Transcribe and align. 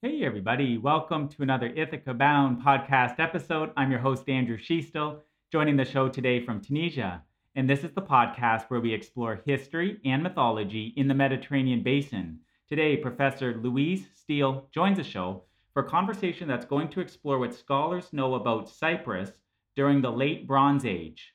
Hey, 0.00 0.22
everybody. 0.22 0.78
Welcome 0.78 1.28
to 1.30 1.42
another 1.42 1.66
Ithaca 1.74 2.14
Bound 2.14 2.62
podcast 2.62 3.18
episode. 3.18 3.72
I'm 3.76 3.90
your 3.90 3.98
host, 3.98 4.28
Andrew 4.28 4.56
Schiestel, 4.56 5.18
joining 5.50 5.76
the 5.76 5.84
show 5.84 6.08
today 6.08 6.38
from 6.44 6.60
Tunisia. 6.60 7.24
And 7.56 7.68
this 7.68 7.82
is 7.82 7.90
the 7.90 8.02
podcast 8.02 8.66
where 8.68 8.78
we 8.78 8.94
explore 8.94 9.42
history 9.44 10.00
and 10.04 10.22
mythology 10.22 10.94
in 10.96 11.08
the 11.08 11.14
Mediterranean 11.14 11.82
basin. 11.82 12.38
Today, 12.68 12.96
Professor 12.96 13.56
Louise 13.60 14.06
Steel 14.14 14.68
joins 14.72 14.98
the 14.98 15.02
show 15.02 15.42
for 15.74 15.82
a 15.82 15.88
conversation 15.88 16.46
that's 16.46 16.64
going 16.64 16.90
to 16.90 17.00
explore 17.00 17.40
what 17.40 17.52
scholars 17.52 18.12
know 18.12 18.34
about 18.34 18.70
Cyprus 18.70 19.32
during 19.74 20.00
the 20.00 20.12
late 20.12 20.46
Bronze 20.46 20.84
Age. 20.84 21.32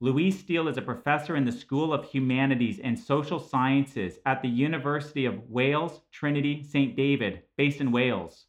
Louise 0.00 0.38
Steel 0.38 0.66
is 0.66 0.76
a 0.76 0.82
professor 0.82 1.36
in 1.36 1.44
the 1.44 1.52
School 1.52 1.92
of 1.92 2.04
Humanities 2.04 2.80
and 2.82 2.98
Social 2.98 3.38
Sciences 3.38 4.18
at 4.26 4.42
the 4.42 4.48
University 4.48 5.24
of 5.24 5.48
Wales 5.48 6.00
Trinity 6.10 6.64
St. 6.64 6.96
David, 6.96 7.42
based 7.56 7.80
in 7.80 7.92
Wales. 7.92 8.46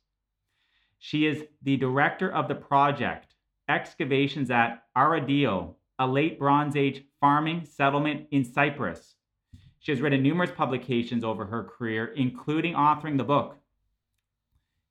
She 0.98 1.28
is 1.28 1.44
the 1.62 1.78
director 1.78 2.32
of 2.32 2.48
the 2.48 2.56
project 2.56 3.36
Excavations 3.70 4.50
at 4.50 4.84
Arediou, 4.98 5.76
a 6.00 6.08
late 6.08 6.40
Bronze 6.40 6.76
Age 6.76 7.04
farming 7.20 7.66
settlement 7.66 8.28
in 8.32 8.44
Cyprus. 8.44 9.16
She 9.80 9.92
has 9.92 10.02
written 10.02 10.24
numerous 10.24 10.52
publications 10.52 11.24
over 11.24 11.46
her 11.46 11.64
career, 11.64 12.08
including 12.08 12.74
authoring 12.74 13.18
the 13.18 13.24
book 13.24 13.58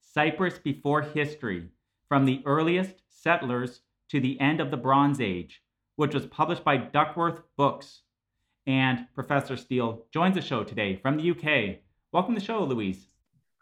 Cyprus 0.01 0.59
Before 0.59 1.03
History 1.03 1.69
From 2.09 2.27
the 2.27 2.43
Earliest 2.47 3.03
Settlers 3.09 3.81
to 4.11 4.21
the 4.21 4.39
End 4.39 4.61
of 4.61 4.71
the 4.71 4.77
Bronze 4.77 5.21
Age 5.21 5.64
which 5.97 6.15
was 6.15 6.27
published 6.27 6.65
by 6.65 6.77
Duckworth 6.77 7.41
Books. 7.57 8.03
And 8.67 9.07
Professor 9.15 9.57
Steel 9.57 10.07
joins 10.13 10.35
the 10.35 10.41
show 10.41 10.65
today 10.65 10.97
from 10.97 11.17
the 11.19 11.31
UK. 11.31 11.81
Welcome 12.13 12.35
to 12.35 12.41
the 12.41 12.47
show, 12.47 12.65
Louise. 12.65 13.09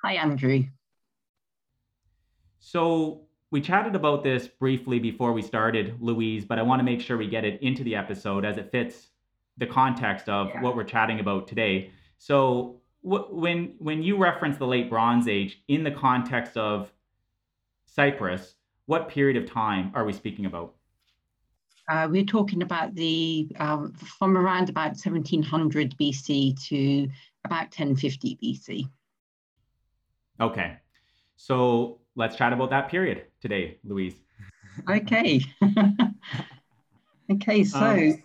Hi, 0.02 0.14
Andrew. 0.14 0.64
So, 2.60 3.22
we 3.50 3.60
chatted 3.60 3.94
about 3.94 4.22
this 4.22 4.46
briefly 4.46 4.98
before 4.98 5.32
we 5.32 5.42
started, 5.42 5.96
Louise, 6.00 6.44
but 6.44 6.58
I 6.58 6.62
want 6.62 6.80
to 6.80 6.84
make 6.84 7.00
sure 7.00 7.18
we 7.18 7.28
get 7.28 7.44
it 7.44 7.60
into 7.60 7.84
the 7.84 7.94
episode 7.94 8.44
as 8.44 8.56
it 8.56 8.70
fits 8.70 9.08
the 9.58 9.66
context 9.66 10.28
of 10.28 10.48
yeah. 10.48 10.62
what 10.62 10.74
we're 10.74 10.84
chatting 10.84 11.20
about 11.20 11.46
today. 11.48 11.90
So, 12.18 12.80
when 13.02 13.74
when 13.78 14.02
you 14.02 14.16
reference 14.16 14.56
the 14.56 14.66
late 14.66 14.88
Bronze 14.88 15.26
Age 15.26 15.62
in 15.68 15.82
the 15.82 15.90
context 15.90 16.56
of 16.56 16.92
Cyprus, 17.84 18.54
what 18.86 19.08
period 19.08 19.36
of 19.36 19.50
time 19.50 19.90
are 19.94 20.04
we 20.04 20.12
speaking 20.12 20.46
about? 20.46 20.74
Uh, 21.92 22.08
we're 22.08 22.24
talking 22.24 22.62
about 22.62 22.94
the 22.94 23.46
um, 23.58 23.92
from 23.92 24.38
around 24.38 24.70
about 24.70 24.92
1700 24.92 25.94
BC 25.98 26.58
to 26.68 27.06
about 27.44 27.64
1050 27.64 28.38
BC. 28.42 28.88
Okay, 30.40 30.78
so 31.36 32.00
let's 32.16 32.34
chat 32.36 32.54
about 32.54 32.70
that 32.70 32.88
period 32.88 33.26
today, 33.42 33.76
Louise. 33.84 34.14
okay. 34.88 35.42
okay, 37.30 37.62
so. 37.62 37.78
Um, 37.78 38.22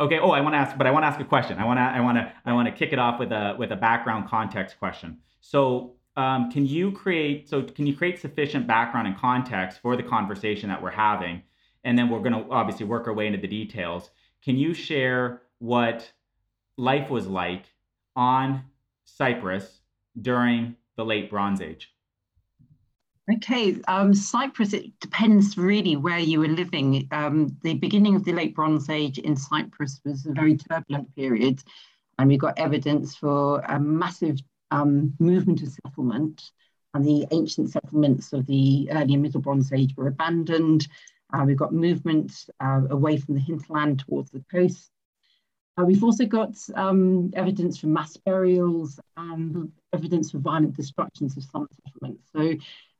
okay. 0.00 0.18
Oh, 0.18 0.30
I 0.30 0.40
want 0.40 0.54
to 0.54 0.58
ask, 0.58 0.78
but 0.78 0.86
I 0.86 0.90
want 0.90 1.02
to 1.02 1.08
ask 1.08 1.20
a 1.20 1.24
question. 1.24 1.58
I 1.58 1.66
want 1.66 1.76
to, 1.76 1.82
I 1.82 2.00
want 2.00 2.16
to, 2.16 2.32
I 2.46 2.54
want 2.54 2.68
to 2.68 2.72
kick 2.72 2.94
it 2.94 2.98
off 2.98 3.20
with 3.20 3.32
a 3.32 3.54
with 3.58 3.70
a 3.70 3.76
background 3.76 4.30
context 4.30 4.78
question. 4.78 5.18
So, 5.42 5.96
um, 6.16 6.50
can 6.50 6.64
you 6.64 6.90
create? 6.90 7.50
So, 7.50 7.64
can 7.64 7.86
you 7.86 7.94
create 7.94 8.18
sufficient 8.18 8.66
background 8.66 9.08
and 9.08 9.16
context 9.18 9.80
for 9.82 9.94
the 9.94 10.02
conversation 10.02 10.70
that 10.70 10.82
we're 10.82 10.90
having? 10.90 11.42
And 11.84 11.98
then 11.98 12.08
we're 12.08 12.20
going 12.20 12.32
to 12.32 12.50
obviously 12.50 12.86
work 12.86 13.06
our 13.06 13.14
way 13.14 13.26
into 13.26 13.38
the 13.38 13.48
details. 13.48 14.10
Can 14.42 14.56
you 14.56 14.74
share 14.74 15.42
what 15.58 16.10
life 16.76 17.10
was 17.10 17.26
like 17.26 17.64
on 18.16 18.64
Cyprus 19.04 19.80
during 20.20 20.76
the 20.96 21.04
late 21.04 21.30
Bronze 21.30 21.60
Age? 21.60 21.90
Okay, 23.32 23.76
um, 23.88 24.12
Cyprus, 24.12 24.74
it 24.74 24.98
depends 25.00 25.56
really 25.56 25.96
where 25.96 26.18
you 26.18 26.40
were 26.40 26.48
living. 26.48 27.08
Um, 27.10 27.56
the 27.62 27.74
beginning 27.74 28.16
of 28.16 28.24
the 28.24 28.34
late 28.34 28.54
Bronze 28.54 28.90
Age 28.90 29.18
in 29.18 29.34
Cyprus 29.34 30.00
was 30.04 30.26
a 30.26 30.32
very 30.32 30.58
turbulent 30.58 31.14
period, 31.16 31.62
and 32.18 32.28
we've 32.28 32.38
got 32.38 32.58
evidence 32.58 33.16
for 33.16 33.60
a 33.60 33.80
massive 33.80 34.38
um, 34.70 35.14
movement 35.18 35.62
of 35.62 35.68
settlement. 35.68 36.42
And 36.92 37.04
the 37.04 37.26
ancient 37.32 37.70
settlements 37.70 38.32
of 38.32 38.46
the 38.46 38.88
early 38.92 39.14
and 39.14 39.22
middle 39.22 39.40
Bronze 39.40 39.72
Age 39.72 39.94
were 39.96 40.08
abandoned. 40.08 40.86
Uh, 41.34 41.44
we've 41.44 41.56
got 41.56 41.72
movement 41.72 42.46
uh, 42.60 42.82
away 42.90 43.16
from 43.16 43.34
the 43.34 43.40
hinterland 43.40 43.98
towards 44.06 44.30
the 44.30 44.44
coast. 44.50 44.90
Uh, 45.76 45.84
we've 45.84 46.04
also 46.04 46.24
got 46.24 46.54
um, 46.76 47.32
evidence 47.34 47.78
from 47.78 47.92
mass 47.92 48.16
burials 48.16 49.00
and 49.16 49.72
evidence 49.92 50.30
for 50.30 50.38
violent 50.38 50.76
destructions 50.76 51.36
of 51.36 51.42
some 51.42 51.66
settlements. 51.84 52.28
So 52.32 52.54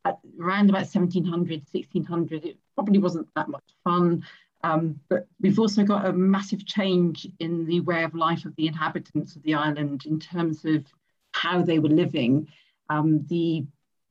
at 0.04 0.18
around 0.40 0.70
about 0.70 0.88
1700, 0.92 1.62
1600, 1.70 2.44
it 2.44 2.58
probably 2.74 2.98
wasn't 2.98 3.28
that 3.36 3.48
much 3.48 3.62
fun. 3.84 4.24
Um, 4.64 4.98
but 5.08 5.28
we've 5.40 5.58
also 5.58 5.84
got 5.84 6.06
a 6.06 6.12
massive 6.12 6.66
change 6.66 7.28
in 7.38 7.66
the 7.66 7.80
way 7.80 8.02
of 8.02 8.14
life 8.14 8.44
of 8.44 8.56
the 8.56 8.66
inhabitants 8.66 9.36
of 9.36 9.42
the 9.42 9.54
island 9.54 10.06
in 10.06 10.18
terms 10.18 10.64
of 10.64 10.84
how 11.32 11.62
they 11.62 11.78
were 11.78 11.88
living. 11.88 12.48
Um, 12.88 13.24
the 13.28 13.64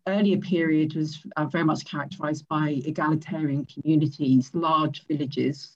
earlier 0.08 0.38
period 0.38 0.96
was 0.96 1.19
uh, 1.38 1.46
very 1.46 1.64
much 1.64 1.86
characterized 1.86 2.47
by 2.47 2.81
egalitarian 2.86 3.66
communities, 3.66 4.52
large 4.53 5.06
villages. 5.08 5.75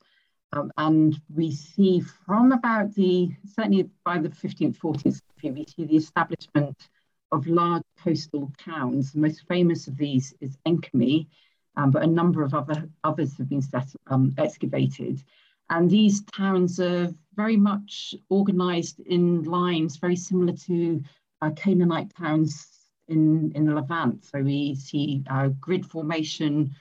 Um, 0.54 0.72
and 0.78 1.20
we 1.34 1.52
see 1.52 2.00
from 2.00 2.52
about 2.52 2.94
the, 2.96 3.30
certainly 3.46 3.90
by 4.06 4.18
the 4.18 4.30
15th, 4.30 4.78
14th 4.78 5.04
century, 5.04 5.52
we 5.52 5.66
see 5.66 5.86
the 5.86 5.98
establishment 5.98 6.90
of 7.32 7.48
large 7.48 7.84
coastal 8.02 8.52
towns. 8.58 9.12
The 9.12 9.20
most 9.20 9.46
famous 9.48 9.88
of 9.88 9.98
these 9.98 10.34
is 10.40 10.58
Enkomi, 10.66 11.28
um, 11.76 11.92
but 11.92 12.04
a 12.04 12.08
number 12.08 12.44
of 12.44 12.54
other 12.54 12.90
others 13.04 13.38
have 13.38 13.50
been 13.50 13.62
set, 13.62 13.88
um, 14.08 14.34
excavated. 14.38 15.22
And 15.70 15.90
these 15.90 16.24
towns 16.24 16.80
are 16.80 17.14
very 17.36 17.58
much 17.58 18.16
organized 18.30 19.02
in 19.02 19.44
lines 19.44 19.98
very 19.98 20.16
similar 20.16 20.54
to 20.54 21.04
uh, 21.42 21.52
Canaanite 21.52 22.16
towns 22.16 22.77
in, 23.07 23.51
in 23.56 23.66
the 23.66 23.73
Levant. 23.73 24.25
So 24.25 24.41
we 24.41 24.75
see 24.75 25.23
uh, 25.29 25.50
grid 25.59 25.85
formation 25.85 26.75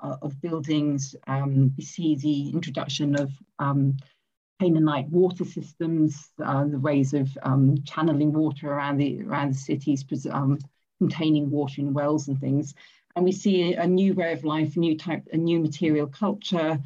uh, 0.00 0.16
of 0.22 0.40
buildings. 0.40 1.14
Um, 1.26 1.72
we 1.76 1.84
see 1.84 2.16
the 2.16 2.50
introduction 2.50 3.14
of 3.16 3.30
um, 3.58 3.96
Canaanite 4.60 5.08
water 5.08 5.44
systems, 5.44 6.30
uh, 6.44 6.64
the 6.64 6.78
ways 6.78 7.14
of 7.14 7.36
um, 7.42 7.76
channeling 7.84 8.32
water 8.32 8.70
around 8.70 8.98
the 8.98 9.22
around 9.22 9.54
the 9.54 9.58
cities, 9.58 10.04
um, 10.30 10.58
containing 10.98 11.50
water 11.50 11.80
in 11.80 11.92
wells 11.92 12.28
and 12.28 12.38
things. 12.40 12.74
And 13.16 13.24
we 13.24 13.32
see 13.32 13.74
a, 13.74 13.82
a, 13.82 13.86
new 13.86 14.14
way 14.14 14.32
of 14.32 14.44
life, 14.44 14.76
new 14.76 14.96
type, 14.96 15.26
a 15.32 15.36
new 15.36 15.58
material 15.60 16.06
culture, 16.06 16.78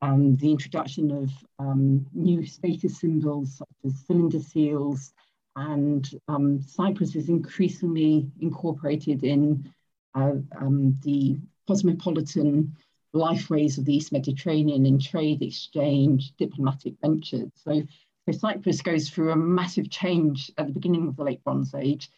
um, 0.00 0.36
the 0.36 0.50
introduction 0.50 1.10
of 1.10 1.30
um, 1.58 2.06
new 2.14 2.46
status 2.46 3.00
symbols 3.00 3.56
such 3.56 3.68
as 3.84 3.98
cylinder 4.06 4.40
seals, 4.40 5.12
and 5.56 6.08
um, 6.28 6.62
Cyprus 6.62 7.14
is 7.14 7.28
increasingly 7.28 8.30
incorporated 8.40 9.22
in 9.22 9.72
uh, 10.14 10.32
um, 10.60 10.96
the 11.02 11.38
cosmopolitan 11.66 12.76
lifeways 13.14 13.78
of 13.78 13.84
the 13.84 13.94
East 13.94 14.12
Mediterranean 14.12 14.86
in 14.86 14.98
trade, 14.98 15.42
exchange, 15.42 16.32
diplomatic 16.36 16.94
ventures. 17.00 17.50
So, 17.54 17.82
so 18.26 18.32
Cyprus 18.38 18.82
goes 18.82 19.08
through 19.08 19.30
a 19.30 19.36
massive 19.36 19.90
change 19.90 20.50
at 20.58 20.66
the 20.66 20.72
beginning 20.72 21.06
of 21.06 21.16
the 21.16 21.24
late 21.24 21.44
Bronze 21.44 21.74
Age. 21.74 22.10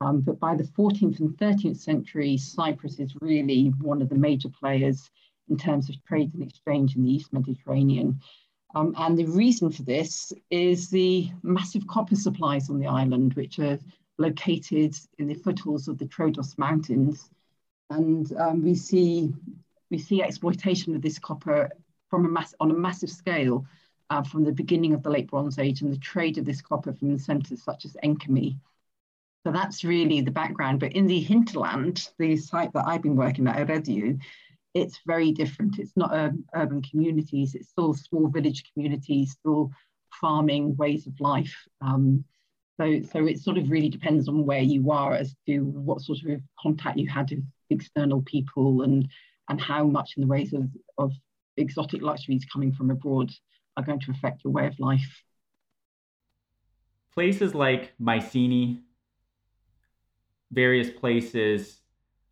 Um, 0.00 0.20
but 0.20 0.38
by 0.38 0.54
the 0.54 0.64
14th 0.64 1.20
and 1.20 1.36
13th 1.36 1.78
century, 1.78 2.36
Cyprus 2.36 2.98
is 2.98 3.16
really 3.20 3.68
one 3.80 4.02
of 4.02 4.08
the 4.08 4.14
major 4.14 4.48
players 4.48 5.10
in 5.48 5.56
terms 5.56 5.88
of 5.88 6.02
trade 6.04 6.32
and 6.34 6.42
exchange 6.42 6.96
in 6.96 7.04
the 7.04 7.10
East 7.10 7.32
Mediterranean. 7.32 8.20
Um, 8.74 8.94
and 8.98 9.16
the 9.16 9.26
reason 9.26 9.70
for 9.70 9.82
this 9.82 10.32
is 10.50 10.90
the 10.90 11.30
massive 11.42 11.86
copper 11.86 12.16
supplies 12.16 12.70
on 12.70 12.78
the 12.78 12.88
island, 12.88 13.34
which 13.34 13.58
are 13.58 13.78
located 14.18 14.96
in 15.18 15.28
the 15.28 15.34
foothills 15.34 15.86
of 15.88 15.98
the 15.98 16.06
Troodos 16.06 16.58
Mountains. 16.58 17.30
And 17.90 18.32
um, 18.38 18.62
we 18.62 18.74
see 18.74 19.32
we 19.90 19.98
see 19.98 20.22
exploitation 20.22 20.96
of 20.96 21.02
this 21.02 21.18
copper 21.18 21.70
from 22.10 22.24
a 22.24 22.28
mass 22.28 22.54
on 22.58 22.70
a 22.70 22.74
massive 22.74 23.10
scale 23.10 23.64
uh, 24.10 24.22
from 24.22 24.44
the 24.44 24.52
beginning 24.52 24.92
of 24.92 25.02
the 25.02 25.10
late 25.10 25.28
Bronze 25.28 25.58
Age 25.58 25.82
and 25.82 25.92
the 25.92 25.98
trade 25.98 26.38
of 26.38 26.44
this 26.44 26.60
copper 26.60 26.92
from 26.92 27.18
centres 27.18 27.62
such 27.62 27.84
as 27.84 27.96
Enkomi. 28.02 28.56
So 29.44 29.52
that's 29.52 29.84
really 29.84 30.20
the 30.20 30.30
background. 30.30 30.80
But 30.80 30.94
in 30.94 31.06
the 31.06 31.20
hinterland, 31.20 32.08
the 32.18 32.36
site 32.36 32.72
that 32.72 32.86
I've 32.86 33.02
been 33.02 33.16
working 33.16 33.46
at, 33.46 33.56
Arediou, 33.56 34.18
it's 34.74 35.00
very 35.06 35.32
different. 35.32 35.78
It's 35.78 35.96
not 35.96 36.12
um, 36.12 36.44
urban 36.54 36.82
communities, 36.82 37.54
it's 37.54 37.68
still 37.68 37.94
small 37.94 38.28
village 38.28 38.64
communities, 38.72 39.32
still 39.32 39.70
farming 40.20 40.76
ways 40.76 41.06
of 41.06 41.18
life. 41.20 41.54
Um, 41.80 42.24
so, 42.76 43.00
so 43.12 43.26
it 43.26 43.38
sort 43.38 43.56
of 43.56 43.70
really 43.70 43.88
depends 43.88 44.28
on 44.28 44.44
where 44.44 44.60
you 44.60 44.90
are 44.90 45.14
as 45.14 45.34
to 45.46 45.60
what 45.60 46.00
sort 46.00 46.18
of 46.28 46.40
contact 46.60 46.98
you 46.98 47.08
had 47.08 47.30
with 47.30 47.44
external 47.70 48.22
people 48.22 48.82
and, 48.82 49.08
and 49.48 49.60
how 49.60 49.84
much 49.84 50.14
in 50.16 50.22
the 50.22 50.26
ways 50.26 50.52
of, 50.52 50.68
of 50.98 51.12
exotic 51.56 52.02
luxuries 52.02 52.44
coming 52.52 52.72
from 52.72 52.90
abroad 52.90 53.30
are 53.76 53.84
going 53.84 54.00
to 54.00 54.10
affect 54.10 54.42
your 54.44 54.52
way 54.52 54.66
of 54.66 54.78
life. 54.80 55.22
Places 57.12 57.54
like 57.54 57.92
Mycenae, 58.00 58.78
various 60.50 60.90
places 60.90 61.80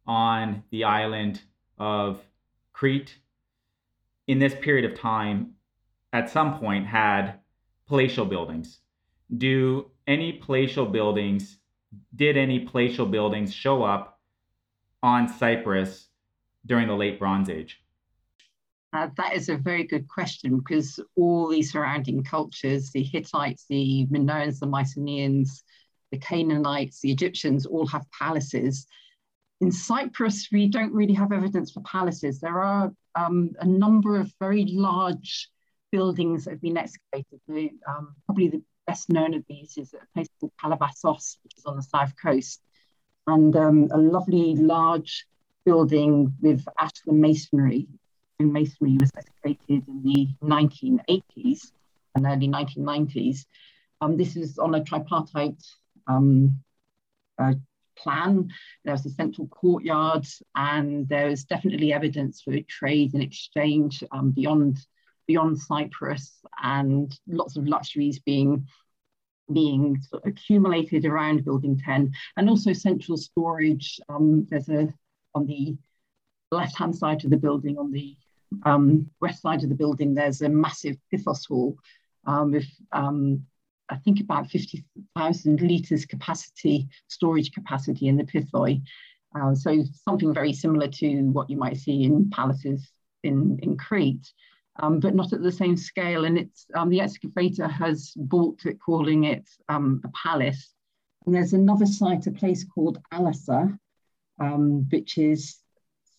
on 0.09 0.65
the 0.71 0.83
island 0.83 1.41
of 1.79 2.21
Crete 2.82 3.17
in 4.26 4.40
this 4.40 4.56
period 4.61 4.90
of 4.90 4.99
time 4.99 5.52
at 6.12 6.29
some 6.29 6.58
point 6.58 6.84
had 6.84 7.34
palatial 7.87 8.25
buildings. 8.25 8.81
Do 9.37 9.93
any 10.08 10.32
palatial 10.32 10.87
buildings, 10.87 11.58
did 12.17 12.37
any 12.37 12.58
palatial 12.58 13.06
buildings 13.06 13.55
show 13.55 13.84
up 13.84 14.19
on 15.00 15.29
Cyprus 15.29 16.08
during 16.67 16.88
the 16.88 16.96
late 16.96 17.20
Bronze 17.20 17.49
Age? 17.49 17.81
Uh, 18.93 19.11
that 19.17 19.34
is 19.37 19.49
a 19.49 19.56
very 19.56 19.84
good 19.84 20.08
question 20.08 20.58
because 20.58 20.99
all 21.14 21.46
these 21.46 21.70
surrounding 21.70 22.25
cultures, 22.25 22.90
the 22.90 23.05
Hittites, 23.05 23.64
the 23.69 24.08
Minoans, 24.11 24.58
the 24.58 24.67
Mycenaeans, 24.67 25.62
the 26.11 26.19
Canaanites, 26.19 26.99
the 27.00 27.12
Egyptians, 27.12 27.64
all 27.64 27.87
have 27.87 28.11
palaces. 28.11 28.88
In 29.62 29.70
Cyprus, 29.70 30.49
we 30.50 30.67
don't 30.67 30.93
really 30.93 31.14
have 31.14 31.31
evidence 31.31 31.70
for 31.70 31.82
palaces. 31.82 32.41
There 32.41 32.59
are 32.59 32.93
um, 33.14 33.53
a 33.61 33.64
number 33.64 34.19
of 34.19 34.35
very 34.41 34.64
large 34.64 35.49
buildings 35.93 36.44
that 36.44 36.50
have 36.50 36.61
been 36.61 36.76
excavated. 36.76 37.41
The, 37.47 37.70
um, 37.87 38.17
probably 38.26 38.49
the 38.49 38.62
best 38.88 39.09
known 39.09 39.35
of 39.35 39.44
these 39.49 39.79
is 39.79 39.94
a 39.94 40.05
place 40.14 40.26
called 40.41 40.50
Kalavasos, 40.61 41.37
which 41.44 41.53
is 41.56 41.64
on 41.64 41.76
the 41.76 41.82
south 41.82 42.12
coast, 42.20 42.61
and 43.29 43.55
um, 43.55 43.88
a 43.93 43.99
lovely 43.99 44.56
large 44.56 45.29
building 45.65 46.35
with 46.41 46.67
ashlar 46.81 47.15
masonry 47.15 47.87
masonry 48.41 48.97
was 48.99 49.12
excavated 49.17 49.87
in 49.87 50.03
the 50.03 50.26
1980s 50.43 51.70
and 52.17 52.26
early 52.26 52.49
1990s. 52.49 53.47
Um, 54.00 54.17
this 54.17 54.35
is 54.35 54.58
on 54.58 54.75
a 54.75 54.82
tripartite 54.82 55.62
um, 56.08 56.58
uh, 57.38 57.55
plan. 57.97 58.49
There 58.85 58.93
was 58.93 59.06
a 59.06 59.11
central 59.11 59.47
courtyard, 59.49 60.27
and 60.55 61.09
there 61.09 61.29
was 61.29 61.44
definitely 61.44 61.93
evidence 61.93 62.43
for 62.43 62.53
trade 62.69 63.15
and 63.15 63.23
exchange 63.23 64.03
um, 64.12 64.31
beyond 64.31 64.79
beyond 65.27 65.59
Cyprus, 65.59 66.41
and 66.62 67.17
lots 67.27 67.56
of 67.56 67.67
luxuries 67.67 68.19
being 68.19 68.67
being 69.53 70.00
sort 70.00 70.25
of 70.25 70.33
accumulated 70.33 71.05
around 71.05 71.44
Building 71.44 71.79
10, 71.79 72.12
and 72.37 72.49
also 72.49 72.73
central 72.73 73.17
storage. 73.17 74.00
Um, 74.09 74.47
there's 74.50 74.69
a 74.69 74.93
on 75.35 75.47
the 75.47 75.77
left 76.50 76.77
hand 76.77 76.97
side 76.97 77.25
of 77.25 77.31
the 77.31 77.37
building 77.37 77.79
on 77.79 77.91
the 77.91 78.17
um, 78.65 79.11
west 79.21 79.43
side 79.43 79.62
of 79.62 79.69
the 79.69 79.75
building, 79.75 80.15
there's 80.15 80.43
a 80.43 80.49
massive 80.49 80.97
Pithos 81.12 81.47
hall 81.49 81.77
um, 82.27 82.53
with, 82.53 82.69
um, 82.93 83.47
I 83.93 83.97
think, 83.97 84.21
about 84.21 84.50
50,000 84.50 85.61
litres 85.61 86.06
capacity, 86.06 86.89
storage 87.09 87.53
capacity 87.53 88.09
in 88.09 88.17
the 88.17 88.25
Pithoi. 88.25 88.83
Uh, 89.35 89.55
so 89.55 89.83
something 90.09 90.33
very 90.35 90.53
similar 90.53 90.89
to 90.89 91.23
what 91.31 91.49
you 91.49 91.56
might 91.56 91.77
see 91.77 92.05
in 92.05 92.31
palaces 92.31 92.91
in, 93.23 93.59
in 93.62 93.77
Crete, 93.77 94.33
um, 94.81 95.00
but 95.00 95.15
not 95.15 95.33
at 95.33 95.43
the 95.43 95.53
same 95.53 95.77
scale. 95.77 96.25
And 96.25 96.39
it's 96.39 96.67
um, 96.75 96.89
the 96.89 97.00
excavator 97.00 97.69
has 97.69 98.12
balked 98.17 98.67
at 98.67 98.81
calling 98.81 99.25
it 99.25 99.49
um, 99.69 100.00
a 100.05 100.09
palace. 100.09 100.73
And 101.27 101.35
there's 101.35 101.53
another 101.53 101.87
site, 101.87 102.27
a 102.27 102.33
place 102.33 102.65
called 102.65 102.99
Alassa, 103.12 103.79
which 104.91 105.19
is 105.19 105.62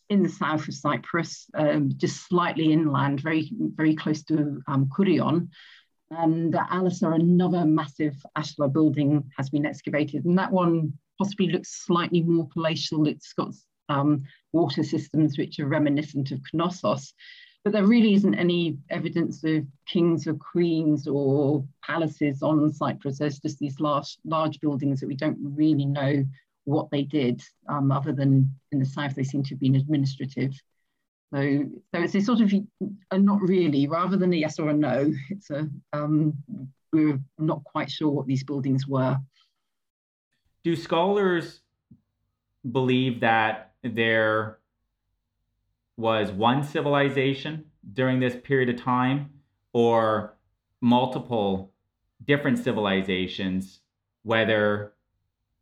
in 0.10 0.24
the 0.24 0.30
south 0.30 0.68
of 0.68 0.74
Cyprus, 0.74 1.50
um, 1.56 1.92
just 1.98 2.28
slightly 2.28 2.72
inland, 2.72 3.20
very, 3.22 3.52
very 3.76 3.96
close 3.96 4.24
to 4.26 4.62
um, 4.68 4.90
Kurion. 4.96 5.50
And 6.18 6.56
uh, 6.56 6.66
Alassa, 6.72 7.16
another 7.16 7.66
massive 7.66 8.16
ashlar 8.38 8.72
building 8.72 9.30
has 9.38 9.50
been 9.50 9.66
excavated. 9.66 10.26
And 10.26 10.38
that 10.38 10.52
one 10.52 10.94
possibly 11.18 11.48
looks 11.48 11.86
slightly 11.86 12.22
more 12.22 12.48
palatial. 12.54 13.08
It's 13.08 13.34
got 13.34 13.54
um, 13.90 14.24
water 14.52 14.84
systems 14.84 15.38
which 15.38 15.60
are 15.60 15.68
reminiscent 15.68 16.32
of 16.32 16.42
Knossos. 16.54 17.14
But 17.64 17.72
there 17.72 17.86
really 17.86 18.14
isn't 18.14 18.36
any 18.36 18.78
evidence 18.90 19.44
of 19.46 19.66
kings 19.88 20.28
or 20.28 20.34
queens 20.34 21.08
or 21.08 21.66
palaces 21.86 22.44
on 22.44 22.74
Cyprus. 22.74 23.20
There's 23.20 23.40
just 23.40 23.60
these 23.60 23.80
large, 23.80 24.18
large 24.26 24.60
buildings 24.60 25.00
that 25.00 25.08
we 25.08 25.16
don't 25.16 25.38
really 25.42 25.86
know 25.86 26.26
what 26.66 26.90
they 26.92 27.04
did, 27.04 27.42
um, 27.68 27.92
other 27.92 28.14
than 28.14 28.54
in 28.72 28.80
the 28.80 28.86
south, 28.86 29.16
they 29.16 29.24
seem 29.24 29.44
to 29.44 29.50
have 29.50 29.60
been 29.60 29.76
administrative. 29.76 30.54
So, 31.34 31.66
so 31.92 32.02
it's 32.02 32.14
a 32.14 32.22
sort 32.22 32.42
of 32.42 32.54
a 33.10 33.18
not 33.18 33.42
really, 33.42 33.88
rather 33.88 34.18
than 34.18 34.34
a 34.34 34.36
yes 34.36 34.60
or 34.60 34.70
a 34.70 34.74
no. 34.74 35.12
It's 35.30 35.50
a 35.50 35.68
um, 35.92 36.34
we're 36.92 37.20
not 37.40 37.64
quite 37.64 37.90
sure 37.90 38.12
what 38.12 38.28
these 38.28 38.44
buildings 38.44 38.88
were. 38.88 39.18
Do 40.64 40.76
scholars 40.76 41.62
believe 42.72 43.22
that 43.22 43.74
there 43.84 44.60
was 45.98 46.32
one 46.32 46.64
civilization 46.64 47.66
during 47.94 48.20
this 48.20 48.36
period 48.44 48.70
of 48.70 48.82
time, 48.82 49.32
or 49.74 50.36
multiple 50.82 51.74
different 52.24 52.60
civilizations, 52.60 53.80
whether 54.22 54.94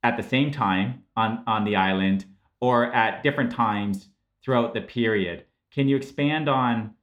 at 0.04 0.18
the 0.18 0.24
same 0.24 0.52
time 0.52 1.04
on, 1.16 1.44
on 1.48 1.64
the 1.64 1.76
island 1.76 2.26
or 2.60 2.94
at 2.94 3.24
different 3.24 3.52
times 3.52 4.10
throughout 4.44 4.74
the 4.74 4.82
period. 4.82 5.46
Can 5.74 5.88
you 5.88 5.96
expand 5.96 6.50
on 6.50 6.96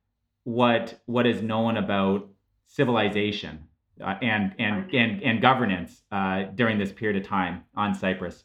what 0.45 1.01
what 1.07 1.27
is 1.27 1.43
known 1.43 1.77
about 1.77 2.29
civilization 2.67 3.65
uh, 4.01 4.15
and, 4.23 4.55
and, 4.59 4.95
and, 4.95 5.23
and 5.23 5.41
governance 5.41 6.03
uh, 6.13 6.45
during 6.55 6.79
this 6.79 6.93
period 6.93 7.21
of 7.21 7.29
time 7.29 7.65
on 7.75 7.95
Cyprus? 7.95 8.45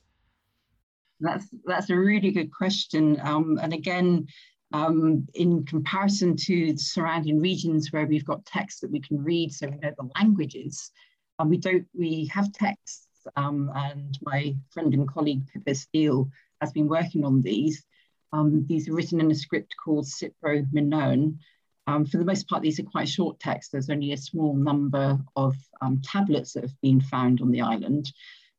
That's 1.20 1.46
that's 1.66 1.90
a 1.90 1.96
really 1.96 2.32
good 2.32 2.52
question. 2.52 3.20
Um, 3.22 3.60
and 3.62 3.74
again, 3.74 4.28
um, 4.74 5.28
in 5.36 5.66
comparison 5.66 6.36
to 6.36 6.74
the 6.74 6.78
surrounding 6.78 7.40
regions 7.40 7.92
where 7.92 8.06
we've 8.06 8.26
got 8.26 8.46
texts 8.46 8.82
that 8.82 8.92
we 8.92 9.00
can 9.00 9.24
read, 9.24 9.54
so 9.54 9.68
we 9.68 9.78
know 9.78 9.94
the 9.98 10.10
languages, 10.20 10.92
and 11.40 11.46
um, 11.46 11.50
we 11.50 11.58
don't 11.58 11.86
we 11.98 12.26
have 12.34 12.52
texts 12.52 13.08
um, 13.36 13.72
and 13.76 14.18
my 14.24 14.56
friend 14.72 14.94
and 14.94 15.08
colleague 15.08 15.48
Pippa 15.48 15.76
Steele 15.76 16.30
has 16.62 16.72
been 16.72 16.88
working 16.88 17.24
on 17.24 17.42
these. 17.42 17.86
Um, 18.34 18.66
these 18.68 18.90
are 18.90 18.94
written 18.94 19.22
in 19.22 19.32
a 19.32 19.36
script 19.36 19.76
called 19.84 20.06
Cypro 20.06 20.66
Minoan. 20.74 21.40
Um, 21.86 22.06
for 22.06 22.18
the 22.18 22.26
most 22.26 22.48
part, 22.48 22.64
these 22.64 22.80
are 22.80 22.84
quite 22.84 23.08
short 23.08 23.40
text. 23.40 23.72
There's 23.72 23.90
only 23.90 24.14
a 24.14 24.18
small 24.18 24.56
number 24.56 25.20
of 25.36 25.56
um, 25.82 26.02
tablets 26.04 26.54
that 26.54 26.64
have 26.64 26.82
been 26.82 27.00
found 27.00 27.42
on 27.42 27.52
the 27.52 27.62
island. 27.62 28.12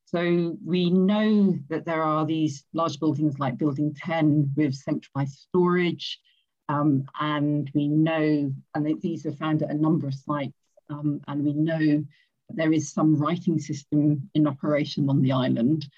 So 0.05 0.57
we 0.65 0.91
know 0.91 1.59
that 1.71 1.85
there 1.85 2.03
are 2.03 2.25
these 2.25 2.65
large 2.73 3.01
buildings 3.01 3.39
like 3.41 3.59
Building 3.59 3.95
10 3.95 4.53
with 4.57 4.75
centralized 4.75 5.39
storage. 5.39 6.21
Um, 6.69 7.05
and 7.21 7.71
we 7.75 7.89
know, 7.89 8.53
and 8.75 9.01
these 9.03 9.27
are 9.27 9.33
found 9.33 9.63
at 9.63 9.71
a 9.71 9.75
number 9.75 10.07
of 10.07 10.15
sites, 10.15 10.55
um, 10.89 11.21
and 11.27 11.45
we 11.45 11.53
know 11.53 12.05
there 12.51 12.73
is 12.73 12.93
some 12.93 13.17
writing 13.17 13.59
system 13.59 14.31
in 14.35 14.47
operation 14.47 15.11
on 15.11 15.21
the 15.21 15.33
island, 15.33 15.89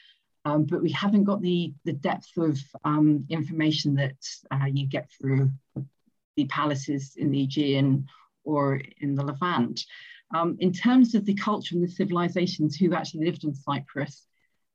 um, 0.46 0.62
but 0.62 0.80
we 0.80 0.92
haven't 0.92 1.24
got 1.24 1.42
the, 1.42 1.74
the 1.84 1.92
depth 1.92 2.36
of 2.36 2.56
um, 2.84 3.26
information 3.28 3.96
that 3.96 4.16
uh, 4.52 4.66
you 4.66 4.86
get 4.86 5.10
through 5.10 5.50
the 6.36 6.44
palaces 6.44 7.14
in 7.16 7.32
the 7.32 7.42
Aegean 7.42 8.06
or 8.44 8.80
in 9.00 9.16
the 9.16 9.24
Levant. 9.24 9.84
Um, 10.32 10.56
in 10.60 10.72
terms 10.72 11.16
of 11.16 11.24
the 11.24 11.34
culture 11.34 11.74
and 11.74 11.82
the 11.82 11.90
civilizations 11.90 12.76
who 12.76 12.94
actually 12.94 13.24
lived 13.24 13.42
in 13.42 13.54
Cyprus, 13.56 14.24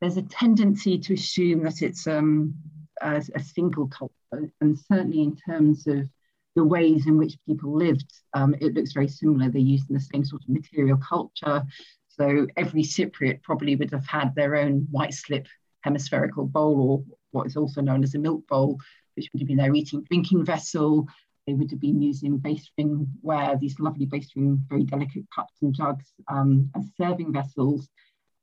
there's 0.01 0.17
a 0.17 0.23
tendency 0.23 0.99
to 0.99 1.13
assume 1.13 1.63
that 1.63 1.81
it's 1.81 2.05
um, 2.05 2.53
a, 3.01 3.23
a, 3.33 3.39
single 3.39 3.87
culture, 3.87 4.51
and 4.59 4.77
certainly 4.77 5.21
in 5.21 5.37
terms 5.37 5.87
of 5.87 6.09
the 6.57 6.65
ways 6.65 7.07
in 7.07 7.17
which 7.17 7.37
people 7.47 7.77
lived, 7.77 8.11
um, 8.33 8.55
it 8.59 8.73
looks 8.73 8.91
very 8.91 9.07
similar. 9.07 9.49
They're 9.49 9.61
using 9.61 9.95
the 9.95 10.01
same 10.01 10.25
sort 10.25 10.41
of 10.43 10.49
material 10.49 10.97
culture. 10.97 11.63
So 12.09 12.47
every 12.57 12.83
Cypriot 12.83 13.41
probably 13.41 13.77
would 13.77 13.91
have 13.91 14.05
had 14.05 14.35
their 14.35 14.57
own 14.57 14.87
white 14.91 15.13
slip 15.13 15.47
hemispherical 15.81 16.45
bowl, 16.45 16.81
or 16.81 17.17
what 17.31 17.47
is 17.47 17.57
also 17.57 17.81
known 17.81 18.03
as 18.03 18.15
a 18.15 18.19
milk 18.19 18.47
bowl, 18.47 18.77
which 19.15 19.29
would 19.31 19.41
have 19.41 19.47
been 19.47 19.57
their 19.57 19.75
eating 19.75 20.03
drinking 20.09 20.45
vessel. 20.45 21.07
They 21.47 21.53
would 21.53 21.71
have 21.71 21.79
been 21.79 22.01
using 22.01 22.37
base 22.37 22.69
ring 22.77 23.07
ware, 23.21 23.57
these 23.57 23.79
lovely 23.79 24.05
base 24.05 24.31
ring, 24.35 24.63
very 24.69 24.83
delicate 24.83 25.25
cups 25.35 25.53
and 25.61 25.73
jugs 25.73 26.13
um, 26.27 26.69
as 26.75 26.85
serving 26.97 27.33
vessels, 27.33 27.89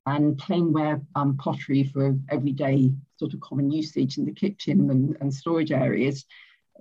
and 0.06 0.36
plainware 0.36 1.04
um, 1.14 1.36
pottery 1.36 1.84
for 1.84 2.16
everyday 2.28 2.90
sort 3.16 3.34
of 3.34 3.40
common 3.40 3.70
usage 3.70 4.18
in 4.18 4.24
the 4.24 4.32
kitchen 4.32 4.90
and, 4.90 5.16
and 5.20 5.32
storage 5.32 5.70
areas. 5.70 6.24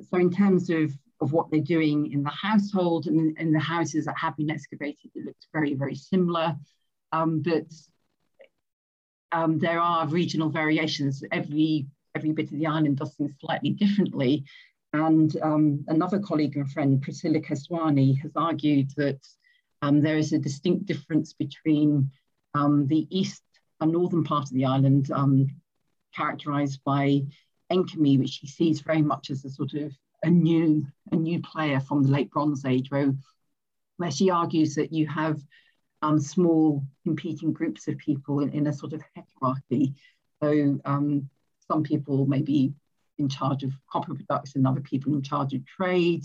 So 0.10 0.18
in 0.18 0.32
terms 0.32 0.70
of 0.70 0.92
of 1.20 1.34
what 1.34 1.50
they're 1.50 1.60
doing 1.62 2.12
in 2.12 2.24
the 2.24 2.30
household 2.30 3.08
and 3.08 3.38
in 3.40 3.52
the 3.52 3.60
houses 3.60 4.06
that 4.06 4.18
have 4.18 4.38
been 4.38 4.52
excavated, 4.52 5.12
it 5.16 5.26
looks 5.26 5.48
very, 5.52 5.74
very 5.74 5.96
similar. 5.96 6.56
Um, 7.12 7.42
but 7.42 7.66
um, 9.32 9.60
there 9.60 9.80
are 9.80 10.08
regional 10.08 10.50
variations. 10.50 11.24
Every, 11.32 11.88
every 12.16 12.32
bit 12.32 12.52
of 12.52 12.58
the 12.58 12.68
island 12.68 12.98
does 12.98 13.16
things 13.16 13.36
slightly 13.40 13.72
differently. 13.72 14.46
And 14.94 15.36
um, 15.42 15.86
another 15.88 16.20
colleague 16.20 16.56
and 16.56 16.72
friend, 16.72 17.02
Priscilla 17.02 17.40
Keswani, 17.40 18.20
has 18.22 18.32
argued 18.36 18.90
that 18.98 19.20
um, 19.82 20.02
there 20.02 20.18
is 20.18 20.34
a 20.34 20.40
distinct 20.40 20.86
difference 20.86 21.34
between 21.34 22.10
um, 22.54 22.88
the 22.88 23.08
east 23.10 23.44
and 23.80 23.92
northern 23.92 24.24
part 24.24 24.46
of 24.46 24.54
the 24.54 24.66
island, 24.66 25.12
um, 25.12 25.48
characterized 26.16 26.82
by 26.84 27.22
Enkomi, 27.72 28.18
which 28.18 28.30
she 28.30 28.48
sees 28.48 28.82
very 28.82 29.02
much 29.02 29.30
as 29.30 29.46
a 29.46 29.50
sort 29.50 29.74
of 29.74 29.94
a 30.24 30.30
new, 30.30 30.86
a 31.12 31.16
new 31.16 31.42
player 31.42 31.80
from 31.80 32.02
the 32.02 32.10
late 32.10 32.32
Bronze 32.32 32.66
Age, 32.66 32.90
where, 32.90 33.14
where 33.98 34.12
she 34.12 34.32
argues 34.32 34.74
that 34.76 34.92
you 34.92 35.06
have 35.06 35.40
um, 36.02 36.20
small 36.20 36.84
competing 37.04 37.54
groups 37.54 37.88
of 37.88 37.98
people 37.98 38.42
in, 38.42 38.50
in 38.52 38.68
a 38.68 38.74
sort 38.74 38.94
of 38.94 39.02
hierarchy. 39.16 39.96
So 40.42 40.80
um, 40.86 41.30
some 41.68 41.84
people 41.84 42.26
may 42.26 42.42
be 42.42 42.74
in 43.18 43.30
charge 43.30 43.64
of 43.64 43.74
copper 43.90 44.14
production, 44.14 44.66
other 44.66 44.82
people 44.82 45.14
in 45.14 45.22
charge 45.22 45.54
of 45.54 45.66
trade, 45.66 46.24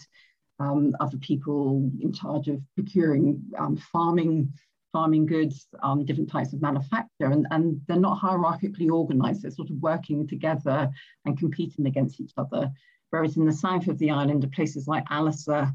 um, 0.58 0.94
other 1.00 1.16
people 1.18 1.90
in 2.00 2.12
charge 2.12 2.48
of 2.48 2.60
procuring 2.74 3.42
um, 3.58 3.76
farming 3.76 4.52
farming 4.92 5.24
goods, 5.24 5.66
um, 5.82 6.04
different 6.04 6.30
types 6.30 6.52
of 6.52 6.60
manufacture, 6.60 7.30
and, 7.30 7.46
and 7.50 7.80
they're 7.88 7.96
not 7.96 8.20
hierarchically 8.20 8.90
organized. 8.90 9.42
They're 9.42 9.50
sort 9.50 9.70
of 9.70 9.76
working 9.76 10.28
together 10.28 10.90
and 11.24 11.38
competing 11.38 11.86
against 11.86 12.20
each 12.20 12.32
other. 12.36 12.70
Whereas 13.08 13.38
in 13.38 13.46
the 13.46 13.52
south 13.52 13.88
of 13.88 13.98
the 13.98 14.10
island, 14.10 14.50
places 14.52 14.86
like 14.86 15.06
Alassa 15.06 15.72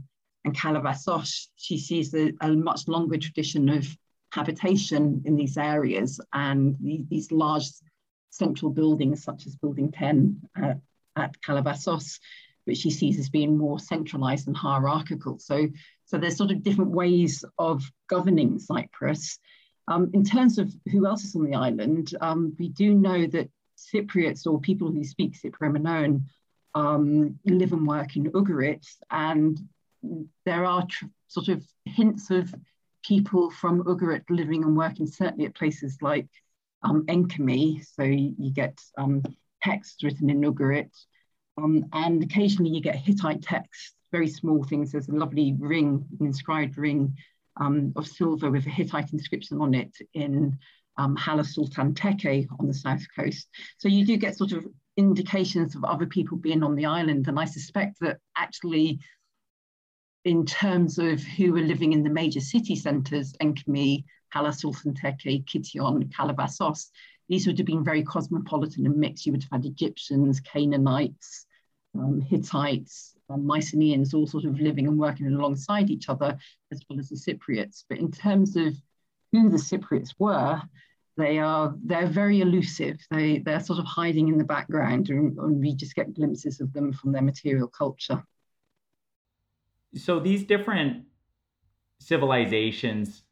and 0.56 1.28
she 1.56 1.78
sees 1.78 2.14
a, 2.14 2.32
a, 2.42 2.50
much 2.50 2.88
longer 2.88 3.18
tradition 3.18 3.70
of 3.70 3.88
habitation 4.32 5.22
in 5.26 5.36
these 5.36 5.58
areas 5.58 6.20
and 6.34 6.76
the, 6.82 7.06
these 7.10 7.32
large 7.32 7.66
central 8.30 8.72
buildings, 8.72 9.24
such 9.24 9.48
as 9.48 9.56
Building 9.56 9.92
10 9.92 10.42
uh, 10.62 10.74
at 11.16 11.42
Kalavasos, 11.42 12.20
which 12.66 12.78
she 12.80 12.92
sees 12.92 13.18
as 13.20 13.30
being 13.30 13.58
more 13.58 13.80
centralized 13.80 14.48
and 14.48 14.56
hierarchical. 14.56 15.40
So, 15.40 15.68
so 16.06 16.18
there's 16.18 16.38
sort 16.38 16.52
of 16.52 16.64
different 16.64 16.92
ways 16.92 17.44
of 17.58 17.84
governing 18.08 18.60
Cyprus. 18.60 19.40
Um, 19.88 20.12
in 20.14 20.24
terms 20.24 20.58
of 20.58 20.74
who 20.92 21.08
else 21.08 21.24
is 21.24 21.36
on 21.36 21.46
the 21.46 21.56
island, 21.56 22.14
um, 22.20 22.56
we 22.60 22.70
do 22.70 22.94
know 22.94 23.26
that 23.28 23.50
Cypriots 23.78 24.46
or 24.46 24.60
people 24.60 24.92
who 24.92 25.04
speak 25.04 25.34
Cypriot 25.40 26.22
um, 26.76 27.40
live 27.46 27.74
and 27.74 27.88
work 27.88 28.16
in 28.16 28.26
Ugarit, 28.32 28.86
and 29.10 29.60
there 30.46 30.66
are 30.66 30.88
sort 31.28 31.48
of 31.50 31.64
hints 31.86 32.30
of 32.32 32.54
people 33.04 33.50
from 33.50 33.84
Ugarit 33.84 34.24
living 34.30 34.64
and 34.64 34.76
working, 34.76 35.08
certainly 35.08 35.46
at 35.46 35.56
places 35.56 35.98
like 36.02 36.28
um, 36.84 37.06
Enkomi. 37.08 37.86
So 37.96 38.04
you, 38.04 38.36
you 38.38 38.52
get 38.52 38.80
um, 38.98 39.24
texts 39.64 40.04
written 40.04 40.30
in 40.30 40.42
Ugarit, 40.42 40.92
um, 41.58 41.86
and 41.94 42.24
occasionally 42.24 42.72
you 42.72 42.82
get 42.82 42.96
Hittite 42.96 43.42
texts, 43.42 43.94
very 44.12 44.28
small 44.28 44.64
things. 44.64 44.92
There's 44.92 45.10
a 45.10 45.16
lovely 45.16 45.56
ring, 45.58 46.06
an 46.20 46.26
inscribed 46.26 46.78
ring 46.78 47.16
um, 47.60 47.94
of 47.96 48.08
silver 48.08 48.52
with 48.52 48.66
a 48.68 48.70
Hittite 48.70 49.14
inscription 49.14 49.60
on 49.62 49.74
it 49.74 49.96
in 50.14 50.58
um, 50.98 51.16
Hala 51.16 51.44
Sultan 51.44 51.94
Tekke 51.94 52.48
on 52.60 52.68
the 52.68 52.74
south 52.74 53.04
coast. 53.16 53.48
So 53.78 53.88
you 53.88 54.06
do 54.06 54.18
get 54.18 54.38
sort 54.38 54.52
of 54.52 54.66
indications 54.98 55.76
of 55.76 55.84
other 55.84 56.08
people 56.08 56.38
being 56.38 56.64
on 56.64 56.76
the 56.76 56.86
island. 56.86 57.28
And 57.28 57.40
I 57.40 57.46
suspect 57.46 58.00
that 58.02 58.18
actually 58.36 59.00
in 60.28 60.46
terms 60.46 61.00
of 61.00 61.22
who 61.22 61.54
were 61.54 61.62
living 61.62 61.94
in 61.94 62.04
the 62.04 62.10
major 62.10 62.42
city 62.42 62.76
centres, 62.76 63.34
Enkomi, 63.42 64.04
Hala 64.30 64.52
Sultan 64.52 64.94
Tekke, 64.94 65.46
Kition, 65.46 66.12
Kalavasos, 66.12 66.90
these 67.30 67.48
would 67.48 67.58
have 67.58 67.66
been 67.66 67.84
very 67.84 68.04
cosmopolitan 68.04 68.86
and 68.86 68.98
mixed. 68.98 69.26
You 69.26 69.32
would 69.32 69.44
have 69.44 69.52
had 69.52 69.66
Egyptians, 69.66 70.42
Canaanites, 70.42 71.46
um, 71.96 72.22
Hittites, 72.22 73.16
um, 73.30 73.46
Mycenaeans 73.46 74.14
all 74.14 74.28
sort 74.28 74.46
of 74.46 74.60
living 74.60 74.88
and 74.88 75.00
working 75.00 75.28
alongside 75.28 75.90
each 75.90 76.10
other, 76.10 76.38
as 76.72 76.82
well 76.90 77.00
as 77.00 77.10
the 77.10 77.16
Cypriots. 77.16 77.86
But 77.90 78.00
in 78.00 78.12
terms 78.12 78.56
of 78.56 78.74
who 79.32 79.50
the 79.50 79.58
Cypriots 79.58 80.14
were, 80.20 80.62
they 81.18 81.40
are 81.40 81.74
they're 81.84 82.08
very 82.08 82.42
elusive. 82.42 83.00
They 83.10 83.40
they're 83.40 83.60
sort 83.60 83.80
of 83.80 83.86
hiding 83.86 84.28
in 84.28 84.38
the 84.38 84.44
background, 84.44 85.10
and, 85.10 85.38
and 85.38 85.60
we 85.60 85.74
just 85.74 85.96
get 85.96 86.14
glimpses 86.14 86.62
of 86.62 86.72
them 86.74 86.94
from 86.94 87.12
their 87.12 87.24
material 87.24 87.68
culture. 87.68 88.24
So 89.98 90.20
these 90.20 90.44
different 90.44 91.06
civilizations, 92.00 93.24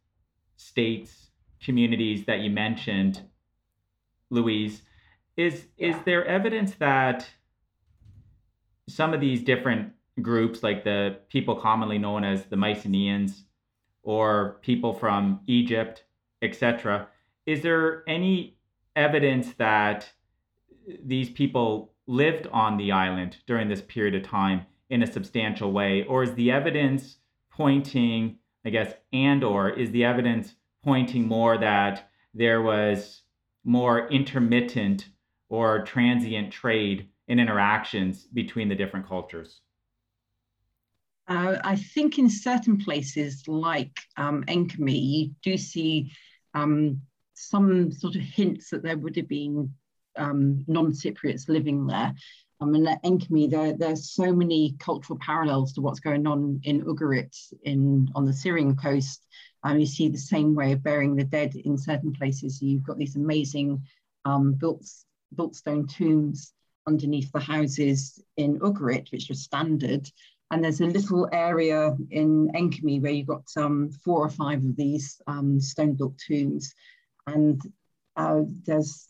states, 0.57 1.31
communities 1.63 2.25
that 2.25 2.39
you 2.39 2.49
mentioned, 2.49 3.21
Louise, 4.29 4.81
is 5.37 5.65
is 5.77 5.95
there 6.05 6.25
evidence 6.25 6.75
that 6.75 7.29
some 8.87 9.13
of 9.13 9.19
these 9.19 9.43
different 9.43 9.93
groups, 10.21 10.63
like 10.63 10.83
the 10.83 11.17
people 11.29 11.55
commonly 11.55 11.97
known 11.97 12.23
as 12.23 12.45
the 12.45 12.55
Mycenaeans 12.55 13.43
or 14.03 14.59
people 14.61 14.93
from 14.93 15.41
Egypt, 15.47 16.03
etc., 16.41 17.07
is 17.45 17.61
there 17.61 18.03
any 18.07 18.57
evidence 18.95 19.53
that 19.55 20.09
these 21.03 21.29
people 21.29 21.93
lived 22.07 22.47
on 22.47 22.77
the 22.77 22.91
island 22.91 23.37
during 23.47 23.67
this 23.67 23.81
period 23.81 24.15
of 24.15 24.23
time 24.23 24.65
in 24.89 25.03
a 25.03 25.11
substantial 25.11 25.71
way 25.71 26.03
or 26.03 26.23
is 26.23 26.33
the 26.35 26.51
evidence 26.51 27.17
pointing 27.51 28.37
i 28.65 28.69
guess 28.69 28.93
and 29.13 29.43
or 29.43 29.69
is 29.69 29.91
the 29.91 30.03
evidence 30.03 30.55
pointing 30.83 31.27
more 31.27 31.57
that 31.57 32.09
there 32.33 32.61
was 32.61 33.21
more 33.63 34.07
intermittent 34.09 35.07
or 35.49 35.83
transient 35.83 36.51
trade 36.51 37.09
and 37.27 37.39
interactions 37.39 38.23
between 38.25 38.69
the 38.69 38.75
different 38.75 39.07
cultures? 39.07 39.61
Uh, 41.27 41.57
I 41.63 41.75
think 41.75 42.19
in 42.19 42.29
certain 42.29 42.77
places 42.77 43.47
like 43.47 43.99
um, 44.15 44.43
you 44.47 45.31
do 45.41 45.57
see 45.57 46.11
um, 46.53 47.01
some 47.33 47.91
sort 47.91 48.15
of 48.15 48.21
hints 48.21 48.69
that 48.69 48.83
there 48.83 48.97
would 48.97 49.15
have 49.15 49.27
been 49.27 49.73
um, 50.17 50.63
non-Cypriots 50.67 51.49
living 51.49 51.87
there. 51.87 52.13
I 52.61 52.65
mean, 52.65 52.87
at 52.87 53.03
Enkomi, 53.03 53.49
there, 53.49 53.73
there's 53.73 54.11
so 54.11 54.33
many 54.33 54.75
cultural 54.79 55.19
parallels 55.19 55.73
to 55.73 55.81
what's 55.81 55.99
going 55.99 56.25
on 56.25 56.61
in 56.63 56.83
Ugarit 56.83 57.35
in, 57.63 58.09
on 58.15 58.25
the 58.25 58.33
Syrian 58.33 58.75
coast. 58.75 59.25
Um, 59.63 59.79
you 59.79 59.85
see 59.85 60.07
the 60.07 60.17
same 60.17 60.55
way 60.55 60.71
of 60.71 60.83
burying 60.83 61.15
the 61.15 61.23
dead 61.23 61.55
in 61.55 61.77
certain 61.77 62.13
places. 62.13 62.61
You've 62.61 62.83
got 62.83 62.97
these 62.97 63.17
amazing 63.17 63.81
um, 64.23 64.53
built, 64.53 64.85
built 65.35 65.55
stone 65.55 65.87
tombs 65.87 66.53
underneath 66.87 67.31
the 67.31 67.39
houses 67.39 68.23
in 68.37 68.59
Ugarit, 68.59 69.11
which 69.11 69.29
are 69.29 69.35
standard. 69.35 70.09
And 70.51 70.63
there's 70.63 70.81
a 70.81 70.85
little 70.85 71.27
area 71.33 71.95
in 72.11 72.49
Enkomi 72.55 73.01
where 73.01 73.11
you've 73.11 73.27
got 73.27 73.45
um, 73.57 73.89
four 73.89 74.23
or 74.23 74.29
five 74.29 74.63
of 74.63 74.75
these 74.75 75.19
um, 75.27 75.59
stone-built 75.59 76.17
tombs. 76.25 76.73
And 77.27 77.59
uh, 78.15 78.41
there's 78.65 79.07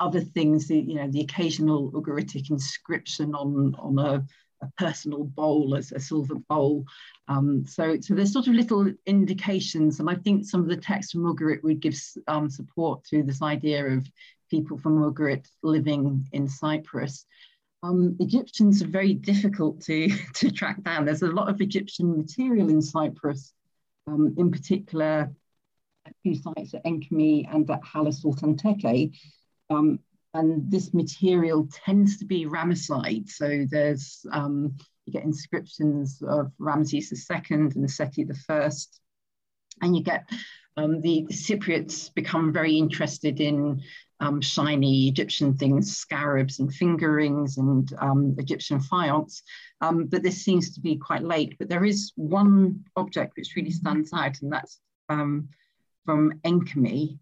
other 0.00 0.20
things, 0.20 0.70
you 0.70 0.94
know, 0.94 1.10
the 1.10 1.20
occasional 1.20 1.90
Ugaritic 1.92 2.50
inscription 2.50 3.34
on, 3.34 3.74
on 3.78 3.98
a, 3.98 4.24
a 4.62 4.70
personal 4.78 5.24
bowl, 5.24 5.74
as 5.76 5.92
a 5.92 6.00
silver 6.00 6.34
bowl. 6.34 6.84
Um, 7.28 7.64
so, 7.66 7.98
so 8.00 8.14
there's 8.14 8.32
sort 8.32 8.48
of 8.48 8.54
little 8.54 8.92
indications, 9.06 10.00
and 10.00 10.08
I 10.08 10.14
think 10.14 10.46
some 10.46 10.60
of 10.60 10.68
the 10.68 10.76
text 10.76 11.12
from 11.12 11.22
Ugarit 11.22 11.62
would 11.62 11.80
give 11.80 11.94
um, 12.26 12.48
support 12.48 13.04
to 13.04 13.22
this 13.22 13.42
idea 13.42 13.86
of 13.86 14.06
people 14.50 14.78
from 14.78 14.98
Ugarit 14.98 15.46
living 15.62 16.26
in 16.32 16.48
Cyprus. 16.48 17.26
Um, 17.82 18.16
Egyptians 18.18 18.82
are 18.82 18.88
very 18.88 19.14
difficult 19.14 19.80
to, 19.82 20.08
to 20.34 20.50
track 20.50 20.82
down. 20.82 21.04
There's 21.04 21.22
a 21.22 21.28
lot 21.28 21.48
of 21.48 21.60
Egyptian 21.60 22.16
material 22.16 22.68
in 22.70 22.82
Cyprus, 22.82 23.52
um, 24.06 24.34
in 24.38 24.50
particular 24.50 25.30
a 26.08 26.14
few 26.22 26.34
sites 26.34 26.74
at 26.74 26.84
Enkomi 26.84 27.46
and 27.52 27.68
at 27.70 27.84
Hala 27.84 28.12
Sultan 28.12 28.56
Tekke. 28.56 29.12
Um, 29.70 30.00
and 30.34 30.70
this 30.70 30.94
material 30.94 31.68
tends 31.84 32.18
to 32.18 32.24
be 32.24 32.46
Ramesside. 32.46 33.28
So 33.28 33.66
there's, 33.68 34.24
um, 34.32 34.76
you 35.06 35.12
get 35.12 35.24
inscriptions 35.24 36.22
of 36.26 36.52
Ramses 36.58 37.28
II 37.30 37.40
and 37.50 37.90
Seti 37.90 38.26
I. 38.48 38.70
And 39.80 39.96
you 39.96 40.02
get 40.02 40.28
um, 40.76 41.00
the, 41.00 41.26
Cypriots 41.30 42.14
become 42.14 42.52
very 42.52 42.76
interested 42.76 43.40
in 43.40 43.82
um, 44.20 44.40
shiny 44.40 45.08
Egyptian 45.08 45.56
things, 45.56 45.96
scarabs 45.96 46.60
and 46.60 46.72
finger 46.72 47.12
rings 47.12 47.58
and 47.58 47.92
um, 47.98 48.36
Egyptian 48.38 48.80
faience. 48.80 49.42
Um, 49.80 50.06
but 50.06 50.22
this 50.22 50.44
seems 50.44 50.74
to 50.74 50.80
be 50.80 50.96
quite 50.96 51.22
late. 51.22 51.56
But 51.58 51.68
there 51.68 51.84
is 51.84 52.12
one 52.16 52.84
object 52.96 53.36
which 53.36 53.54
really 53.56 53.70
stands 53.70 54.12
out, 54.12 54.40
and 54.42 54.52
that's 54.52 54.80
um, 55.08 55.48
from 56.04 56.34
Enkomi. 56.44 57.18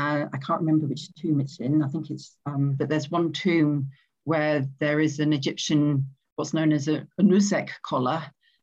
Uh, 0.00 0.26
I 0.32 0.38
can't 0.38 0.60
remember 0.60 0.86
which 0.86 1.12
tomb 1.14 1.40
it's 1.40 1.60
in. 1.60 1.82
I 1.82 1.88
think 1.88 2.10
it's, 2.10 2.36
um, 2.46 2.74
but 2.78 2.88
there's 2.88 3.10
one 3.10 3.32
tomb 3.32 3.90
where 4.24 4.66
there 4.78 5.00
is 5.00 5.18
an 5.18 5.32
Egyptian, 5.34 6.06
what's 6.36 6.54
known 6.54 6.72
as 6.72 6.88
a, 6.88 7.06
a 7.18 7.22
Nusek 7.22 7.68
collar, 7.82 8.22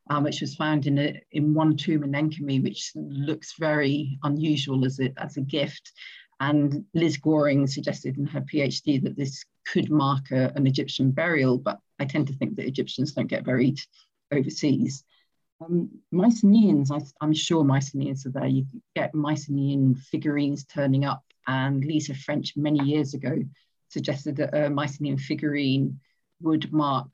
um, 0.10 0.24
which 0.24 0.42
was 0.42 0.56
found 0.56 0.88
in 0.88 0.98
a, 0.98 1.22
in 1.32 1.54
one 1.54 1.78
tomb 1.78 2.04
in 2.04 2.14
Enkomi, 2.14 2.64
which 2.64 2.92
looks 2.96 3.54
very 3.60 4.18
unusual 4.24 4.84
as 4.84 5.00
a, 5.00 5.14
as 5.18 5.38
a 5.38 5.42
gift. 5.42 5.92
And 6.40 6.86
Liz 6.96 7.18
Goring 7.18 7.68
suggested 7.68 8.18
in 8.18 8.26
her 8.26 8.42
PhD 8.42 9.04
that 9.04 9.16
this 9.16 9.44
could 9.72 9.92
mark 9.92 10.32
a, 10.32 10.52
an 10.56 10.66
Egyptian 10.66 11.12
burial, 11.12 11.60
but 11.60 11.80
I 12.00 12.06
tend 12.06 12.28
to 12.28 12.34
think 12.34 12.56
that 12.56 12.68
Egyptians 12.68 13.14
don't 13.14 13.28
get 13.28 13.46
buried 13.46 13.80
overseas. 14.32 15.04
Um, 15.60 15.90
Mycenaeans, 16.12 16.92
I, 16.92 17.00
am 17.24 17.34
sure 17.34 17.64
Mycenaeans 17.64 18.26
are 18.26 18.32
there. 18.32 18.48
You 18.48 18.66
get 18.96 19.16
Mycenaean 19.16 19.96
figurines 19.96 20.66
turning 20.66 21.06
up, 21.06 21.24
and 21.48 21.84
Lisa 21.84 22.14
French 22.14 22.54
many 22.56 22.84
years 22.84 23.14
ago 23.14 23.36
suggested 23.90 24.36
that 24.38 24.54
a 24.54 24.70
Mycenaean 24.70 25.18
figurine 25.18 26.00
would 26.42 26.72
mark 26.72 27.10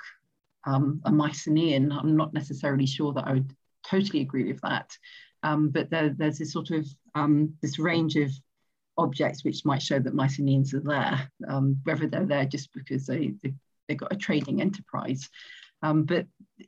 um, 0.65 1.01
a 1.05 1.11
Mycenaean. 1.11 1.91
I'm 1.91 2.15
not 2.15 2.33
necessarily 2.33 2.85
sure 2.85 3.13
that 3.13 3.27
I 3.27 3.33
would 3.33 3.55
totally 3.87 4.21
agree 4.21 4.45
with 4.51 4.61
that. 4.61 4.97
Um, 5.43 5.69
but 5.69 5.89
there, 5.89 6.09
there's 6.09 6.39
this 6.39 6.53
sort 6.53 6.71
of 6.71 6.87
um, 7.15 7.53
this 7.61 7.77
range 7.77 8.15
of 8.15 8.31
objects 8.97 9.43
which 9.43 9.65
might 9.65 9.81
show 9.81 9.99
that 9.99 10.13
Mycenaeans 10.13 10.73
are 10.73 10.79
there, 10.79 11.31
um, 11.47 11.77
whether 11.83 12.07
they're 12.07 12.25
there 12.25 12.45
just 12.45 12.71
because 12.73 13.05
they, 13.05 13.33
they, 13.43 13.53
they 13.87 13.95
got 13.95 14.13
a 14.13 14.17
trading 14.17 14.61
enterprise. 14.61 15.29
Um, 15.81 16.03
but 16.03 16.25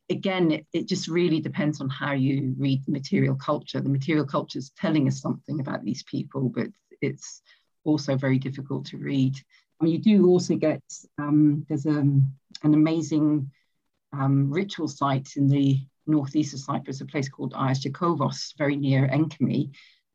again, 0.10 0.52
it, 0.52 0.66
it 0.74 0.88
just 0.88 1.08
really 1.08 1.40
depends 1.40 1.80
on 1.80 1.90
how 1.90 2.12
you 2.12 2.54
read 2.58 2.86
the 2.86 2.92
material 2.92 3.36
culture. 3.36 3.80
The 3.80 3.90
material 3.90 4.26
culture 4.26 4.60
is 4.60 4.72
telling 4.78 5.08
us 5.08 5.22
something 5.22 5.60
about 5.62 5.84
these 5.84 6.04
people, 6.04 6.50
but 6.50 6.68
it's 7.02 7.42
also 7.84 8.16
very 8.16 8.40
difficult 8.40 8.86
to 8.88 8.98
read. 8.98 9.36
I 9.80 9.84
mean, 9.84 9.94
you 9.94 10.00
do 10.00 10.28
also 10.28 10.56
get, 10.56 10.82
um, 11.18 11.66
there's 11.68 11.86
a, 11.86 12.00
an 12.00 12.34
amazing 12.64 13.52
um, 14.14 14.50
ritual 14.50 14.88
site 14.88 15.34
in 15.36 15.48
the 15.48 15.80
northeast 16.08 16.54
of 16.54 16.60
Cyprus, 16.60 17.02
a 17.02 17.06
place 17.06 17.30
called 17.30 17.54
Ayas 17.54 17.84
very 18.58 18.76
near 18.76 19.08
Enkomi. 19.08 19.72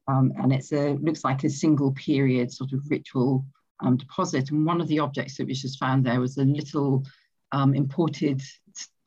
Um, 0.09 0.33
and 0.39 0.53
it's 0.53 0.73
a 0.73 0.95
looks 0.95 1.25
like 1.25 1.45
a 1.45 1.51
single 1.51 1.93
period 1.93 2.53
sort 2.53 2.73
of 2.73 2.91
ritual 2.91 3.45
um, 3.81 3.97
deposit. 3.97 4.51
And 4.51 4.67
one 4.67 4.81
of 4.81 4.89
the 4.89 4.99
objects 4.99 5.37
that 5.37 5.47
was 5.47 5.63
just 5.63 5.79
found 5.79 6.05
there 6.05 6.21
was 6.21 6.37
a 6.37 6.45
little 6.45 7.05
um, 7.53 7.75
imported 7.75 8.43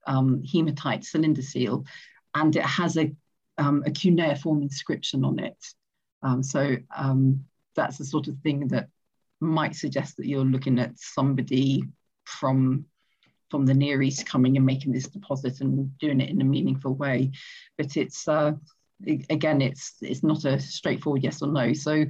um, 0.08 0.44
hematite 0.44 1.04
cylinder 1.04 1.42
seal, 1.42 1.86
and 2.36 2.56
it 2.56 2.64
has 2.64 2.98
a, 2.98 3.12
um, 3.58 3.84
a 3.86 3.92
cuneiform 3.92 4.62
inscription 4.62 5.26
on 5.26 5.40
it. 5.40 5.58
Um, 6.22 6.44
so 6.44 6.78
that's 7.76 7.98
the 7.98 8.06
sort 8.06 8.28
of 8.28 8.38
thing 8.40 8.68
that 8.70 8.90
might 9.40 9.76
suggest 9.76 10.18
that 10.18 10.28
you're 10.28 10.46
looking 10.46 10.80
at 10.80 10.98
somebody 10.98 11.84
from 12.26 12.86
from 13.50 13.66
the 13.68 13.74
Near 13.74 14.02
East 14.02 14.26
coming 14.26 14.58
and 14.58 14.66
making 14.66 14.94
this 14.94 15.08
deposit 15.08 15.62
and 15.62 15.96
doing 16.00 16.20
it 16.22 16.32
in 16.32 16.42
a 16.42 16.44
meaningful 16.44 16.96
way. 16.96 17.32
But 17.78 17.98
it's 17.98 18.28
uh, 18.28 18.54
again, 19.30 19.62
it's 19.62 19.96
it's 20.02 20.24
not 20.24 20.46
a 20.46 20.60
straightforward 20.60 21.24
yes 21.24 21.42
or 21.42 21.50
no. 21.50 21.74
So, 21.74 22.06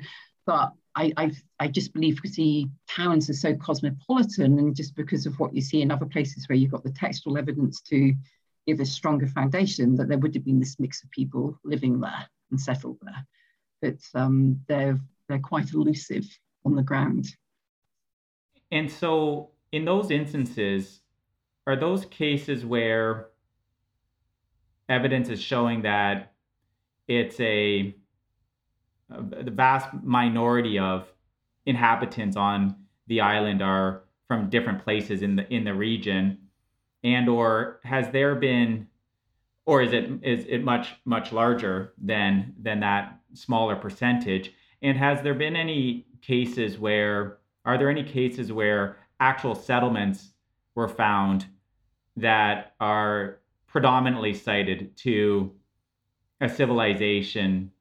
but 0.46 0.72
I 0.96 1.12
I, 1.18 1.32
I 1.60 1.68
just 1.68 1.94
believe 1.94 2.16
because 2.16 2.36
the 2.36 2.68
towns 2.90 3.30
are 3.30 3.34
so 3.34 3.56
cosmopolitan, 3.56 4.58
and 4.60 4.76
just 4.76 4.96
because 4.96 5.26
of 5.26 5.38
what 5.40 5.54
you 5.54 5.62
see 5.62 5.82
in 5.82 5.92
other 5.92 6.06
places 6.06 6.48
where 6.48 6.56
you've 6.58 6.72
got 6.72 6.84
the 6.84 6.92
textual 6.92 7.38
evidence 7.38 7.82
to 7.90 8.14
give 8.66 8.80
a 8.80 8.86
stronger 8.86 9.28
foundation, 9.28 9.96
that 9.96 10.08
there 10.08 10.18
would 10.18 10.36
have 10.36 10.46
been 10.46 10.60
this 10.60 10.80
mix 10.80 11.04
of 11.04 11.12
people 11.12 11.60
living 11.66 12.00
there 12.00 12.26
and 12.52 12.62
settled 12.62 12.98
there. 13.02 13.26
But 13.82 14.00
um, 14.18 14.62
they're 14.68 14.98
they're 15.28 15.40
quite 15.40 15.72
elusive 15.74 16.26
on 16.66 16.76
the 16.76 16.84
ground. 16.84 17.28
And 18.72 18.92
so, 18.92 19.52
in 19.72 19.86
those 19.86 20.12
instances, 20.12 21.02
are 21.68 21.76
those 21.76 22.06
cases 22.06 22.66
where 22.66 23.28
evidence 24.90 25.30
is 25.30 25.42
showing 25.42 25.82
that 25.84 26.34
it's 27.08 27.40
a, 27.40 27.96
the 29.10 29.52
vast 29.52 29.90
minority 30.04 30.80
of 30.80 31.08
inhabitants 31.66 32.36
on 32.36 32.76
the 33.08 33.22
island 33.22 33.62
are 33.62 34.04
from 34.28 34.50
different 34.50 34.84
places 34.84 35.22
in 35.22 35.36
the 35.36 35.54
in 35.54 35.64
the 35.64 35.74
region 35.74 36.38
and 37.04 37.28
or 37.30 37.80
has 37.84 38.10
there 38.12 38.36
been 38.36 38.88
or 39.66 39.82
is 39.82 39.94
it 39.94 40.10
is 40.24 40.46
it 40.48 40.64
much 40.64 40.96
much 41.06 41.32
larger 41.32 41.94
than 42.02 42.54
than 42.62 42.80
that 42.80 43.20
smaller 43.34 43.76
percentage 43.76 44.54
and 44.84 44.98
has 44.98 45.22
there 45.22 45.34
been 45.34 45.56
any 45.56 46.06
cases 46.22 46.78
where 46.78 47.38
are 47.66 47.78
there 47.78 47.90
any 47.90 48.04
cases 48.04 48.52
where 48.52 48.98
actual 49.20 49.56
settlements 49.56 50.34
were 50.76 50.90
found 50.90 51.46
that 52.18 52.74
are 52.80 53.40
predominantly 53.68 54.34
cited 54.34 54.96
to 54.98 55.52
a 56.42 56.50
civilization 56.50 57.72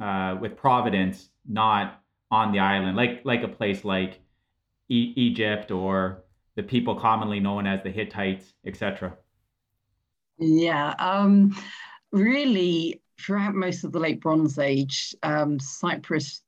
uh, 0.00 0.36
with 0.40 0.56
providence 0.56 1.28
not 1.46 2.02
on 2.30 2.52
the 2.52 2.58
island, 2.60 2.96
like 2.96 3.22
like 3.24 3.42
a 3.42 3.48
place 3.48 3.84
like 3.84 4.20
e- 4.88 5.12
Egypt 5.16 5.70
or 5.70 6.22
the 6.54 6.62
people 6.62 6.94
commonly 6.94 7.40
known 7.40 7.66
as 7.66 7.82
the 7.82 7.90
Hittites, 7.90 8.54
etc. 8.64 9.16
Yeah, 10.38 10.94
um, 10.98 11.56
really, 12.12 12.99
throughout 13.20 13.54
most 13.54 13.84
of 13.84 13.92
the 13.92 14.00
late 14.00 14.20
Bronze 14.20 14.58
Age, 14.58 15.14
um, 15.22 15.58
Cyprus 15.58 16.42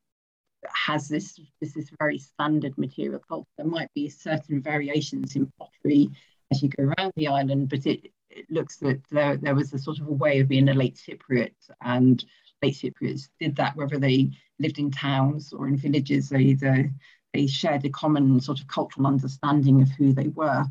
has 0.74 1.08
this 1.08 1.38
this 1.60 1.76
is 1.76 1.90
very 1.98 2.18
standard 2.18 2.76
material 2.78 3.20
culture. 3.28 3.48
There 3.58 3.66
might 3.66 3.92
be 3.94 4.08
certain 4.08 4.62
variations 4.62 5.36
in 5.36 5.52
pottery 5.58 6.08
as 6.50 6.62
you 6.62 6.68
go 6.68 6.84
around 6.84 7.12
the 7.16 7.28
island, 7.28 7.68
but 7.68 7.86
it, 7.86 8.12
it 8.30 8.46
looks 8.50 8.76
that 8.78 9.00
there, 9.10 9.36
there 9.36 9.54
was 9.54 9.72
a 9.72 9.78
sort 9.78 9.98
of 10.00 10.08
a 10.08 10.12
way 10.12 10.40
of 10.40 10.48
being 10.48 10.68
a 10.68 10.74
late 10.74 10.96
Cypriot, 10.96 11.54
and 11.80 12.24
late 12.62 12.74
Cypriots 12.74 13.28
did 13.40 13.56
that 13.56 13.76
whether 13.76 13.98
they 13.98 14.30
lived 14.58 14.78
in 14.78 14.90
towns 14.90 15.52
or 15.52 15.66
in 15.66 15.76
villages. 15.76 16.28
They 16.28 16.40
either 16.40 16.90
they 17.32 17.46
shared 17.46 17.84
a 17.84 17.90
common 17.90 18.40
sort 18.40 18.60
of 18.60 18.68
cultural 18.68 19.06
understanding 19.06 19.80
of 19.80 19.90
who 19.90 20.12
they 20.12 20.28
were. 20.28 20.64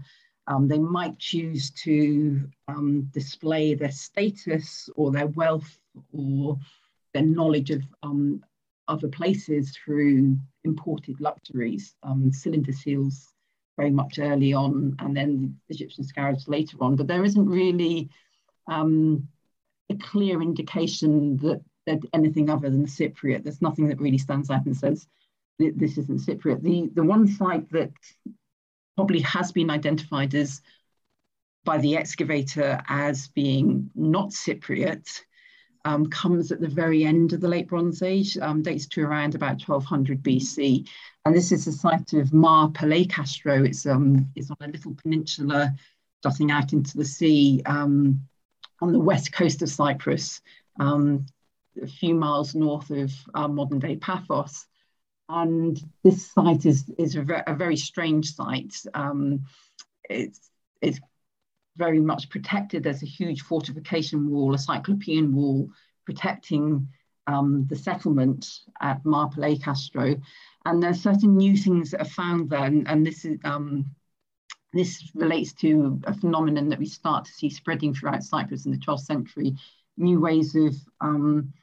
Um, 0.47 0.67
they 0.67 0.79
might 0.79 1.17
choose 1.19 1.71
to 1.83 2.49
um, 2.67 3.09
display 3.11 3.73
their 3.73 3.91
status 3.91 4.89
or 4.95 5.11
their 5.11 5.27
wealth 5.27 5.77
or 6.13 6.57
their 7.13 7.23
knowledge 7.23 7.71
of 7.71 7.83
um, 8.03 8.43
other 8.87 9.07
places 9.07 9.77
through 9.77 10.37
imported 10.63 11.19
luxuries. 11.19 11.95
Um, 12.03 12.31
cylinder 12.31 12.71
seals 12.71 13.33
very 13.77 13.91
much 13.91 14.19
early 14.19 14.53
on, 14.53 14.95
and 14.99 15.15
then 15.15 15.57
the 15.67 15.75
Egyptian 15.75 16.03
scarabs 16.03 16.47
later 16.47 16.77
on. 16.81 16.95
But 16.95 17.07
there 17.07 17.23
isn't 17.23 17.49
really 17.49 18.09
um, 18.67 19.27
a 19.89 19.95
clear 19.95 20.41
indication 20.41 21.37
that 21.37 21.61
they're 21.85 21.99
anything 22.13 22.49
other 22.49 22.69
than 22.69 22.85
Cypriot. 22.85 23.43
There's 23.43 23.61
nothing 23.61 23.87
that 23.87 23.99
really 23.99 24.17
stands 24.17 24.49
out 24.49 24.65
and 24.65 24.77
says 24.77 25.07
this 25.57 25.97
isn't 25.97 26.21
Cypriot. 26.21 26.61
The 26.61 26.89
the 26.93 27.03
one 27.03 27.27
site 27.27 27.69
that 27.71 27.91
probably 28.95 29.21
has 29.21 29.51
been 29.51 29.69
identified 29.69 30.35
as 30.35 30.61
by 31.63 31.77
the 31.77 31.97
excavator 31.97 32.81
as 32.87 33.27
being 33.29 33.89
not 33.95 34.29
Cypriot 34.29 35.07
um, 35.85 36.07
comes 36.09 36.51
at 36.51 36.61
the 36.61 36.67
very 36.67 37.03
end 37.03 37.33
of 37.33 37.41
the 37.41 37.47
late 37.47 37.67
Bronze 37.67 38.01
Age, 38.01 38.37
um, 38.37 38.61
dates 38.61 38.87
to 38.87 39.01
around 39.01 39.35
about 39.35 39.61
1200 39.61 40.21
BC. 40.21 40.87
And 41.25 41.35
this 41.35 41.51
is 41.51 41.65
the 41.65 41.71
site 41.71 42.13
of 42.13 42.33
Maa-Palaeokastro. 42.33 43.67
It's, 43.67 43.85
um, 43.85 44.29
it's 44.35 44.51
on 44.51 44.57
a 44.61 44.67
little 44.67 44.95
peninsula 44.95 45.73
jutting 46.23 46.51
out 46.51 46.73
into 46.73 46.97
the 46.97 47.05
sea 47.05 47.61
um, 47.65 48.27
on 48.79 48.91
the 48.91 48.99
west 48.99 49.31
coast 49.31 49.61
of 49.61 49.69
Cyprus, 49.69 50.41
um, 50.79 51.25
a 51.81 51.87
few 51.87 52.15
miles 52.15 52.53
north 52.55 52.89
of 52.89 53.11
uh, 53.33 53.47
modern 53.47 53.79
day 53.79 53.95
Paphos. 53.95 54.65
And 55.29 55.81
this 56.03 56.31
site 56.31 56.65
is, 56.65 56.89
is 56.97 57.15
a 57.15 57.23
very 57.53 57.77
strange 57.77 58.35
site. 58.35 58.75
Um, 58.93 59.45
it's, 60.09 60.49
it's 60.81 60.99
very 61.77 61.99
much 61.99 62.29
protected. 62.29 62.83
There's 62.83 63.03
a 63.03 63.07
huge 63.07 63.41
fortification 63.41 64.29
wall, 64.29 64.53
a 64.53 64.57
cyclopean 64.57 65.33
wall 65.33 65.69
protecting 66.05 66.87
um, 67.27 67.65
the 67.69 67.75
settlement 67.75 68.47
at 68.81 69.03
Mar 69.05 69.29
Castro. 69.63 70.15
And 70.65 70.81
there's 70.81 71.01
certain 71.01 71.37
new 71.37 71.55
things 71.55 71.91
that 71.91 72.01
are 72.01 72.05
found 72.05 72.49
there. 72.49 72.65
And, 72.65 72.87
and 72.87 73.05
this 73.05 73.25
is 73.25 73.39
um, 73.43 73.85
this 74.73 75.11
relates 75.15 75.53
to 75.53 75.99
a 76.05 76.13
phenomenon 76.13 76.69
that 76.69 76.79
we 76.79 76.85
start 76.85 77.25
to 77.25 77.31
see 77.31 77.49
spreading 77.49 77.93
throughout 77.93 78.23
Cyprus 78.23 78.65
in 78.65 78.71
the 78.71 78.77
12th 78.77 79.01
century, 79.01 79.55
new 79.97 80.19
ways 80.21 80.55
of 80.55 80.75
um, 81.01 81.53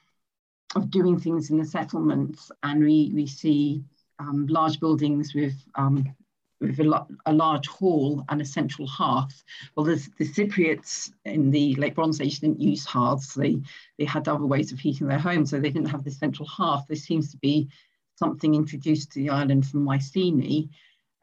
of 0.77 0.90
doing 0.90 1.18
things 1.18 1.51
in 1.51 1.59
the 1.59 1.64
settlements. 1.64 2.51
And 2.62 2.85
we, 2.85 3.11
we 3.14 3.27
see 3.27 3.83
um, 4.18 4.47
large 4.49 4.81
buildings 4.81 5.35
with 5.35 5.55
um, 5.75 6.14
with 6.61 6.81
a, 6.81 7.07
a, 7.27 7.33
large 7.33 7.66
hall 7.68 8.25
and 8.29 8.40
a 8.40 8.44
central 8.44 8.87
hearth. 8.87 9.44
Well, 9.75 9.87
the, 9.87 10.07
the 10.18 10.25
Cypriots 10.25 11.12
in 11.25 11.51
the 11.51 11.75
late 11.77 11.94
Bronze 11.94 12.21
Age 12.21 12.40
didn't 12.40 12.61
use 12.61 12.85
hearths. 12.85 13.35
They, 13.35 13.61
they 13.99 14.05
had 14.05 14.29
other 14.29 14.47
ways 14.47 14.73
of 14.73 14.79
heating 14.79 15.07
their 15.07 15.18
homes, 15.18 15.51
so 15.51 15.61
they 15.61 15.71
didn't 15.71 15.90
have 15.90 16.05
this 16.05 16.18
central 16.18 16.49
hearth. 16.49 16.85
This 16.88 17.05
seems 17.05 17.31
to 17.31 17.37
be 17.38 17.68
something 18.16 18.55
introduced 18.55 19.12
to 19.12 19.21
the 19.21 19.31
island 19.31 19.66
from 19.66 19.85
Mycenae. 19.85 20.68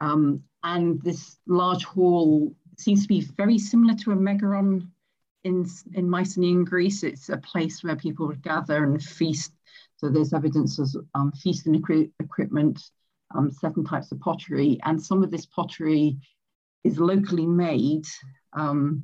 Um, 0.00 0.42
and 0.62 1.00
this 1.02 1.36
large 1.46 1.84
hall 1.84 2.54
seems 2.78 3.02
to 3.02 3.08
be 3.08 3.20
very 3.20 3.58
similar 3.58 3.94
to 3.94 4.12
a 4.12 4.16
megaron 4.16 4.88
in, 5.44 5.66
in 5.94 6.08
Mycenaean 6.08 6.64
Greece. 6.64 7.02
It's 7.02 7.28
a 7.28 7.38
place 7.38 7.84
where 7.84 7.96
people 7.96 8.26
would 8.26 8.42
gather 8.42 8.84
and 8.84 9.02
feast. 9.02 9.52
So 9.98 10.08
there's 10.08 10.32
evidence 10.32 10.78
of 10.78 10.94
um, 11.14 11.32
feasting 11.32 11.76
equi 11.76 12.10
equipment, 12.20 12.90
um, 13.34 13.50
certain 13.50 13.84
types 13.84 14.12
of 14.12 14.20
pottery, 14.20 14.78
and 14.84 15.02
some 15.02 15.22
of 15.22 15.30
this 15.30 15.46
pottery 15.46 16.16
is 16.84 16.98
locally 16.98 17.46
made, 17.46 18.06
um, 18.52 19.02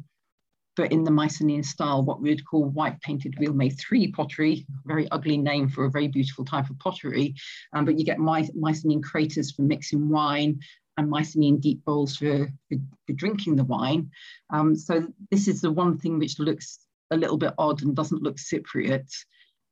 but 0.77 0.91
in 0.91 1.05
the 1.05 1.11
Mycenaean 1.11 1.63
style, 1.63 2.03
what 2.03 2.23
we 2.23 2.31
would 2.31 2.47
call 2.47 2.65
white 2.65 2.99
painted 3.03 3.39
wheel 3.39 3.53
made 3.53 3.79
three 3.79 4.11
pottery, 4.11 4.67
very 4.87 5.11
ugly 5.11 5.37
name 5.37 5.69
for 5.69 5.85
a 5.85 5.91
very 5.91 6.09
beautiful 6.09 6.45
type 6.45 6.71
of 6.71 6.79
pottery. 6.79 7.35
Um, 7.75 7.85
but 7.85 7.99
you 7.99 8.05
get 8.05 8.19
My 8.19 8.49
Mycenaean 8.55 9.03
craters 9.03 9.51
for 9.51 9.63
mixing 9.63 10.09
wine, 10.09 10.61
and 10.97 11.09
Mycenaean 11.09 11.59
deep 11.59 11.85
bowls 11.85 12.17
for, 12.17 12.47
for, 12.69 12.79
for 13.07 13.13
drinking 13.15 13.57
the 13.57 13.65
wine. 13.65 14.11
Um, 14.51 14.77
so 14.77 15.07
this 15.31 15.49
is 15.49 15.61
the 15.61 15.71
one 15.71 15.99
thing 15.99 16.19
which 16.19 16.39
looks 16.39 16.81
a 17.11 17.17
little 17.17 17.39
bit 17.39 17.55
odd 17.59 17.83
and 17.83 17.95
doesn't 17.97 18.23
look 18.23 18.37
Cypriot. 18.37 19.11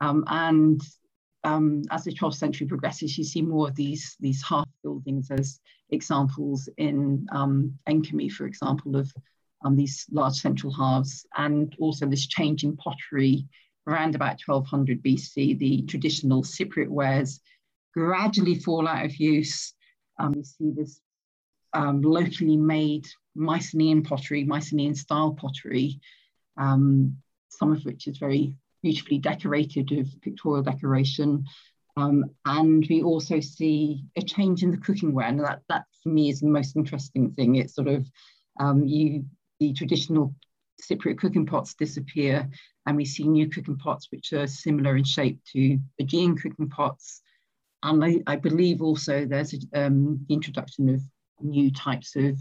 Um, 0.01 0.25
and 0.29 0.81
um, 1.45 1.83
as 1.91 2.05
the 2.05 2.13
12th 2.13 2.35
century 2.35 2.67
progresses, 2.67 3.17
you 3.17 3.25
see 3.25 3.43
more 3.43 3.69
of 3.69 3.75
these, 3.75 4.17
these 4.21 4.43
hearth 4.43 4.69
buildings 4.83 5.31
as 5.31 5.61
examples 5.91 6.69
in 6.77 7.27
um, 7.33 7.79
for 8.31 8.47
example, 8.47 8.97
of 8.97 9.13
um, 9.65 9.77
these 9.77 10.07
large 10.11 10.35
central 10.35 10.73
halves, 10.73 11.27
and 11.37 11.75
also 11.79 12.07
this 12.07 12.27
change 12.27 12.65
in 12.65 12.77
pottery 12.77 13.47
around 13.87 14.15
about 14.15 14.41
1200 14.45 15.03
BC. 15.03 15.59
The 15.59 15.83
traditional 15.83 16.43
Cypriot 16.43 16.89
wares 16.89 17.41
gradually 17.95 18.55
fall 18.55 18.87
out 18.87 19.05
of 19.05 19.17
use. 19.17 19.75
Um, 20.19 20.35
you 20.35 20.45
see 20.45 20.71
this 20.71 21.01
um, 21.73 22.03
locally 22.03 22.57
made 22.57 23.07
Mycenaean 23.35 24.03
pottery, 24.03 24.45
Mycenaean 24.45 24.95
style 24.95 25.33
pottery, 25.33 26.01
um, 26.57 27.17
some 27.49 27.73
of 27.73 27.85
which 27.85 28.07
is 28.07 28.19
very 28.19 28.55
beautifully 28.83 29.19
decorated 29.19 29.91
with 29.91 30.21
pictorial 30.21 30.63
decoration. 30.63 31.45
Um, 31.97 32.25
and 32.47 32.87
we 32.89 33.03
also 33.03 33.41
see 33.41 34.05
a 34.17 34.23
change 34.23 34.63
in 34.63 34.71
the 34.71 34.79
cooking 34.79 35.13
ware. 35.13 35.27
And 35.27 35.41
that, 35.41 35.63
that 35.69 35.85
for 36.03 36.09
me 36.09 36.31
is 36.31 36.41
the 36.41 36.49
most 36.49 36.77
interesting 36.77 37.33
thing. 37.33 37.57
It's 37.57 37.75
sort 37.75 37.89
of 37.89 38.07
um, 38.59 38.87
you 38.87 39.25
the 39.59 39.73
traditional 39.75 40.35
Cypriot 40.81 41.19
cooking 41.19 41.47
pots 41.47 41.75
disappear 41.75 42.49
and 42.87 42.97
we 42.97 43.05
see 43.05 43.25
new 43.25 43.49
cooking 43.49 43.77
pots 43.77 44.09
which 44.11 44.33
are 44.33 44.47
similar 44.47 44.97
in 44.97 45.05
shape 45.05 45.39
to 45.53 45.79
Aegean 45.99 46.37
cooking 46.37 46.69
pots. 46.69 47.21
And 47.83 48.05
I, 48.05 48.23
I 48.27 48.37
believe 48.37 48.81
also 48.83 49.27
there's 49.27 49.55
um, 49.75 50.25
the 50.29 50.35
introduction 50.35 50.89
of 50.89 51.03
new 51.41 51.71
types 51.71 52.17
of 52.17 52.39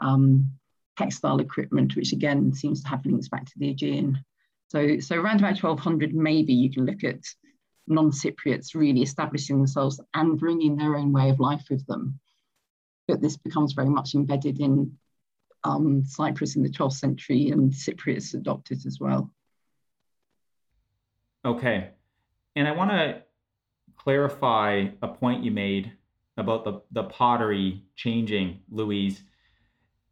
um, 0.00 0.52
textile 0.96 1.40
equipment, 1.40 1.96
which 1.96 2.12
again 2.12 2.52
seems 2.52 2.82
to 2.82 2.88
have 2.88 3.04
links 3.04 3.28
back 3.28 3.44
to 3.46 3.52
the 3.56 3.70
Aegean. 3.70 4.24
So, 4.70 5.00
so 5.00 5.16
around 5.16 5.40
about 5.40 5.60
1200, 5.60 6.14
maybe 6.14 6.52
you 6.52 6.70
can 6.70 6.86
look 6.86 7.02
at 7.02 7.18
non-Cypriots 7.88 8.74
really 8.74 9.02
establishing 9.02 9.58
themselves 9.58 10.00
and 10.14 10.38
bringing 10.38 10.76
their 10.76 10.96
own 10.96 11.12
way 11.12 11.28
of 11.28 11.40
life 11.40 11.64
with 11.68 11.84
them. 11.86 12.20
But 13.08 13.20
this 13.20 13.36
becomes 13.36 13.72
very 13.72 13.88
much 13.88 14.14
embedded 14.14 14.60
in 14.60 14.96
um, 15.64 16.04
Cyprus 16.04 16.54
in 16.54 16.62
the 16.62 16.70
12th 16.70 16.92
century 16.92 17.50
and 17.50 17.72
Cypriots 17.72 18.34
adopted 18.34 18.78
it 18.78 18.86
as 18.86 18.98
well. 19.00 19.32
Okay. 21.44 21.90
And 22.54 22.68
I 22.68 22.72
want 22.72 22.92
to 22.92 23.22
clarify 23.96 24.86
a 25.02 25.08
point 25.08 25.42
you 25.42 25.50
made 25.50 25.92
about 26.36 26.64
the, 26.64 26.80
the 26.92 27.04
pottery 27.04 27.82
changing, 27.96 28.60
Louise. 28.70 29.24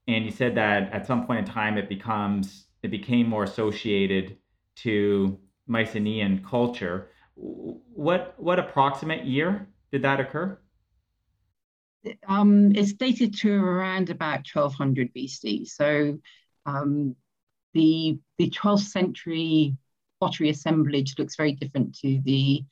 And 0.09 0.25
you 0.25 0.33
said 0.33 0.57
that 0.57 0.93
at 0.93 1.07
some 1.07 1.27
point 1.27 1.41
in 1.41 1.45
time 1.45 1.79
it 1.79 1.89
becomes 1.89 2.65
it 2.83 2.91
became 2.91 3.29
more 3.29 3.45
associated 3.45 4.37
to 4.83 5.39
Mycenaean 5.67 6.45
culture. 6.49 7.11
What 7.35 8.35
what 8.39 8.59
approximate 8.59 9.25
year 9.25 9.69
did 9.93 10.03
that 10.03 10.21
occur? 10.21 10.59
Um, 12.27 12.73
it's 12.75 12.93
dated 12.93 13.37
to 13.39 13.53
around 13.53 14.11
about 14.11 14.47
1200 14.53 15.13
BC. 15.15 15.69
So 15.69 16.19
um, 16.67 17.17
the 17.75 18.19
the 18.39 18.51
12th 18.51 18.89
century 18.89 19.77
pottery 20.21 20.51
assemblage 20.51 21.19
looks 21.19 21.37
very 21.37 21.53
different 21.53 21.97
to 21.99 22.21
the 22.25 22.65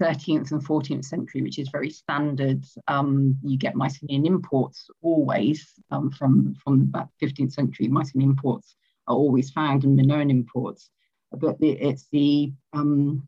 13th 0.00 0.50
and 0.50 0.64
14th 0.64 1.04
century, 1.04 1.42
which 1.42 1.58
is 1.58 1.68
very 1.68 1.90
standard. 1.90 2.64
Um, 2.88 3.38
you 3.42 3.56
get 3.56 3.76
Mycenaean 3.76 4.26
imports 4.26 4.88
always 5.02 5.72
um, 5.90 6.10
from, 6.10 6.54
from 6.62 6.82
about 6.82 7.08
15th 7.22 7.52
century. 7.52 7.88
Mycenaean 7.88 8.30
imports 8.30 8.76
are 9.06 9.14
always 9.14 9.50
found 9.50 9.84
in 9.84 9.94
Minoan 9.94 10.30
imports, 10.30 10.90
but 11.34 11.58
the, 11.58 11.70
it's 11.70 12.06
the 12.12 12.52
um, 12.72 13.26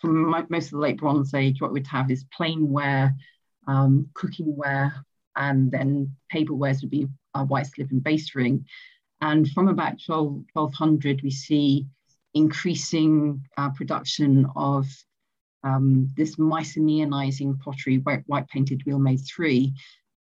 from 0.00 0.30
most 0.30 0.66
of 0.66 0.70
the 0.72 0.78
late 0.78 0.98
Bronze 0.98 1.34
Age, 1.34 1.60
what 1.60 1.72
we'd 1.72 1.86
have 1.86 2.10
is 2.10 2.24
plain 2.32 2.70
ware, 2.70 3.14
um, 3.66 4.08
cooking 4.14 4.56
ware, 4.56 4.94
and 5.36 5.70
then 5.70 6.14
tablewares 6.32 6.80
would 6.82 6.90
be 6.90 7.08
uh, 7.34 7.44
white 7.44 7.66
slip 7.66 7.90
and 7.90 8.02
base 8.02 8.34
ring. 8.34 8.64
And 9.20 9.48
from 9.50 9.68
about 9.68 10.00
12, 10.04 10.44
1200, 10.52 11.22
we 11.22 11.30
see 11.30 11.86
increasing 12.34 13.44
uh, 13.56 13.70
production 13.70 14.46
of 14.54 14.86
um, 15.64 16.08
this 16.16 16.36
Mycenaeanizing 16.36 17.58
pottery, 17.60 17.98
white, 17.98 18.22
white 18.26 18.48
painted 18.48 18.84
wheel 18.86 19.00
made 19.00 19.20
three, 19.26 19.74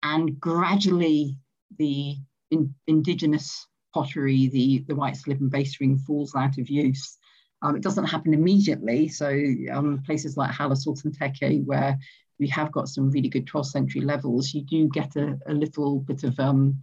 and 0.01 0.39
gradually 0.39 1.37
the 1.77 2.15
in, 2.49 2.73
indigenous 2.87 3.67
pottery, 3.93 4.47
the, 4.47 4.83
the 4.87 4.95
white 4.95 5.17
slip 5.17 5.39
and 5.39 5.51
base 5.51 5.79
ring 5.79 5.97
falls 5.97 6.35
out 6.35 6.57
of 6.57 6.69
use. 6.69 7.17
Um, 7.61 7.75
it 7.75 7.83
doesn't 7.83 8.05
happen 8.05 8.33
immediately. 8.33 9.07
So 9.09 9.27
um, 9.71 10.01
places 10.05 10.37
like 10.37 10.51
Hala 10.51 10.75
Sultan 10.75 11.11
Tekke, 11.11 11.65
where 11.65 11.97
we 12.39 12.47
have 12.47 12.71
got 12.71 12.87
some 12.87 13.11
really 13.11 13.27
good 13.29 13.47
12th 13.47 13.67
century 13.67 14.01
levels, 14.01 14.53
you 14.53 14.63
do 14.63 14.87
get 14.87 15.15
a, 15.15 15.37
a 15.47 15.53
little 15.53 15.99
bit 15.99 16.23
of 16.23 16.39
um, 16.39 16.81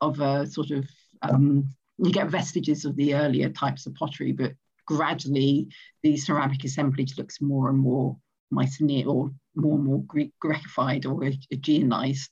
of 0.00 0.20
a 0.20 0.46
sort 0.46 0.72
of 0.72 0.88
um, 1.22 1.68
you 1.98 2.10
get 2.12 2.28
vestiges 2.28 2.84
of 2.84 2.96
the 2.96 3.14
earlier 3.14 3.48
types 3.48 3.86
of 3.86 3.94
pottery, 3.94 4.32
but 4.32 4.52
gradually 4.86 5.68
the 6.02 6.16
ceramic 6.16 6.64
assemblage 6.64 7.16
looks 7.16 7.40
more 7.40 7.68
and 7.70 7.78
more 7.78 8.16
Mycenaean 8.50 9.06
or 9.06 9.30
more 9.54 9.76
and 9.76 9.84
more 9.84 10.02
Greek 10.04 10.32
Greecified 10.40 11.06
or 11.06 11.20
Aegeanized. 11.20 12.30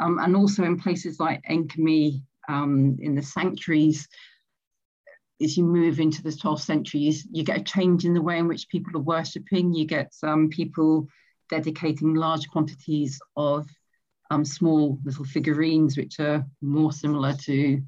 Um, 0.00 0.18
and 0.18 0.36
also 0.36 0.64
in 0.64 0.78
places 0.78 1.18
like 1.18 1.42
Enkomi, 1.50 2.22
um, 2.48 2.96
in 3.00 3.14
the 3.14 3.22
sanctuaries, 3.22 4.08
as 5.40 5.56
you 5.56 5.64
move 5.64 6.00
into 6.00 6.22
the 6.22 6.30
12th 6.30 6.62
century, 6.62 7.00
you, 7.00 7.14
you, 7.30 7.44
get 7.44 7.60
a 7.60 7.62
change 7.62 8.04
in 8.04 8.14
the 8.14 8.22
way 8.22 8.38
in 8.38 8.48
which 8.48 8.68
people 8.68 8.96
are 8.96 9.02
worshipping. 9.02 9.72
You 9.72 9.86
get 9.86 10.12
some 10.12 10.48
people 10.48 11.06
dedicating 11.48 12.14
large 12.14 12.48
quantities 12.48 13.20
of 13.36 13.66
um, 14.30 14.44
small 14.44 14.98
little 15.04 15.24
figurines, 15.24 15.96
which 15.96 16.18
are 16.18 16.44
more 16.60 16.92
similar 16.92 17.34
to 17.44 17.80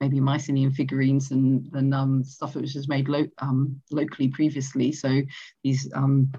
maybe 0.00 0.18
Mycenaean 0.18 0.72
figurines 0.72 1.30
and, 1.30 1.68
and 1.74 1.94
um, 1.94 2.24
stuff 2.24 2.54
that 2.54 2.62
was 2.62 2.88
made 2.88 3.08
lo 3.08 3.24
um, 3.38 3.80
locally 3.92 4.28
previously. 4.28 4.90
So 4.90 5.22
these, 5.62 5.88
um, 5.94 6.32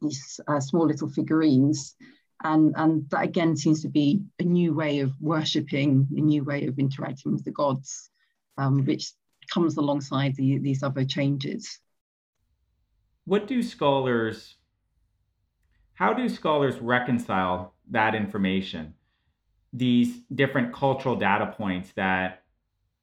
these 0.00 0.40
uh, 0.48 0.60
small 0.60 0.86
little 0.86 1.10
figurines. 1.10 1.94
And, 2.42 2.74
and 2.76 3.08
that 3.10 3.22
again 3.22 3.56
seems 3.56 3.82
to 3.82 3.88
be 3.88 4.22
a 4.38 4.42
new 4.42 4.74
way 4.74 5.00
of 5.00 5.12
worshipping, 5.20 6.08
a 6.16 6.20
new 6.20 6.44
way 6.44 6.66
of 6.66 6.78
interacting 6.78 7.32
with 7.32 7.44
the 7.44 7.52
gods, 7.52 8.10
um, 8.58 8.84
which 8.84 9.12
comes 9.50 9.76
alongside 9.76 10.36
the, 10.36 10.58
these 10.58 10.82
other 10.82 11.04
changes. 11.04 11.78
What 13.24 13.46
do 13.46 13.62
scholars, 13.62 14.56
how 15.94 16.12
do 16.12 16.28
scholars 16.28 16.78
reconcile 16.80 17.74
that 17.90 18.14
information? 18.14 18.94
These 19.72 20.20
different 20.34 20.74
cultural 20.74 21.16
data 21.16 21.46
points 21.46 21.92
that 21.96 22.42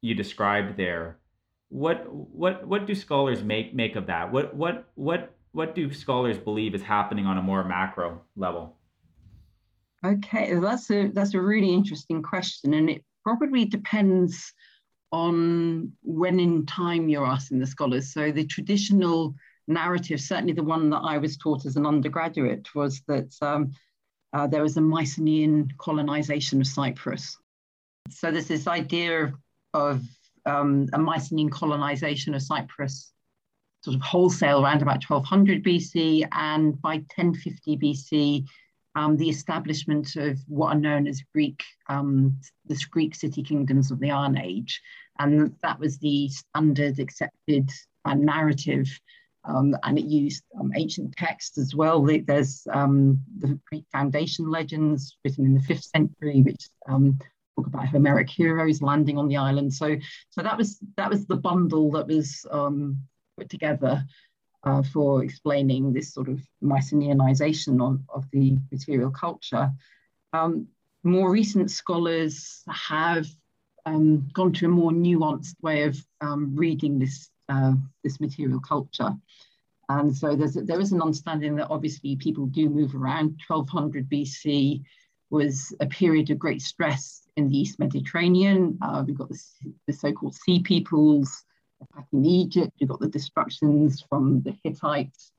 you 0.02 0.14
described 0.14 0.78
there. 0.78 1.18
What 1.70 2.12
what 2.12 2.68
what 2.68 2.86
do 2.86 2.94
scholars 2.94 3.44
make 3.44 3.74
make 3.74 3.96
of 3.96 4.08
that? 4.08 4.32
What 4.32 4.54
what 4.54 4.90
what 4.96 5.34
what 5.54 5.74
do 5.74 5.94
scholars 5.94 6.38
believe 6.38 6.76
is 6.76 6.82
happening 6.82 7.26
on 7.26 7.38
a 7.38 7.42
more 7.42 7.64
macro 7.64 8.22
level? 8.36 8.78
Okay, 10.04 10.56
that's 10.56 10.90
a 10.90 11.10
that's 11.10 11.36
a 11.36 11.42
really 11.42 11.72
interesting 11.72 12.24
question, 12.24 12.74
and 12.74 12.90
it 12.90 13.04
probably 13.24 13.66
depends 13.66 14.54
on 15.12 15.92
when 16.02 16.40
in 16.40 16.66
time 16.66 17.08
you're 17.08 17.26
asking 17.26 17.60
the 17.60 17.68
scholars. 17.68 18.14
So 18.14 18.32
the 18.32 18.46
traditional 18.46 19.36
narrative, 19.68 20.20
certainly 20.20 20.54
the 20.54 20.64
one 20.64 20.90
that 20.90 21.00
I 21.00 21.18
was 21.18 21.38
taught 21.38 21.66
as 21.66 21.76
an 21.76 21.86
undergraduate, 21.86 22.68
was 22.74 23.02
that 23.08 23.36
um, 23.42 23.72
uh, 24.34 24.48
there 24.48 24.64
was 24.64 24.78
a 24.78 24.82
Mycenaean 24.82 25.72
colonization 25.78 26.62
of 26.62 26.68
Cyprus. 26.68 27.38
So 28.10 28.32
there's 28.32 28.48
this 28.48 28.68
idea 28.68 29.34
of 29.74 30.02
um, 30.46 30.88
a 30.94 30.98
Mycenaean 30.98 31.50
colonization 31.50 32.34
of 32.34 32.42
Cyprus 32.42 33.12
sort 33.84 33.96
of 33.96 34.02
wholesale 34.02 34.64
around 34.64 34.82
about 34.82 35.04
1200 35.04 35.64
BC, 35.64 36.28
and 36.32 36.80
by 36.82 36.96
1050 36.96 37.78
BC, 37.78 38.46
um, 38.96 39.18
the 39.18 39.30
establishment 39.30 40.16
of 40.16 40.38
what 40.48 40.76
are 40.76 40.80
known 40.80 41.08
as 41.08 41.24
Greek, 41.34 41.64
um, 41.88 42.38
the 42.66 42.80
Greek 42.90 43.16
city 43.16 43.44
kingdoms 43.44 43.92
of 43.92 44.00
the 44.00 44.12
Iron 44.12 44.38
Age. 44.38 44.82
And 45.20 45.56
that 45.62 45.80
was 45.80 45.98
the 45.98 46.30
standard 46.30 47.00
accepted 47.00 47.70
uh, 48.06 48.16
narrative. 48.16 48.88
Um, 49.44 49.76
and 49.84 49.98
it 49.98 50.06
used 50.06 50.44
um, 50.60 50.72
ancient 50.76 51.16
texts 51.18 51.58
as 51.58 51.74
well. 51.74 52.06
There's 52.06 52.68
um, 52.72 53.20
the 53.40 53.60
Greek 53.68 53.86
foundation 53.92 54.50
legends 54.50 55.18
written 55.24 55.46
in 55.46 55.54
the 55.56 55.62
fifth 55.62 55.86
century, 55.86 56.42
which 56.42 56.70
um, 56.88 57.18
talk 57.56 57.68
about 57.68 57.88
Homeric 57.88 58.30
heroes 58.30 58.82
landing 58.82 59.18
on 59.18 59.28
the 59.28 59.38
island. 59.38 59.74
So, 59.74 59.96
so 60.30 60.44
that 60.44 60.58
was 60.58 60.80
that 60.98 61.10
was 61.10 61.26
the 61.26 61.38
bundle 61.38 61.92
that 61.92 62.08
was 62.08 62.46
put 63.38 63.50
together 63.50 64.06
uh, 64.64 64.84
for 64.84 65.24
explaining 65.24 65.94
this 65.94 66.14
sort 66.14 66.30
of 66.30 66.40
Mycenaeanization 66.64 67.82
of, 67.82 68.02
of 68.14 68.30
the 68.32 68.58
material 68.72 69.12
culture. 69.12 69.72
Um, 70.34 70.68
more 71.04 71.32
recent 71.32 71.72
scholars 71.72 72.64
have 72.70 73.26
um, 73.86 74.28
gone 74.34 74.54
to 74.54 74.68
a 74.68 74.70
more 74.70 74.92
nuanced 74.92 75.56
way 75.62 75.84
of 75.84 75.98
um, 76.22 76.56
reading 76.56 77.00
this, 77.00 77.30
uh, 77.50 77.74
this 78.04 78.20
material 78.20 78.60
culture. 78.60 79.16
And 79.90 80.16
so 80.16 80.36
there's, 80.36 80.54
there 80.54 80.80
is 80.80 80.92
an 80.92 81.02
understanding 81.02 81.56
that 81.56 81.70
obviously 81.70 82.16
people 82.16 82.46
do 82.46 82.70
move 82.70 82.96
around. 82.96 83.40
1200 83.48 84.10
BC 84.10 84.84
was 85.30 85.74
a 85.80 85.88
period 85.88 86.30
of 86.30 86.40
great 86.40 86.62
stress 86.62 87.28
in 87.36 87.50
the 87.50 87.58
East 87.58 87.80
Mediterranean. 87.80 88.78
Uh, 88.82 89.04
we've 89.06 89.18
got 89.18 89.30
the, 89.30 89.42
the 89.88 89.94
so-called 89.94 90.36
sea 90.36 90.62
peoples 90.62 91.44
attacking 91.94 92.26
Egypt. 92.26 92.72
You've 92.78 92.90
got 92.90 93.00
the 93.00 93.08
destructions 93.08 94.04
from 94.08 94.42
the 94.44 94.56
Hittites 94.64 95.32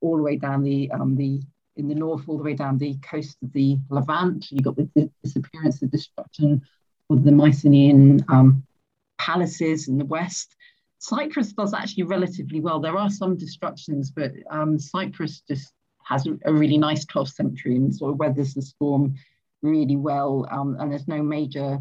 all 0.00 0.16
the 0.16 0.22
way 0.22 0.36
down 0.36 0.62
the, 0.62 0.90
um, 0.92 1.16
the 1.16 1.40
in 1.76 1.88
the 1.88 1.94
north, 1.94 2.28
all 2.28 2.36
the 2.36 2.42
way 2.42 2.54
down 2.54 2.76
the 2.76 2.96
coast 2.96 3.36
of 3.42 3.52
the 3.52 3.78
Levant. 3.88 4.50
You've 4.50 4.64
got 4.64 4.76
the 4.76 5.10
disappearance, 5.22 5.78
the 5.80 5.86
destruction 5.86 6.62
of 7.08 7.24
the 7.24 7.32
Mycenaean 7.32 8.24
um, 8.28 8.66
palaces 9.18 9.88
in 9.88 9.96
the 9.96 10.04
west. 10.04 10.56
Cyprus 10.98 11.52
does 11.52 11.72
actually 11.72 12.02
relatively 12.02 12.60
well. 12.60 12.80
There 12.80 12.98
are 12.98 13.10
some 13.10 13.36
destructions, 13.36 14.10
but 14.10 14.32
um, 14.50 14.78
Cyprus 14.78 15.42
just 15.48 15.72
has 16.04 16.26
a, 16.26 16.36
a, 16.44 16.52
really 16.52 16.78
nice 16.78 17.04
12th 17.06 17.34
century 17.34 17.76
and 17.76 17.94
sort 17.94 18.12
of 18.12 18.18
weathers 18.18 18.54
the 18.54 18.62
storm 18.62 19.14
really 19.62 19.96
well. 19.96 20.48
Um, 20.50 20.76
and 20.80 20.90
there's 20.90 21.06
no 21.06 21.22
major 21.22 21.80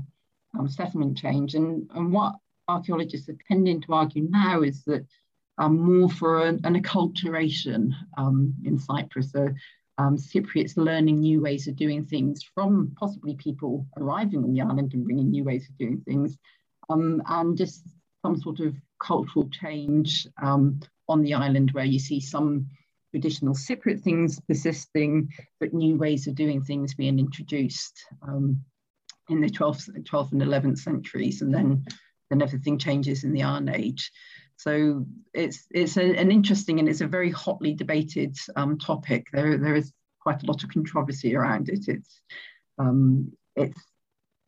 um, 0.57 0.69
settlement 0.69 1.17
change. 1.17 1.55
And, 1.55 1.89
and 1.95 2.11
what 2.11 2.35
archaeologists 2.67 3.29
are 3.29 3.37
tending 3.47 3.81
to 3.81 3.93
argue 3.93 4.27
now 4.29 4.61
is 4.61 4.83
that 4.85 5.05
um, 5.57 5.77
more 5.79 6.09
for 6.09 6.45
an, 6.45 6.61
an 6.63 6.81
acculturation 6.81 7.91
um, 8.17 8.53
in 8.63 8.77
Cyprus. 8.77 9.31
So 9.31 9.49
um, 9.97 10.17
Cypriots 10.17 10.77
learning 10.77 11.19
new 11.19 11.41
ways 11.41 11.67
of 11.67 11.75
doing 11.75 12.05
things 12.05 12.43
from 12.53 12.93
possibly 12.99 13.35
people 13.35 13.87
arriving 13.97 14.43
on 14.43 14.53
the 14.53 14.61
island 14.61 14.93
and 14.93 15.03
bringing 15.03 15.31
new 15.31 15.43
ways 15.43 15.67
of 15.67 15.77
doing 15.77 16.01
things, 16.01 16.37
um, 16.89 17.21
and 17.27 17.57
just 17.57 17.83
some 18.23 18.39
sort 18.39 18.59
of 18.59 18.75
cultural 19.01 19.49
change 19.49 20.27
um, 20.41 20.79
on 21.09 21.21
the 21.23 21.33
island 21.33 21.71
where 21.71 21.85
you 21.85 21.99
see 21.99 22.19
some 22.19 22.67
traditional 23.11 23.55
Cypriot 23.55 24.01
things 24.01 24.39
persisting, 24.47 25.29
but 25.59 25.73
new 25.73 25.95
ways 25.95 26.27
of 26.27 26.35
doing 26.35 26.61
things 26.61 26.93
being 26.93 27.17
introduced 27.17 28.05
um, 28.21 28.61
in 29.29 29.41
the 29.41 29.49
12th, 29.49 29.89
12th 30.03 30.31
and 30.33 30.41
11th 30.41 30.77
centuries, 30.77 31.41
and 31.41 31.53
then 31.53 31.83
then 32.29 32.41
everything 32.41 32.77
changes 32.77 33.23
in 33.23 33.33
the 33.33 33.43
Iron 33.43 33.69
Age. 33.69 34.11
So 34.57 35.05
it's 35.33 35.65
it's 35.71 35.97
a, 35.97 36.15
an 36.15 36.31
interesting 36.31 36.79
and 36.79 36.89
it's 36.89 37.01
a 37.01 37.07
very 37.07 37.29
hotly 37.29 37.73
debated 37.73 38.35
um, 38.55 38.77
topic. 38.77 39.27
There 39.31 39.57
there 39.57 39.75
is 39.75 39.93
quite 40.19 40.43
a 40.43 40.45
lot 40.45 40.63
of 40.63 40.69
controversy 40.69 41.35
around 41.35 41.69
it. 41.69 41.87
It's 41.87 42.21
um, 42.79 43.31
it's 43.55 43.81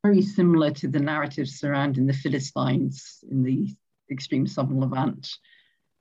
very 0.04 0.22
similar 0.22 0.72
to 0.72 0.88
the 0.88 1.00
narratives 1.00 1.60
surrounding 1.60 2.08
the 2.08 2.14
Philistines 2.14 3.24
in 3.30 3.44
the 3.44 3.76
extreme 4.12 4.48
southern 4.48 4.80
Levant, 4.80 5.30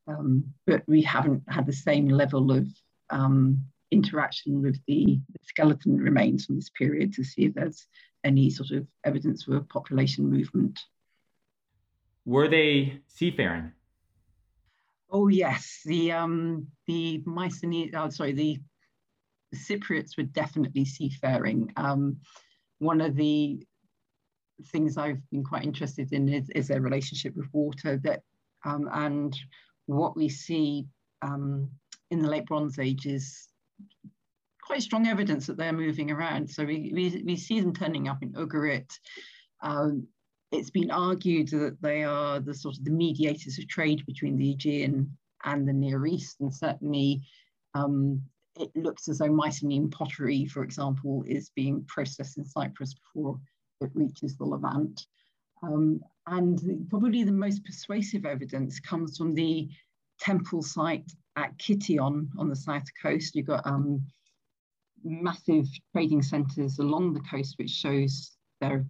um, 0.06 0.44
but 0.66 0.82
we 0.86 1.02
haven't 1.02 1.42
had 1.48 1.66
the 1.66 1.72
same 1.72 2.08
level 2.08 2.50
of 2.50 2.66
um, 3.10 3.64
interaction 3.90 4.62
with 4.62 4.78
the 4.86 5.20
skeleton 5.42 5.98
remains 5.98 6.46
from 6.46 6.56
this 6.56 6.70
period 6.70 7.12
to 7.14 7.24
see 7.24 7.46
if 7.46 7.54
there's 7.54 7.86
any 8.24 8.50
sort 8.50 8.70
of 8.70 8.86
evidence 9.04 9.44
for 9.44 9.60
population 9.60 10.30
movement. 10.30 10.78
Were 12.28 12.46
they 12.46 13.00
seafaring? 13.06 13.72
Oh 15.10 15.28
yes, 15.28 15.80
the 15.86 16.12
um, 16.12 16.66
the 16.86 17.22
Mycenaean, 17.24 17.92
oh, 17.94 18.10
sorry, 18.10 18.32
the, 18.32 18.58
Cypriots 19.54 20.18
were 20.18 20.24
definitely 20.24 20.84
seafaring. 20.84 21.72
Um, 21.78 22.18
one 22.80 23.00
of 23.00 23.16
the 23.16 23.66
things 24.66 24.98
I've 24.98 25.22
been 25.30 25.42
quite 25.42 25.64
interested 25.64 26.12
in 26.12 26.28
is, 26.28 26.50
is 26.50 26.68
their 26.68 26.82
relationship 26.82 27.34
with 27.34 27.48
water. 27.54 27.96
That 28.04 28.20
um, 28.62 28.90
and 28.92 29.34
what 29.86 30.14
we 30.14 30.28
see 30.28 30.86
um, 31.22 31.70
in 32.10 32.20
the 32.20 32.28
late 32.28 32.44
Bronze 32.44 32.78
Age 32.78 33.06
is 33.06 33.48
quite 34.62 34.82
strong 34.82 35.06
evidence 35.06 35.46
that 35.46 35.56
they're 35.56 35.72
moving 35.72 36.10
around. 36.10 36.50
So 36.50 36.66
we, 36.66 36.92
we, 36.94 37.22
we 37.24 37.36
see 37.36 37.58
them 37.58 37.72
turning 37.72 38.06
up 38.06 38.22
in 38.22 38.34
Ugarit. 38.34 38.90
Um, 39.62 40.08
it's 40.50 40.70
been 40.70 40.90
argued 40.90 41.48
that 41.48 41.80
they 41.80 42.04
are 42.04 42.40
the 42.40 42.54
sort 42.54 42.78
of 42.78 42.84
the 42.84 42.90
mediators 42.90 43.58
of 43.58 43.68
trade 43.68 44.04
between 44.06 44.36
the 44.36 44.50
Aegean 44.52 45.16
and 45.44 45.68
the 45.68 45.72
Near 45.72 46.06
East, 46.06 46.40
and 46.40 46.52
certainly 46.52 47.22
um, 47.74 48.20
it 48.58 48.70
looks 48.74 49.08
as 49.08 49.18
though 49.18 49.32
Mycenaean 49.32 49.90
pottery, 49.90 50.46
for 50.46 50.62
example, 50.62 51.22
is 51.26 51.50
being 51.54 51.84
processed 51.84 52.38
in 52.38 52.44
Cyprus 52.44 52.94
before 52.94 53.38
it 53.80 53.90
reaches 53.94 54.36
the 54.36 54.44
Levant. 54.44 55.06
Um, 55.62 56.00
and 56.26 56.86
probably 56.88 57.24
the 57.24 57.32
most 57.32 57.64
persuasive 57.64 58.24
evidence 58.24 58.80
comes 58.80 59.16
from 59.16 59.34
the 59.34 59.68
temple 60.20 60.62
site 60.62 61.10
at 61.36 61.56
Kition 61.58 62.28
on 62.36 62.48
the 62.48 62.56
south 62.56 62.86
coast. 63.00 63.34
You've 63.34 63.46
got 63.46 63.66
um, 63.66 64.04
massive 65.04 65.66
trading 65.92 66.22
centres 66.22 66.78
along 66.78 67.12
the 67.12 67.20
coast, 67.20 67.54
which 67.58 67.70
shows 67.70 68.36
their 68.60 68.84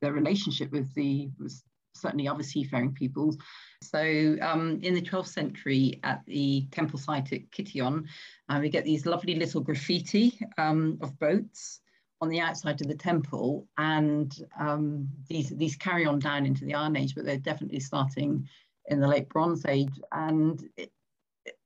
their 0.00 0.12
relationship 0.12 0.70
with 0.72 0.92
the 0.94 1.30
with 1.38 1.62
certainly 1.94 2.28
other 2.28 2.42
seafaring 2.42 2.92
peoples. 2.92 3.36
So 3.82 4.36
um, 4.42 4.80
in 4.82 4.94
the 4.94 5.02
12th 5.02 5.28
century 5.28 6.00
at 6.02 6.24
the 6.26 6.66
temple 6.70 6.98
site 6.98 7.32
at 7.32 7.50
Kition, 7.50 8.04
uh, 8.48 8.58
we 8.60 8.68
get 8.68 8.84
these 8.84 9.06
lovely 9.06 9.34
little 9.34 9.60
graffiti 9.60 10.38
um, 10.58 10.98
of 11.00 11.18
boats 11.18 11.80
on 12.20 12.28
the 12.28 12.40
outside 12.40 12.80
of 12.80 12.88
the 12.88 12.96
temple 12.96 13.66
and 13.76 14.42
um, 14.58 15.08
these, 15.28 15.50
these 15.50 15.76
carry 15.76 16.06
on 16.06 16.18
down 16.18 16.46
into 16.46 16.64
the 16.64 16.74
Iron 16.74 16.96
Age, 16.96 17.14
but 17.14 17.24
they're 17.24 17.36
definitely 17.38 17.80
starting 17.80 18.48
in 18.86 19.00
the 19.00 19.08
late 19.08 19.28
Bronze 19.28 19.66
Age. 19.66 20.00
And 20.12 20.62
it, 20.76 20.90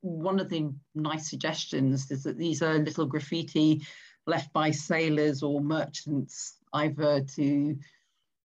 one 0.01 0.41
of 0.41 0.49
the 0.49 0.73
nice 0.95 1.31
suggestions 1.31 2.11
is 2.11 2.25
that 2.25 2.37
these 2.37 2.63
are 2.63 2.79
little 2.79 3.07
graffiti 3.07 3.83
left 4.27 4.53
by 4.53 4.71
sailors 4.71 5.43
or 5.43 5.61
merchants 5.61 6.57
either 6.73 7.21
to 7.23 7.77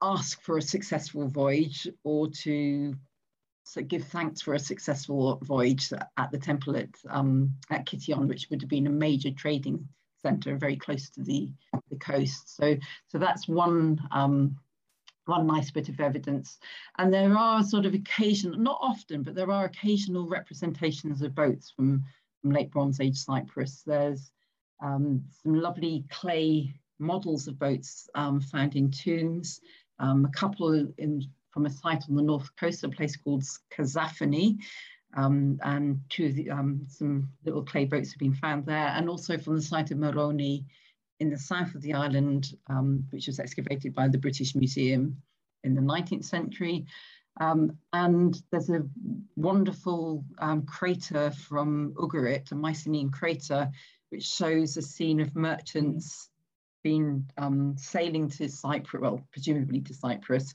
ask 0.02 0.42
for 0.42 0.58
a 0.58 0.62
successful 0.62 1.28
voyage 1.28 1.88
or 2.04 2.28
to 2.30 2.96
so 3.64 3.82
give 3.82 4.04
thanks 4.06 4.42
for 4.42 4.54
a 4.54 4.60
successful 4.60 5.40
voyage 5.44 5.94
at 6.18 6.32
the 6.32 6.38
temple 6.38 6.76
at, 6.76 6.90
um, 7.10 7.54
at 7.70 7.86
Kition, 7.86 8.28
which 8.28 8.50
would 8.50 8.62
have 8.62 8.70
been 8.70 8.88
a 8.88 8.92
major 8.92 9.32
trading 9.32 9.88
center 10.22 10.58
very 10.58 10.76
close 10.76 11.10
to 11.12 11.24
the, 11.24 11.54
the 11.90 11.98
coast. 11.98 12.56
So, 12.56 12.76
so 13.08 13.18
that's 13.18 13.48
one, 13.48 14.00
um, 14.12 14.58
one 15.26 15.48
nice 15.48 15.72
bit 15.72 15.90
of 15.90 16.00
evidence. 16.00 16.58
And 16.98 17.14
there 17.14 17.38
are 17.38 17.64
sort 17.64 17.86
of 17.86 17.94
occasional, 17.94 18.60
not 18.60 18.80
often, 18.82 19.24
but 19.24 19.36
there 19.36 19.52
are 19.52 19.66
occasional 19.66 20.28
representations 20.28 21.22
of 21.22 21.36
boats 21.36 21.72
from, 21.76 22.04
from 22.42 22.52
late 22.52 22.72
Bronze 22.72 23.00
Age 23.00 23.18
Cyprus. 23.18 23.84
There's 23.86 24.32
um, 24.84 25.24
some 25.44 25.54
lovely 25.54 26.04
clay 26.10 26.74
models 27.00 27.48
of 27.48 27.58
boats 27.58 28.10
um, 28.16 28.42
found 28.42 28.76
in 28.76 28.92
tombs 28.92 29.62
um, 30.02 30.26
a 30.26 30.30
couple 30.30 30.88
in, 30.98 31.24
from 31.52 31.66
a 31.66 31.70
site 31.70 32.04
on 32.10 32.16
the 32.16 32.22
north 32.22 32.50
coast, 32.58 32.84
a 32.84 32.90
place 32.90 33.16
called 33.16 33.44
Kazaphani, 33.72 34.58
um, 35.16 35.60
and 35.64 36.00
two 36.10 36.32
the, 36.32 36.50
um, 36.50 36.82
some 36.88 37.30
little 37.46 37.64
clay 37.64 37.86
boats 37.86 38.12
have 38.12 38.20
been 38.20 38.34
found 38.34 38.66
there, 38.66 38.88
and 38.88 39.08
also 39.08 39.38
from 39.38 39.56
the 39.56 39.62
site 39.62 39.92
of 39.92 39.98
Maroni 39.98 40.66
in 41.20 41.30
the 41.30 41.38
south 41.38 41.76
of 41.76 41.82
the 41.82 41.94
island, 41.94 42.56
um, 42.68 43.06
which 43.12 43.28
was 43.28 43.40
excavated 43.40 43.94
by 43.94 44.08
the 44.08 44.18
British 44.18 44.56
Museum 44.56 45.22
in 45.64 45.76
the 45.76 45.82
19th 45.82 46.26
century. 46.26 46.86
Um, 47.40 47.78
and 47.94 48.42
there's 48.52 48.70
a 48.70 48.84
wonderful 49.36 50.26
um, 50.40 50.64
crater 50.66 51.32
from 51.32 51.94
Ugarit, 51.94 52.52
a 52.52 52.56
Mycenaean 52.56 53.12
crater, 53.12 53.70
which 54.10 54.24
shows 54.24 54.76
a 54.76 54.82
scene 54.82 55.22
of 55.22 55.36
merchants 55.36 56.31
been 56.84 57.26
um, 57.38 57.76
sailing 57.78 58.30
to 58.30 58.50
Cyprus, 58.50 59.02
well, 59.02 59.22
presumably 59.32 59.82
to 59.82 59.94
Cyprus, 59.94 60.54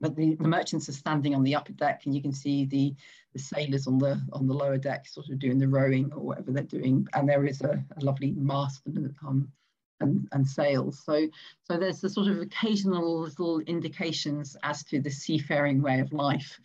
but 0.00 0.16
the, 0.16 0.34
the 0.36 0.48
merchants 0.48 0.88
are 0.88 0.92
standing 0.92 1.34
on 1.34 1.42
the 1.42 1.54
upper 1.54 1.72
deck 1.72 2.02
and 2.04 2.14
you 2.14 2.22
can 2.22 2.32
see 2.32 2.64
the, 2.64 2.94
the 3.34 3.38
sailors 3.38 3.86
on 3.86 3.98
the 3.98 4.20
on 4.32 4.46
the 4.46 4.54
lower 4.54 4.78
deck 4.78 5.06
sort 5.06 5.28
of 5.28 5.38
doing 5.38 5.58
the 5.58 5.68
rowing 5.68 6.10
or 6.14 6.20
whatever 6.20 6.52
they're 6.52 6.62
doing. 6.62 7.06
And 7.12 7.28
there 7.28 7.44
is 7.44 7.60
a, 7.60 7.84
a 7.96 8.04
lovely 8.04 8.32
mast 8.32 8.80
and, 8.86 9.14
um, 9.26 9.52
and, 10.00 10.26
and 10.32 10.48
sails. 10.48 11.02
So, 11.04 11.28
so 11.64 11.76
there's 11.76 12.00
the 12.00 12.08
sort 12.08 12.28
of 12.28 12.40
occasional 12.40 13.20
little 13.20 13.60
indications 13.60 14.56
as 14.62 14.82
to 14.84 15.00
the 15.00 15.10
seafaring 15.10 15.82
way 15.82 16.00
of 16.00 16.12
life, 16.14 16.58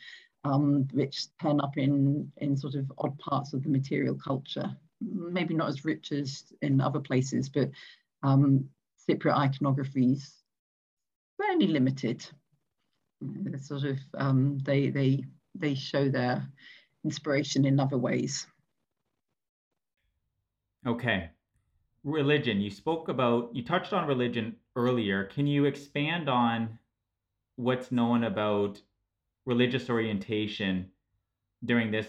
um, 0.45 0.87
which 0.93 1.25
turn 1.41 1.59
up 1.59 1.77
in, 1.77 2.31
in 2.37 2.55
sort 2.55 2.75
of 2.75 2.89
odd 2.99 3.17
parts 3.19 3.53
of 3.53 3.63
the 3.63 3.69
material 3.69 4.15
culture. 4.15 4.73
Maybe 5.01 5.53
not 5.53 5.67
as 5.67 5.83
rich 5.83 6.13
as 6.13 6.45
in 6.61 6.79
other 6.79 7.01
places, 7.01 7.49
but 7.49 7.69
um, 8.25 8.69
Cypriot 9.07 9.37
iconography 9.37 10.13
is 10.13 10.33
fairly 11.37 11.67
limited. 11.67 12.25
sort 13.61 13.83
of 13.83 13.97
um, 14.17 14.57
they 14.63 14.89
they 14.89 15.23
they 15.53 15.75
show 15.75 16.09
their 16.09 16.45
inspiration 17.03 17.65
in 17.65 17.79
other 17.79 17.97
ways. 17.97 18.47
Okay. 20.85 21.29
religion, 22.03 22.61
you 22.61 22.69
spoke 22.69 23.09
about, 23.09 23.49
you 23.55 23.63
touched 23.63 23.91
on 23.91 24.07
religion 24.07 24.55
earlier. 24.75 25.25
Can 25.25 25.47
you 25.47 25.65
expand 25.65 26.29
on 26.29 26.77
what's 27.55 27.91
known 27.91 28.23
about 28.23 28.79
religious 29.45 29.89
orientation 29.89 30.91
during 31.63 31.91
this 31.91 32.07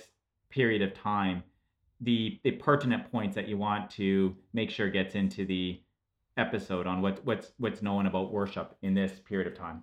period 0.51 0.83
of 0.83 0.93
time? 0.95 1.43
The, 2.03 2.39
the 2.45 2.51
pertinent 2.53 3.11
points 3.11 3.35
that 3.37 3.49
you 3.49 3.57
want 3.57 3.91
to 3.93 4.37
make 4.53 4.71
sure 4.71 4.91
gets 4.91 5.15
into 5.15 5.47
the 5.47 5.81
episode 6.37 6.87
on 6.87 7.03
what, 7.03 7.25
what's 7.25 7.53
what's 7.59 7.83
known 7.83 8.07
about 8.07 8.33
worship 8.33 8.77
in 8.83 8.95
this 8.95 9.21
period 9.21 9.47
of 9.47 9.55
time. 9.55 9.83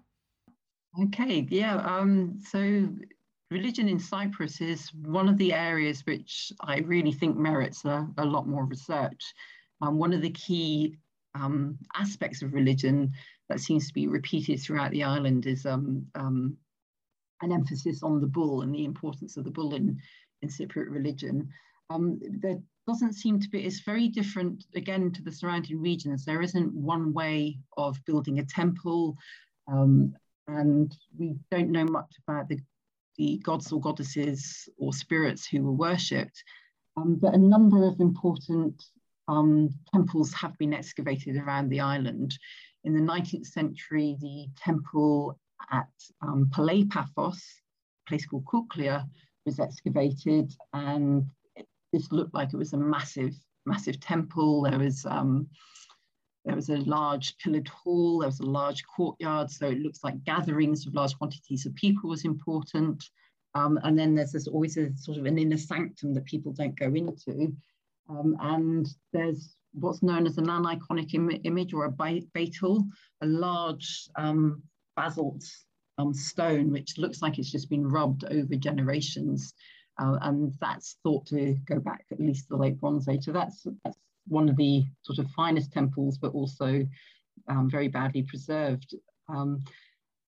Okay, 1.01 1.45
yeah. 1.49 1.77
Um, 1.77 2.39
so 2.39 2.87
religion 3.49 3.89
in 3.89 3.99
Cyprus 3.99 4.61
is 4.61 4.93
one 4.93 5.27
of 5.27 5.37
the 5.37 5.53
areas 5.53 6.05
which 6.05 6.51
I 6.61 6.79
really 6.79 7.11
think 7.11 7.35
merits 7.35 7.83
a, 7.85 8.07
a 8.17 8.25
lot 8.25 8.47
more 8.47 8.65
research. 8.65 9.33
Um, 9.81 9.97
one 9.97 10.13
of 10.13 10.21
the 10.21 10.29
key 10.31 10.97
um, 11.35 11.77
aspects 11.95 12.41
of 12.41 12.53
religion 12.53 13.11
that 13.49 13.59
seems 13.59 13.87
to 13.87 13.93
be 13.93 14.07
repeated 14.07 14.59
throughout 14.59 14.91
the 14.91 15.03
island 15.03 15.45
is 15.47 15.65
um, 15.65 16.05
um 16.15 16.57
an 17.41 17.51
emphasis 17.51 18.03
on 18.03 18.21
the 18.21 18.27
bull 18.27 18.61
and 18.61 18.73
the 18.73 18.85
importance 18.85 19.35
of 19.35 19.43
the 19.43 19.51
bull 19.51 19.75
in, 19.75 19.99
in 20.41 20.49
Cypriot 20.49 20.89
religion. 20.89 21.49
Um, 21.89 22.19
there 22.39 22.59
doesn't 22.87 23.13
seem 23.13 23.39
to 23.39 23.49
be, 23.49 23.63
it's 23.63 23.79
very 23.81 24.07
different 24.07 24.65
again 24.75 25.11
to 25.11 25.21
the 25.21 25.31
surrounding 25.31 25.81
regions. 25.81 26.25
There 26.25 26.41
isn't 26.41 26.73
one 26.73 27.13
way 27.13 27.59
of 27.77 27.97
building 28.05 28.39
a 28.39 28.45
temple. 28.45 29.17
Um, 29.71 30.15
and 30.47 30.93
we 31.17 31.35
don't 31.51 31.71
know 31.71 31.85
much 31.85 32.13
about 32.27 32.49
the 32.49 32.59
the 33.17 33.39
gods 33.43 33.71
or 33.71 33.79
goddesses 33.79 34.67
or 34.77 34.93
spirits 34.93 35.47
who 35.47 35.63
were 35.63 35.71
worshipped. 35.71 36.43
Um, 36.97 37.15
but 37.15 37.33
a 37.33 37.37
number 37.37 37.87
of 37.87 37.99
important 37.99 38.83
um, 39.27 39.69
temples 39.93 40.33
have 40.33 40.57
been 40.57 40.73
excavated 40.73 41.37
around 41.37 41.69
the 41.69 41.79
island. 41.79 42.37
In 42.83 42.93
the 42.93 43.01
19th 43.01 43.47
century, 43.47 44.17
the 44.19 44.47
temple 44.57 45.39
at 45.71 45.87
um, 46.21 46.49
Paphos, 46.51 47.41
a 48.05 48.09
place 48.09 48.25
called 48.25 48.45
Kuklia, 48.45 49.07
was 49.45 49.59
excavated, 49.59 50.53
and 50.73 51.25
this 51.93 52.11
looked 52.11 52.33
like 52.33 52.51
it 52.51 52.57
was 52.57 52.73
a 52.73 52.77
massive, 52.77 53.33
massive 53.65 54.01
temple. 54.01 54.63
There 54.63 54.79
was 54.79 55.05
um, 55.05 55.47
there 56.43 56.55
was 56.55 56.69
a 56.69 56.77
large 56.77 57.37
pillared 57.37 57.69
hall, 57.69 58.19
there 58.19 58.27
was 58.27 58.41
a 58.41 58.45
large 58.45 58.83
courtyard, 58.85 59.49
so 59.49 59.67
it 59.67 59.79
looks 59.79 60.03
like 60.03 60.25
gatherings 60.25 60.85
of 60.85 60.93
large 60.93 61.17
quantities 61.17 61.65
of 61.65 61.73
people 61.75 62.09
was 62.09 62.25
important. 62.25 63.01
Um, 63.55 63.79
and 63.83 63.97
then 63.97 64.15
there's 64.15 64.33
this, 64.33 64.47
always 64.47 64.75
a 64.77 64.93
sort 64.97 65.17
of 65.17 65.25
an 65.25 65.37
inner 65.37 65.57
sanctum 65.57 66.13
that 66.15 66.25
people 66.25 66.51
don't 66.51 66.77
go 66.77 66.87
into. 66.87 67.55
Um, 68.09 68.35
and 68.41 68.87
there's 69.13 69.55
what's 69.73 70.03
known 70.03 70.27
as 70.27 70.37
an 70.37 70.47
aniconic 70.47 71.13
Im 71.13 71.31
image 71.45 71.73
or 71.73 71.85
a 71.85 71.91
baetyl, 71.91 72.89
a 73.21 73.25
large 73.25 74.09
um, 74.17 74.61
basalt 74.97 75.45
um, 75.97 76.13
stone, 76.13 76.71
which 76.71 76.97
looks 76.97 77.21
like 77.21 77.39
it's 77.39 77.51
just 77.51 77.69
been 77.69 77.87
rubbed 77.87 78.25
over 78.25 78.55
generations. 78.55 79.53
Uh, 79.99 80.17
and 80.21 80.53
that's 80.59 80.97
thought 81.03 81.25
to 81.27 81.55
go 81.65 81.79
back 81.79 82.05
at 82.11 82.19
least 82.19 82.47
to 82.47 82.55
the 82.55 82.57
late 82.57 82.79
Bronze 82.79 83.07
Age. 83.07 83.25
So 83.25 83.31
that's, 83.31 83.65
that's 83.83 83.97
one 84.27 84.49
of 84.49 84.57
the 84.57 84.83
sort 85.03 85.19
of 85.19 85.29
finest 85.31 85.71
temples, 85.71 86.17
but 86.17 86.33
also 86.33 86.85
um, 87.47 87.69
very 87.69 87.87
badly 87.87 88.23
preserved. 88.23 88.95
Um, 89.29 89.59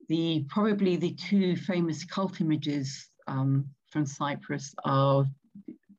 the 0.09 0.44
probably 0.48 0.96
the 0.96 1.14
two 1.14 1.57
famous 1.57 2.05
cult 2.05 2.40
images 2.40 3.09
um, 3.27 3.66
from 3.90 4.05
Cyprus 4.05 4.74
are 4.85 5.24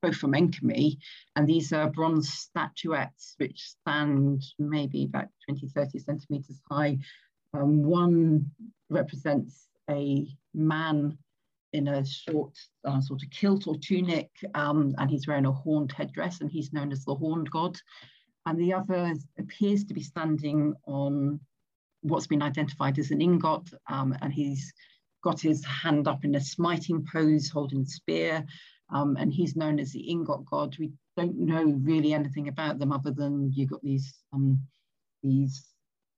both 0.01 0.15
from 0.15 0.33
Enkomi, 0.33 0.97
and 1.35 1.47
these 1.47 1.73
are 1.73 1.89
bronze 1.89 2.31
statuettes 2.31 3.33
which 3.37 3.59
stand 3.59 4.43
maybe 4.59 5.05
about 5.05 5.27
20, 5.49 5.67
30 5.69 5.99
centimeters 5.99 6.61
high. 6.69 6.97
Um, 7.53 7.83
one 7.83 8.51
represents 8.89 9.67
a 9.89 10.27
man 10.53 11.17
in 11.75 11.87
a 11.87 12.05
short 12.05 12.57
uh, 12.85 13.01
sort 13.01 13.21
of 13.21 13.29
kilt 13.29 13.67
or 13.67 13.75
tunic, 13.77 14.29
um, 14.53 14.95
and 14.97 15.09
he's 15.09 15.27
wearing 15.27 15.45
a 15.45 15.51
horned 15.51 15.91
headdress, 15.91 16.41
and 16.41 16.49
he's 16.49 16.73
known 16.73 16.91
as 16.91 17.03
the 17.03 17.13
horned 17.13 17.51
god. 17.51 17.77
And 18.45 18.59
the 18.59 18.73
other 18.73 19.13
appears 19.37 19.83
to 19.85 19.93
be 19.93 20.01
standing 20.01 20.73
on 20.85 21.39
what's 22.01 22.27
been 22.27 22.41
identified 22.41 22.97
as 22.99 23.11
an 23.11 23.21
ingot, 23.21 23.73
um, 23.89 24.15
and 24.21 24.31
he's 24.31 24.73
got 25.23 25.41
his 25.41 25.65
hand 25.65 26.07
up 26.07 26.23
in 26.23 26.35
a 26.35 26.39
smiting 26.39 27.05
pose, 27.11 27.49
holding 27.49 27.81
a 27.81 27.85
spear, 27.85 28.45
um, 28.89 29.17
and 29.17 29.33
he's 29.33 29.55
known 29.55 29.79
as 29.79 29.91
the 29.91 30.07
ingot 30.09 30.45
god. 30.45 30.75
We 30.79 30.91
don't 31.17 31.37
know 31.37 31.63
really 31.63 32.13
anything 32.13 32.47
about 32.47 32.79
them 32.79 32.91
other 32.91 33.11
than 33.11 33.51
you've 33.53 33.71
got 33.71 33.81
these 33.81 34.13
um, 34.33 34.59
these 35.23 35.65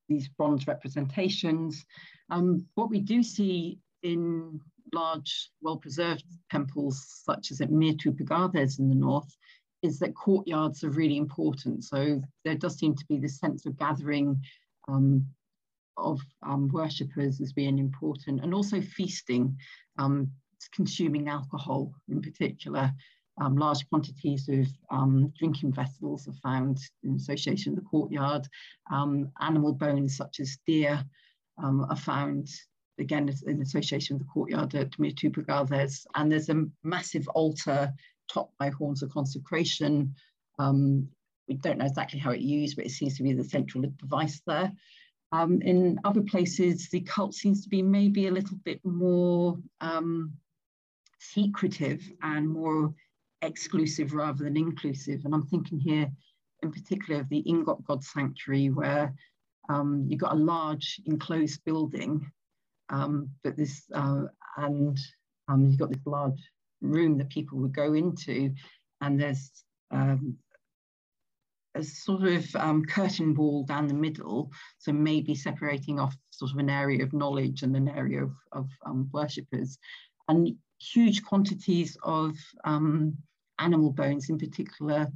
these 0.10 0.28
bronze 0.28 0.67
representations. 0.67 1.86
Um, 2.30 2.65
what 2.76 2.89
we 2.89 3.00
do 3.00 3.24
see 3.24 3.80
in 4.04 4.60
large, 4.93 5.50
well-preserved 5.62 6.23
temples, 6.52 7.21
such 7.23 7.52
as 7.52 7.62
at 7.62 7.69
Myrtou 7.69 8.17
Pigadhes 8.17 8.80
in 8.80 8.89
the 8.89 8.95
north, 8.95 9.36
is 9.84 10.00
that 10.00 10.15
courtyards 10.15 10.84
are 10.84 10.89
really 10.89 11.17
important. 11.17 11.84
So 11.84 12.21
there 12.43 12.56
does 12.56 12.78
seem 12.78 12.95
to 12.95 13.06
be 13.08 13.19
this 13.19 13.39
sense 13.39 13.65
of 13.65 13.78
gathering 13.78 14.41
um, 14.88 15.26
of 15.97 16.19
um, 16.43 16.69
worshippers 16.69 17.41
as 17.41 17.54
being 17.54 17.80
important, 17.80 18.43
and 18.43 18.54
also 18.54 18.82
feasting, 18.82 19.58
um, 19.97 20.32
consuming 20.73 21.28
alcohol 21.28 21.93
in 22.10 22.21
particular. 22.21 22.91
Um, 23.39 23.56
large 23.56 23.88
quantities 23.89 24.50
of 24.50 24.65
um, 24.89 25.32
drinking 25.38 25.71
vessels 25.73 26.28
are 26.28 26.34
found 26.41 26.80
in 27.04 27.15
association 27.15 27.76
with 27.76 27.84
the 27.84 27.89
courtyard. 27.89 28.47
Um, 28.91 29.32
animal 29.39 29.73
bones, 29.73 30.17
such 30.17 30.39
as 30.39 30.58
deer, 30.65 31.04
are 31.60 31.95
found 31.95 32.47
again 32.99 33.29
in 33.45 33.62
association 33.62 34.17
with 34.17 34.27
the 34.27 34.31
courtyard 34.31 34.75
at 34.75 34.91
Myrtou 34.91 35.31
Pigadhes. 35.31 36.05
And 36.15 36.31
there's 36.31 36.49
a 36.49 36.65
massive 36.83 37.27
altar 37.29 37.93
topped 38.29 38.57
by 38.57 38.69
horns 38.69 39.03
of 39.03 39.12
consecration. 39.12 40.15
Um, 40.60 41.07
we 41.47 41.55
don't 41.55 41.77
know 41.77 41.86
exactly 41.86 42.19
how 42.19 42.31
it 42.31 42.41
used, 42.41 42.75
but 42.75 42.86
it 42.86 42.91
seems 42.91 43.17
to 43.17 43.23
be 43.23 43.33
the 43.33 43.43
central 43.43 43.83
device 43.99 44.41
there. 44.45 44.71
Um, 45.31 45.62
in 45.62 45.99
other 46.03 46.21
places, 46.21 46.89
the 46.89 47.01
cult 47.01 47.33
seems 47.33 47.63
to 47.63 47.69
be 47.69 47.81
maybe 47.81 48.27
a 48.27 48.31
little 48.31 48.57
bit 48.63 48.79
more 48.83 49.57
um, 49.81 50.33
secretive 51.19 52.01
and 52.21 52.47
more 52.49 52.93
exclusive 53.41 54.13
rather 54.13 54.45
than 54.45 54.57
inclusive. 54.57 55.25
And 55.25 55.33
I'm 55.33 55.45
thinking 55.47 55.79
here 55.79 56.10
in 56.63 56.71
particular 56.71 57.21
of 57.21 57.29
the 57.29 57.39
Ingot 57.39 57.83
God 57.86 58.03
Sanctuary, 58.03 58.69
where 58.69 59.13
um, 59.69 60.05
you've 60.07 60.21
got 60.21 60.33
a 60.33 60.36
large 60.36 60.99
enclosed 61.05 61.63
building 61.65 62.31
um, 62.89 63.30
but 63.43 63.58
this, 63.58 63.84
uh, 63.93 64.23
and 64.58 64.97
um, 65.47 65.65
you've 65.65 65.80
got 65.80 65.89
this 65.89 66.06
large 66.06 66.41
room 66.82 67.17
that 67.17 67.30
people 67.30 67.60
would 67.60 67.76
go 67.76 67.93
into, 67.93 68.54
and 69.02 69.19
there's 69.19 69.52
um, 69.91 70.38
a 71.76 71.84
sort 71.84 72.23
of 72.23 72.56
um, 72.56 72.86
curtain 72.86 73.34
wall 73.36 73.63
down 73.63 73.88
the 73.88 73.93
middle, 73.93 74.52
so 74.80 74.91
maybe 74.91 75.36
separating 75.36 76.00
off 76.00 76.15
sort 76.32 76.52
of 76.52 76.58
an 76.58 76.69
area 76.69 77.04
of 77.04 77.13
knowledge 77.13 77.63
and 77.63 77.76
an 77.76 77.88
area 77.89 78.23
of, 78.23 78.34
of 78.52 78.67
um, 78.86 79.10
worshippers, 79.12 79.78
and 80.28 80.56
huge 80.80 81.23
quantities 81.23 81.97
of 82.04 82.36
um, 82.63 83.17
animal 83.60 83.91
bones, 83.91 84.30
in 84.30 84.38
particular 84.38 85.08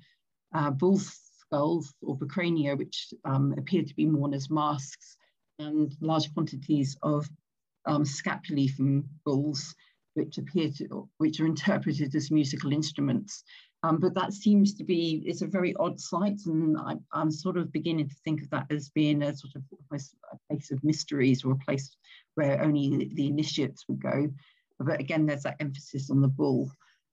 uh, 0.53 0.71
bull 0.71 0.99
skulls 0.99 1.93
or 2.01 2.17
crania, 2.29 2.75
which 2.75 3.13
um, 3.25 3.53
appear 3.57 3.83
to 3.83 3.95
be 3.95 4.05
worn 4.07 4.33
as 4.33 4.49
masks, 4.49 5.17
and 5.59 5.95
large 6.01 6.33
quantities 6.33 6.97
of 7.03 7.29
um, 7.85 8.03
scapulae 8.03 8.69
from 8.69 9.05
bulls, 9.25 9.75
which 10.13 10.37
appear 10.37 10.69
to, 10.77 11.09
which 11.17 11.39
are 11.39 11.45
interpreted 11.45 12.13
as 12.15 12.31
musical 12.31 12.73
instruments. 12.73 13.43
Um, 13.83 13.99
but 13.99 14.13
that 14.13 14.33
seems 14.33 14.75
to 14.75 14.83
be, 14.83 15.23
it's 15.25 15.41
a 15.41 15.47
very 15.47 15.73
odd 15.75 15.99
sight. 15.99 16.39
And 16.45 16.77
I, 16.77 16.95
am 17.13 17.31
sort 17.31 17.57
of 17.57 17.71
beginning 17.71 18.09
to 18.09 18.15
think 18.23 18.41
of 18.41 18.49
that 18.51 18.67
as 18.69 18.89
being 18.89 19.23
a 19.23 19.35
sort 19.35 19.55
of 19.55 19.63
a 19.91 20.37
place 20.49 20.71
of 20.71 20.83
mysteries 20.83 21.43
or 21.43 21.53
a 21.53 21.65
place 21.65 21.95
where 22.35 22.61
only 22.61 23.09
the 23.15 23.27
initiates 23.27 23.85
would 23.87 24.01
go. 24.01 24.29
But 24.79 24.99
again, 24.99 25.25
there's 25.25 25.43
that 25.43 25.57
emphasis 25.59 26.11
on 26.11 26.21
the 26.21 26.27
bull. 26.27 26.71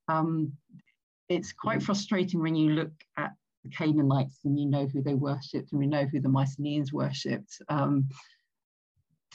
Um, 0.08 0.52
it's 1.28 1.52
quite 1.52 1.82
frustrating 1.82 2.40
when 2.40 2.54
you 2.54 2.70
look 2.70 2.92
at 3.16 3.32
the 3.64 3.70
Canaanites 3.70 4.40
and 4.44 4.58
you 4.58 4.66
know 4.66 4.86
who 4.86 5.02
they 5.02 5.14
worshipped 5.14 5.72
and 5.72 5.78
we 5.78 5.86
know 5.86 6.04
who 6.04 6.20
the 6.20 6.28
Mycenaeans 6.28 6.92
worshipped. 6.92 7.60
Um, 7.68 8.08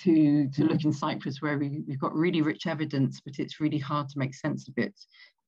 to, 0.02 0.48
to 0.50 0.64
look 0.66 0.84
in 0.84 0.94
Cyprus 0.94 1.42
where 1.42 1.58
we, 1.58 1.84
have 1.90 2.00
got 2.00 2.16
really 2.16 2.42
rich 2.42 2.68
evidence, 2.68 3.20
but 3.24 3.40
it's 3.40 3.60
really 3.60 3.78
hard 3.78 4.10
to 4.10 4.20
make 4.20 4.34
sense 4.34 4.68
of 4.68 4.74
it. 4.78 4.94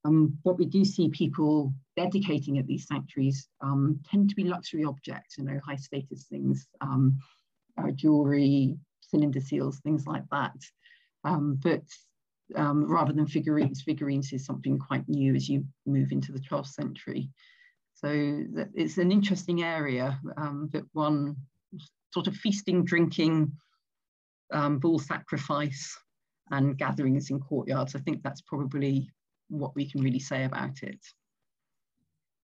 Um, 0.06 0.38
what 0.44 0.60
we 0.60 0.66
do 0.66 0.86
see 0.86 1.10
people 1.10 1.74
dedicating 1.98 2.60
at 2.60 2.68
these 2.68 2.86
sanctuaries 2.88 3.48
um, 3.62 4.00
tend 4.10 4.30
to 4.30 4.36
be 4.36 4.44
luxury 4.44 4.84
objects, 4.84 5.38
you 5.38 5.44
know, 5.44 5.60
high 5.66 5.78
status 5.78 6.26
things, 6.30 6.68
um, 6.82 7.18
uh, 7.78 7.92
jewelry, 7.92 8.78
cylinder 9.02 9.42
seals, 9.42 9.80
things 9.80 10.06
like 10.06 10.24
that. 10.32 10.56
Um, 11.24 11.60
but 11.64 11.82
um, 12.56 12.86
rather 12.86 13.14
than 13.14 13.26
figurines, 13.26 13.82
figurines 13.82 14.32
is 14.32 14.46
something 14.46 14.78
quite 14.78 15.10
new 15.10 15.34
as 15.34 15.50
you 15.50 15.66
move 15.88 16.12
into 16.12 16.32
the 16.32 16.40
12th 16.40 16.68
century. 16.68 17.30
So 17.96 18.10
it's 18.76 18.98
an 18.98 19.12
interesting 19.12 19.64
area 19.64 20.20
um, 20.38 20.70
that 20.74 20.84
one 20.94 21.36
sort 22.14 22.28
of 22.28 22.36
feasting, 22.36 22.84
drinking, 22.84 23.52
um, 24.52 24.80
bull 24.80 25.00
sacrifice, 25.00 25.98
and 26.52 26.78
gatherings 26.78 27.30
in 27.30 27.40
courtyards. 27.40 27.96
I 27.96 28.00
think 28.00 28.22
that's 28.24 28.42
probably 28.42 29.10
what 29.50 29.76
we 29.76 29.90
can 29.90 30.02
really 30.02 30.20
say 30.20 30.44
about 30.44 30.84
it. 30.84 31.00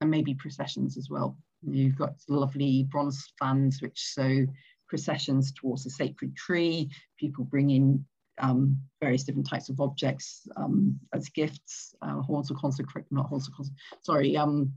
And 0.00 0.10
maybe 0.10 0.34
processions 0.34 0.96
as 0.96 1.08
well. 1.10 1.36
You've 1.62 1.96
got 1.96 2.14
lovely 2.28 2.86
bronze 2.90 3.32
fans 3.38 3.80
which 3.80 3.98
show 3.98 4.46
processions 4.88 5.52
towards 5.52 5.86
a 5.86 5.90
sacred 5.90 6.36
tree. 6.36 6.90
People 7.18 7.44
bring 7.44 7.70
in 7.70 8.04
um, 8.38 8.78
various 9.00 9.24
different 9.24 9.48
types 9.48 9.70
of 9.70 9.80
objects 9.80 10.46
um, 10.56 10.98
as 11.14 11.30
gifts, 11.30 11.94
uh, 12.02 12.20
horns 12.20 12.50
of 12.50 12.58
consecration, 12.58 13.08
not 13.10 13.26
horns 13.26 13.48
of 13.48 13.54
consecration, 13.54 13.98
sorry, 14.02 14.36
um, 14.36 14.72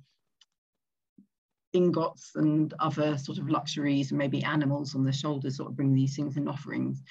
ingots 1.74 2.32
and 2.36 2.74
other 2.80 3.17
sort 3.17 3.38
of 3.38 3.49
luxuries 3.49 4.11
and 4.11 4.17
maybe 4.17 4.43
animals 4.43 4.95
on 4.95 5.03
the 5.03 5.11
shoulders 5.11 5.57
sort 5.57 5.70
of 5.70 5.76
bring 5.76 5.93
these 5.93 6.15
things 6.15 6.38
in 6.38 6.47
offerings. 6.47 7.01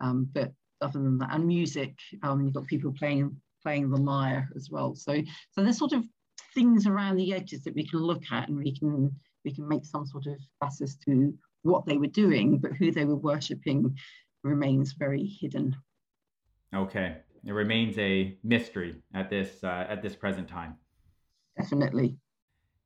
Um, 0.00 0.28
but 0.32 0.52
other 0.80 1.00
than 1.00 1.18
that, 1.18 1.32
and 1.32 1.46
music, 1.46 1.94
um, 2.22 2.42
you've 2.42 2.54
got 2.54 2.66
people 2.66 2.92
playing 2.92 3.36
playing 3.62 3.90
the 3.90 3.96
lyre 3.96 4.48
as 4.54 4.70
well. 4.70 4.94
So 4.94 5.20
so 5.52 5.62
there's 5.62 5.78
sort 5.78 5.92
of 5.92 6.04
things 6.54 6.86
around 6.86 7.16
the 7.16 7.34
edges 7.34 7.62
that 7.64 7.74
we 7.74 7.86
can 7.86 8.00
look 8.00 8.22
at 8.30 8.48
and 8.48 8.58
we 8.58 8.76
can 8.76 9.12
we 9.44 9.54
can 9.54 9.66
make 9.68 9.84
some 9.84 10.06
sort 10.06 10.26
of 10.26 10.36
as 10.62 10.96
to 11.06 11.34
what 11.62 11.86
they 11.86 11.96
were 11.96 12.06
doing, 12.06 12.58
but 12.58 12.72
who 12.72 12.90
they 12.90 13.04
were 13.04 13.16
worshipping 13.16 13.96
remains 14.42 14.92
very 14.92 15.26
hidden. 15.26 15.76
Okay, 16.74 17.16
it 17.44 17.52
remains 17.52 17.98
a 17.98 18.36
mystery 18.44 18.96
at 19.14 19.30
this 19.30 19.62
uh, 19.64 19.86
at 19.88 20.02
this 20.02 20.14
present 20.14 20.48
time. 20.48 20.76
Definitely. 21.56 22.16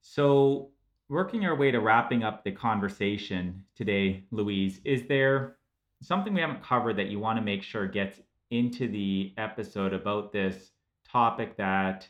So, 0.00 0.70
working 1.12 1.44
our 1.44 1.54
way 1.54 1.70
to 1.70 1.78
wrapping 1.78 2.24
up 2.24 2.42
the 2.42 2.50
conversation 2.50 3.62
today, 3.76 4.24
Louise, 4.30 4.80
is 4.82 5.06
there 5.06 5.56
something 6.00 6.32
we 6.32 6.40
haven't 6.40 6.62
covered 6.62 6.96
that 6.96 7.08
you 7.08 7.18
want 7.18 7.36
to 7.36 7.44
make 7.44 7.62
sure 7.62 7.86
gets 7.86 8.22
into 8.50 8.88
the 8.88 9.34
episode 9.36 9.92
about 9.92 10.32
this 10.32 10.70
topic 11.06 11.54
that 11.58 12.08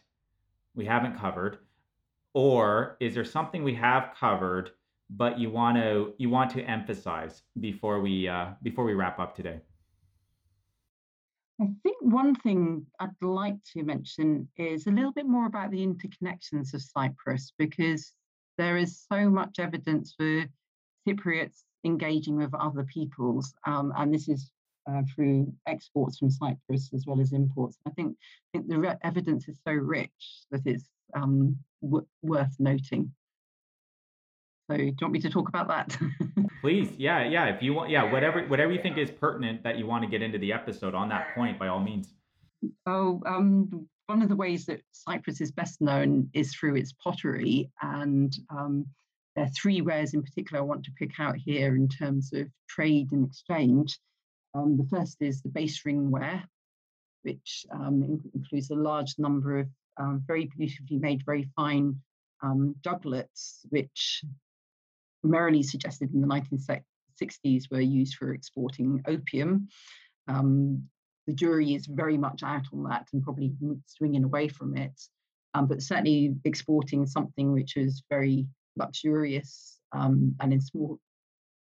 we 0.76 0.84
haven't 0.86 1.18
covered? 1.18 1.59
Or 2.32 2.96
is 3.00 3.14
there 3.14 3.24
something 3.24 3.64
we 3.64 3.74
have 3.74 4.14
covered 4.18 4.70
but 5.11 5.36
you 5.38 5.50
want 5.50 5.76
to 5.76 6.14
you 6.16 6.30
want 6.30 6.50
to 6.53 6.62
emphasize 6.62 7.42
before 7.59 8.00
we 8.00 8.28
uh, 8.28 8.50
before 8.62 8.84
we 8.84 8.94
wrap 8.94 9.18
up 9.18 9.34
today? 9.34 9.61
I 11.61 11.66
think 11.82 11.96
one 12.00 12.36
thing 12.36 12.86
I'd 13.00 13.11
like 13.20 13.57
to 13.74 13.82
mention 13.82 14.48
is 14.57 14.86
a 14.86 14.90
little 14.90 15.12
bit 15.12 15.26
more 15.26 15.46
about 15.46 15.72
the 15.72 15.84
interconnections 15.84 16.72
of 16.72 16.82
Cyprus 16.82 17.53
because 17.59 18.12
there 18.63 18.77
is 18.77 19.05
so 19.13 19.29
much 19.29 19.59
evidence 19.59 20.15
for 20.17 20.45
Cypriots 21.07 21.65
engaging 21.85 22.37
with 22.37 22.55
other 22.55 22.85
peoples, 22.85 23.55
um, 23.67 23.93
and 23.97 24.15
this 24.15 24.29
is 24.29 24.51
uh, 24.89 25.03
through 25.15 25.53
exports 25.67 26.19
from 26.19 26.31
Cyprus 26.31 26.91
as 26.95 27.05
well 27.07 27.21
as 27.21 27.33
imports. 27.33 27.79
I 27.87 27.91
think, 27.91 28.17
I 28.55 28.59
think 28.59 28.69
the 28.69 28.79
re- 28.79 28.97
evidence 29.03 29.49
is 29.49 29.59
so 29.67 29.73
rich 29.73 30.11
that 30.51 30.63
it's 30.65 30.85
um, 31.15 31.57
w- 31.83 32.07
worth 32.23 32.55
noting. 32.59 33.13
So 34.71 34.77
do 34.77 34.85
you 34.85 34.95
want 35.01 35.13
me 35.13 35.21
to 35.21 35.31
talk 35.31 35.49
about 35.49 35.69
that? 35.69 35.97
Please, 36.61 36.91
yeah, 36.97 37.25
yeah. 37.25 37.47
If 37.47 37.63
you 37.63 37.75
want, 37.75 37.91
yeah, 37.91 38.11
whatever, 38.11 38.43
whatever 38.47 38.73
you 38.73 38.81
think 38.81 38.97
is 38.97 39.11
pertinent 39.11 39.63
that 39.65 39.77
you 39.77 39.87
want 39.87 40.05
to 40.05 40.11
get 40.11 40.23
into 40.23 40.39
the 40.39 40.53
episode 40.53 40.95
on 40.95 41.09
that 41.09 41.35
point, 41.35 41.59
by 41.59 41.69
all 41.69 41.81
means. 41.81 42.15
Oh, 42.87 43.21
um, 43.27 43.89
one 44.13 44.21
of 44.21 44.29
the 44.29 44.37
ways 44.37 44.67
that 44.67 44.83
Cyprus 44.93 45.41
is 45.41 45.51
best 45.53 45.81
known 45.81 46.29
is 46.35 46.55
through 46.55 46.77
its 46.77 46.93
pottery, 46.93 47.71
and 47.81 48.31
um, 48.51 48.85
there 49.35 49.47
are 49.47 49.59
three 49.59 49.81
wares 49.81 50.13
in 50.13 50.23
particular 50.23 50.61
I 50.63 50.67
want 50.67 50.85
to 50.85 50.93
pick 50.99 51.13
out 51.19 51.37
here 51.37 51.75
in 51.75 51.89
terms 51.89 52.31
of 52.35 52.47
trade 52.69 53.11
and 53.13 53.27
exchange. 53.27 53.99
Um, 54.55 54.77
the 54.77 54.87
first 54.95 55.17
is 55.21 55.41
the 55.41 55.49
base 55.49 55.81
ring 55.87 56.11
ware, 56.11 56.45
which 57.23 57.65
um, 57.73 58.21
includes 58.35 58.69
a 58.69 58.75
large 58.75 59.15
number 59.17 59.61
of 59.61 59.69
um, 59.97 60.23
very 60.27 60.51
beautifully 60.59 60.99
made, 60.99 61.23
very 61.25 61.49
fine 61.57 61.97
um, 62.43 62.75
juglets, 62.83 63.61
which 63.71 64.23
primarily 65.23 65.63
suggested 65.63 66.13
in 66.13 66.21
the 66.21 66.27
1960s 66.27 67.71
were 67.71 67.81
used 67.81 68.17
for 68.17 68.35
exporting 68.35 69.03
opium. 69.07 69.69
Um, 70.29 70.87
the 71.27 71.33
jury 71.33 71.75
is 71.75 71.87
very 71.87 72.18
much 72.18 72.43
out 72.43 72.66
on 72.73 72.83
that 72.85 73.09
and 73.12 73.23
probably 73.23 73.53
swinging 73.87 74.25
away 74.25 74.49
from 74.49 74.77
it, 74.77 75.01
um, 75.55 75.66
but 75.66 75.83
certainly 75.83 76.35
exporting 76.45 77.07
something 77.07 77.53
which 77.53 77.77
is 77.77 78.03
very 78.11 78.47
luxurious 78.77 79.79
um, 79.93 80.35
and 80.41 80.53
in 80.53 80.61
small, 80.61 80.99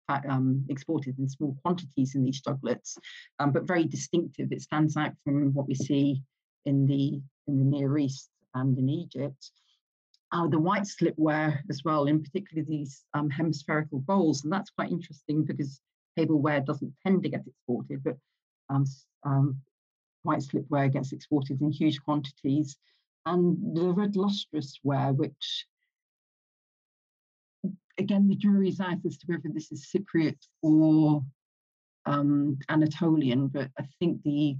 um, 0.09 0.65
exported 0.69 1.19
in 1.19 1.29
small 1.29 1.57
quantities 1.63 2.15
in 2.15 2.23
these 2.23 2.43
juglets, 2.43 2.97
um, 3.39 3.53
but 3.53 3.67
very 3.67 3.85
distinctive. 3.85 4.53
It 4.53 4.63
stands 4.63 4.97
out 4.97 5.13
from 5.25 5.53
what 5.55 5.69
we 5.69 5.75
see 5.75 6.23
in 6.65 6.87
the 6.87 7.21
in 7.49 7.59
the 7.59 7.65
Near 7.65 7.97
East 7.97 8.29
and 8.55 8.77
in 8.77 8.89
Egypt 8.89 9.53
uh, 10.33 10.47
the 10.49 10.59
white 10.59 10.83
slipware 10.83 11.61
as 11.71 11.83
well, 11.85 12.07
in 12.07 12.23
particular 12.23 12.65
these 12.65 13.05
um, 13.15 13.31
hemispherical 13.31 14.01
bowls. 14.01 14.45
And 14.45 14.53
that's 14.53 14.71
quite 14.71 14.91
interesting 14.91 15.45
because 15.45 15.81
tableware 16.17 16.61
doesn't 16.61 16.95
tend 17.05 17.23
to 17.23 17.29
get 17.29 17.47
exported, 17.47 18.03
but 18.03 18.17
white 20.23 20.41
slipware 20.41 20.93
gets 20.93 21.12
exported 21.12 21.61
in 21.61 21.71
huge 21.71 22.01
quantities. 22.03 22.77
And 23.25 23.77
the 23.77 23.93
red 23.93 24.17
lustrous 24.17 24.79
ware, 24.85 25.12
which 25.12 25.67
again, 27.99 28.29
the 28.29 28.37
jury's 28.37 28.81
out 28.81 28.99
as 29.07 29.17
to 29.19 29.27
whether 29.27 29.49
this 29.53 29.73
is 29.73 29.89
Cypriot 29.91 30.39
or 30.62 31.25
um, 32.05 32.59
Anatolian, 32.69 33.49
but 33.49 33.71
I 33.79 33.85
think 33.99 34.23
the 34.23 34.57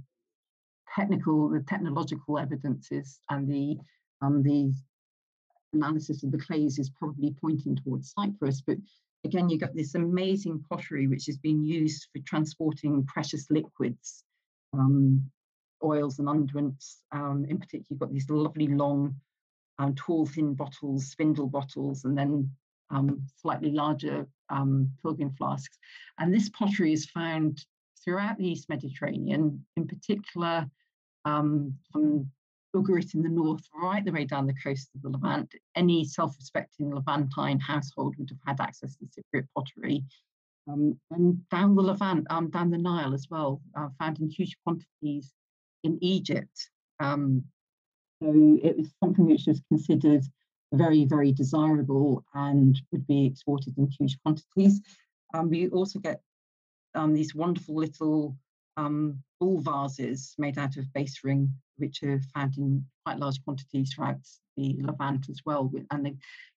technical, 0.93 1.49
the 1.49 1.61
technological 1.61 2.37
evidences 2.39 3.19
and 3.29 3.47
the 3.49 3.77
um, 4.21 4.41
the 4.41 4.73
analysis 5.73 6.23
of 6.23 6.31
the 6.31 6.39
clays 6.39 6.79
is 6.79 6.89
probably 6.89 7.35
pointing 7.39 7.75
towards 7.75 8.13
Cyprus. 8.17 8.61
But 8.61 8.77
again, 9.23 9.49
you've 9.49 9.61
got 9.61 9.75
this 9.75 9.95
amazing 9.95 10.63
pottery 10.69 11.07
which 11.07 11.25
has 11.25 11.37
been 11.37 11.63
used 11.63 12.07
for 12.13 12.21
transporting 12.25 13.05
precious 13.05 13.49
liquids, 13.49 14.23
um, 14.73 15.29
oils 15.83 16.19
and 16.19 16.27
unguents. 16.27 16.97
Um, 17.11 17.45
in 17.49 17.57
particular, 17.57 17.85
you've 17.89 17.99
got 17.99 18.13
these 18.13 18.29
lovely 18.29 18.67
long, 18.67 19.15
um, 19.79 19.95
tall, 19.95 20.25
thin 20.25 20.53
bottles, 20.53 21.07
spindle 21.07 21.47
bottles, 21.47 22.05
and 22.05 22.17
then 22.17 22.49
um, 22.89 23.21
slightly 23.41 23.71
larger 23.71 24.27
um, 24.49 24.91
pilgrim 25.01 25.31
flasks. 25.37 25.77
And 26.19 26.33
this 26.33 26.49
pottery 26.49 26.93
is 26.93 27.05
found 27.05 27.65
throughout 28.03 28.37
the 28.37 28.47
East 28.47 28.69
Mediterranean, 28.69 29.65
in 29.75 29.87
particular 29.87 30.69
um, 31.25 31.73
from 31.91 32.31
Ugarit 32.77 33.13
in 33.15 33.21
the 33.23 33.29
north, 33.29 33.63
right 33.73 34.03
the 34.03 34.11
way 34.11 34.25
down 34.25 34.47
the 34.47 34.53
coast 34.63 34.89
of 34.95 35.01
the 35.01 35.09
Levant. 35.09 35.53
Any 35.75 36.05
self-respecting 36.05 36.93
Levantine 36.93 37.59
household 37.59 38.15
would 38.17 38.29
have 38.29 38.39
had 38.45 38.61
access 38.65 38.95
to 38.97 39.05
Cypriot 39.05 39.47
pottery. 39.55 40.03
Um, 40.69 40.99
and 41.11 41.47
down 41.49 41.75
the 41.75 41.81
Levant, 41.81 42.27
um, 42.29 42.49
down 42.49 42.71
the 42.71 42.77
Nile 42.77 43.13
as 43.13 43.27
well, 43.29 43.61
uh, 43.77 43.87
found 43.99 44.19
in 44.19 44.29
huge 44.29 44.55
quantities 44.63 45.33
in 45.83 45.97
Egypt. 46.01 46.69
Um, 46.99 47.43
so 48.21 48.59
it 48.63 48.77
was 48.77 48.91
something 49.03 49.25
which 49.25 49.45
was 49.47 49.61
considered 49.69 50.23
very, 50.73 51.05
very 51.05 51.31
desirable 51.31 52.25
and 52.33 52.79
would 52.91 53.07
be 53.07 53.25
exported 53.25 53.77
in 53.77 53.87
huge 53.87 54.17
quantities. 54.23 54.81
Um, 55.33 55.49
we 55.49 55.69
also 55.69 55.99
get 55.99 56.21
um, 56.95 57.13
these 57.13 57.35
wonderful 57.35 57.75
little 57.75 58.35
um, 58.77 59.21
vases 59.41 60.33
made 60.37 60.57
out 60.57 60.77
of 60.77 60.91
base 60.93 61.19
ring 61.23 61.51
which 61.77 62.03
are 62.03 62.19
found 62.33 62.57
in 62.57 62.83
quite 63.05 63.19
large 63.19 63.43
quantities 63.43 63.93
throughout 63.93 64.17
the 64.55 64.77
Levant 64.81 65.29
as 65.29 65.41
well. 65.45 65.71
And 65.91 66.05
they, 66.05 66.09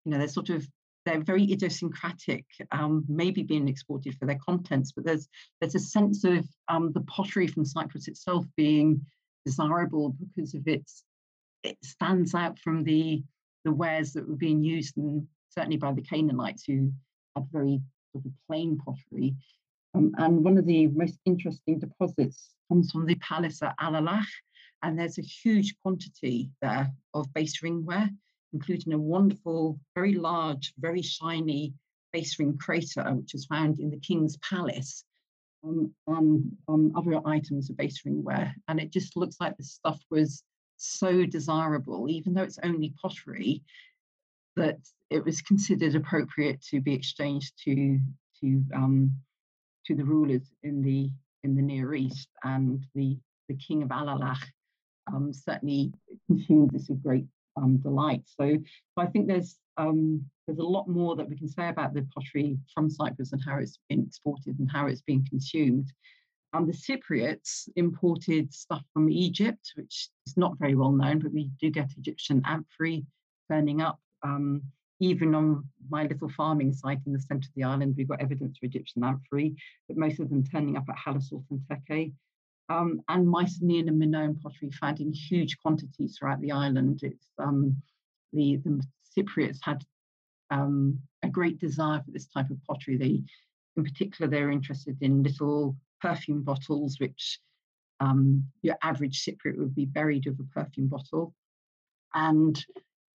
you 0.04 0.12
know, 0.12 0.18
they're 0.18 0.28
sort 0.28 0.50
of 0.50 0.66
they're 1.06 1.20
very 1.20 1.50
idiosyncratic, 1.50 2.44
um, 2.72 3.04
maybe 3.08 3.42
being 3.42 3.68
exported 3.68 4.14
for 4.18 4.26
their 4.26 4.38
contents, 4.44 4.92
but 4.92 5.04
there's 5.04 5.28
there's 5.60 5.74
a 5.74 5.80
sense 5.80 6.24
of 6.24 6.46
um, 6.68 6.92
the 6.92 7.00
pottery 7.02 7.46
from 7.46 7.64
Cyprus 7.64 8.08
itself 8.08 8.44
being 8.56 9.04
desirable 9.46 10.14
because 10.18 10.54
of 10.54 10.66
its 10.68 11.02
it 11.62 11.78
stands 11.82 12.34
out 12.34 12.58
from 12.58 12.84
the 12.84 13.22
the 13.64 13.72
wares 13.72 14.12
that 14.12 14.28
were 14.28 14.36
being 14.36 14.62
used, 14.62 14.96
and 14.96 15.26
certainly 15.50 15.76
by 15.76 15.92
the 15.92 16.02
Canaanites 16.02 16.64
who 16.66 16.92
had 17.34 17.46
very 17.50 17.80
sort 18.12 18.24
of 18.26 18.32
plain 18.46 18.78
pottery. 18.78 19.34
Um, 19.94 20.14
and 20.18 20.44
one 20.44 20.56
of 20.58 20.66
the 20.66 20.86
most 20.88 21.18
interesting 21.24 21.78
deposits 21.78 22.54
comes 22.68 22.90
from 22.92 23.06
the 23.06 23.16
palace 23.16 23.62
at 23.62 23.76
Alalakh, 23.78 24.24
and 24.82 24.98
there's 24.98 25.18
a 25.18 25.22
huge 25.22 25.74
quantity 25.82 26.50
there 26.62 26.92
of 27.12 27.32
base 27.34 27.60
ringware, 27.60 28.08
including 28.52 28.92
a 28.92 28.98
wonderful, 28.98 29.78
very 29.94 30.14
large, 30.14 30.72
very 30.78 31.02
shiny 31.02 31.74
base 32.12 32.38
ring 32.38 32.56
crater, 32.58 33.04
which 33.14 33.34
is 33.34 33.46
found 33.46 33.78
in 33.78 33.90
the 33.90 33.98
King's 33.98 34.36
Palace, 34.38 35.04
um, 35.64 35.92
and 36.06 36.56
um, 36.68 36.92
other 36.96 37.20
items 37.26 37.70
of 37.70 37.76
base 37.76 38.02
ringware. 38.06 38.52
And 38.68 38.80
it 38.80 38.90
just 38.90 39.16
looks 39.16 39.36
like 39.40 39.56
the 39.56 39.64
stuff 39.64 40.00
was 40.10 40.42
so 40.76 41.26
desirable, 41.26 42.08
even 42.08 42.32
though 42.34 42.42
it's 42.42 42.58
only 42.62 42.94
pottery. 43.02 43.62
that 44.56 44.78
it 45.10 45.24
was 45.24 45.42
considered 45.42 45.94
appropriate 45.94 46.62
to 46.62 46.80
be 46.80 46.94
exchanged 46.94 47.52
to 47.64 47.98
to 48.40 48.62
um, 48.74 49.12
to 49.90 49.96
the 49.96 50.04
rulers 50.04 50.52
in 50.62 50.82
the 50.82 51.10
in 51.42 51.56
the 51.56 51.62
Near 51.62 51.94
East, 51.94 52.28
and 52.44 52.84
the 52.94 53.18
the 53.48 53.56
king 53.56 53.82
of 53.82 53.88
Alalakh 53.88 54.44
um, 55.12 55.32
certainly 55.32 55.92
consumed 56.28 56.70
this 56.70 56.88
with 56.88 57.02
great 57.02 57.26
um, 57.56 57.78
delight. 57.78 58.22
So, 58.26 58.54
so 58.54 58.98
I 58.98 59.06
think 59.06 59.26
there's 59.26 59.56
um, 59.78 60.24
there's 60.46 60.60
a 60.60 60.62
lot 60.62 60.86
more 60.86 61.16
that 61.16 61.28
we 61.28 61.36
can 61.36 61.48
say 61.48 61.68
about 61.68 61.92
the 61.92 62.06
pottery 62.14 62.56
from 62.72 62.88
Cyprus 62.88 63.32
and 63.32 63.42
how 63.44 63.58
it's 63.58 63.80
been 63.88 64.04
exported 64.06 64.58
and 64.60 64.70
how 64.70 64.86
it's 64.86 65.02
being 65.02 65.26
consumed. 65.28 65.92
And 66.52 66.68
the 66.68 66.72
Cypriots 66.72 67.68
imported 67.74 68.52
stuff 68.52 68.82
from 68.92 69.10
Egypt, 69.10 69.72
which 69.74 70.08
is 70.26 70.36
not 70.36 70.58
very 70.58 70.76
well 70.76 70.92
known, 70.92 71.18
but 71.18 71.32
we 71.32 71.50
do 71.60 71.70
get 71.70 71.90
Egyptian 71.96 72.42
amphorae 72.44 73.04
turning 73.50 73.80
up. 73.80 73.98
Um, 74.22 74.62
even 75.00 75.34
on 75.34 75.64
my 75.88 76.04
little 76.04 76.28
farming 76.28 76.72
site 76.72 77.00
in 77.06 77.12
the 77.12 77.20
centre 77.20 77.48
of 77.48 77.54
the 77.56 77.64
island, 77.64 77.94
we've 77.96 78.08
got 78.08 78.20
evidence 78.20 78.58
for 78.58 78.66
Egyptian 78.66 79.02
amphorae, 79.02 79.54
but 79.88 79.96
most 79.96 80.20
of 80.20 80.28
them 80.28 80.44
turning 80.44 80.76
up 80.76 80.84
at 80.88 80.96
Hala 80.96 81.20
Sultan 81.20 81.64
Tekke. 81.70 82.12
Um, 82.68 83.00
and 83.08 83.26
Mycenaean 83.26 83.88
and 83.88 83.98
Minoan 83.98 84.40
pottery 84.40 84.70
found 84.70 85.00
in 85.00 85.12
huge 85.12 85.58
quantities 85.60 86.16
throughout 86.16 86.40
the 86.40 86.52
island. 86.52 87.00
It's 87.02 87.26
um, 87.38 87.82
the, 88.32 88.56
the 88.56 88.80
Cypriots 89.18 89.58
had 89.62 89.82
um, 90.50 91.00
a 91.24 91.28
great 91.28 91.58
desire 91.58 92.00
for 92.04 92.10
this 92.12 92.26
type 92.26 92.50
of 92.50 92.62
pottery. 92.68 92.96
They, 92.96 93.22
in 93.76 93.84
particular, 93.84 94.30
they're 94.30 94.52
interested 94.52 94.96
in 95.00 95.22
little 95.22 95.76
perfume 96.00 96.42
bottles, 96.42 97.00
which 97.00 97.40
um, 97.98 98.44
your 98.62 98.76
average 98.82 99.24
Cypriot 99.24 99.58
would 99.58 99.74
be 99.74 99.86
buried 99.86 100.26
with 100.26 100.38
a 100.38 100.48
perfume 100.54 100.88
bottle. 100.88 101.34
And 102.14 102.64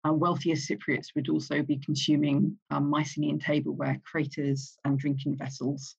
uh, 0.06 0.14
wealthier 0.14 0.56
Cypriots 0.56 1.16
would 1.16 1.30
also 1.30 1.62
be 1.64 1.78
consuming 1.78 2.58
um, 2.70 2.90
Mycenaean 2.90 3.40
tableware, 3.40 4.00
craters, 4.04 4.78
and 4.86 5.00
drinking 5.00 5.38
vessels. 5.38 5.96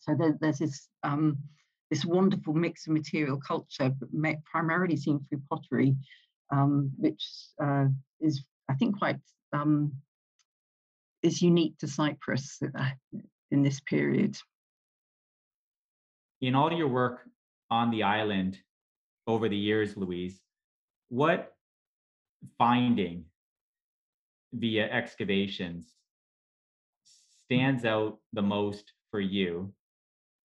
So 0.00 0.14
there, 0.14 0.36
there's 0.40 0.58
this 0.58 0.88
um, 1.02 1.38
this 1.90 2.04
wonderful 2.04 2.54
mix 2.54 2.86
of 2.86 2.92
material 2.92 3.36
culture, 3.36 3.90
but 3.90 4.08
primarily 4.44 4.96
seen 4.96 5.20
through 5.28 5.42
pottery, 5.50 5.96
um, 6.52 6.90
which 6.96 7.24
uh, 7.62 7.86
is, 8.20 8.44
I 8.68 8.74
think, 8.74 8.96
quite 8.98 9.18
um, 9.52 9.92
is 11.22 11.42
unique 11.42 11.76
to 11.78 11.88
Cyprus 11.88 12.60
uh, 12.62 12.90
in 13.50 13.62
this 13.62 13.80
period. 13.80 14.36
In 16.40 16.54
all 16.54 16.72
your 16.72 16.88
work 16.88 17.20
on 17.70 17.90
the 17.90 18.04
island 18.04 18.58
over 19.26 19.48
the 19.48 19.56
years, 19.56 19.96
Louise, 19.96 20.40
what 21.08 21.52
finding 22.58 23.24
via 24.52 24.90
excavations 24.90 25.94
stands 27.44 27.84
out 27.84 28.18
the 28.32 28.42
most 28.42 28.92
for 29.10 29.20
you 29.20 29.72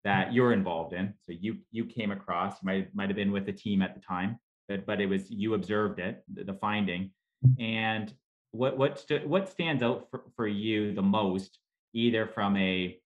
that 0.04 0.30
mm. 0.30 0.36
you're 0.36 0.54
involved 0.54 0.94
in. 0.94 1.14
So 1.24 1.34
you 1.34 1.58
you 1.72 1.86
came 1.86 2.12
across, 2.12 2.62
you 2.62 2.66
might 2.66 2.96
might 2.96 3.10
have 3.10 3.16
been 3.16 3.32
with 3.32 3.46
the 3.46 3.54
team 3.54 3.82
at 3.82 3.94
the 3.94 4.02
time, 4.02 4.40
but 4.68 4.86
but 4.86 5.02
it 5.02 5.08
was 5.08 5.30
you 5.30 5.54
observed 5.54 6.00
it, 6.00 6.24
the, 6.34 6.54
finding, 6.54 7.12
and 7.60 8.14
what 8.52 8.78
what 8.78 9.00
st- 9.00 9.28
what 9.28 9.50
stands 9.50 9.84
out 9.84 10.08
for, 10.10 10.24
for 10.36 10.48
you 10.48 10.94
the 10.94 11.02
most, 11.02 11.60
either 11.94 12.26
from 12.28 12.56
a 12.58 12.98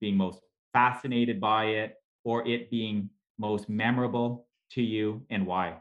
being 0.00 0.16
most 0.16 0.40
fascinated 0.72 1.40
by 1.40 1.64
it 1.64 1.94
or 2.24 2.46
it 2.46 2.70
being 2.70 3.08
most 3.38 3.68
memorable 3.68 4.46
to 4.72 4.82
you, 4.82 5.22
and 5.30 5.46
why? 5.46 5.76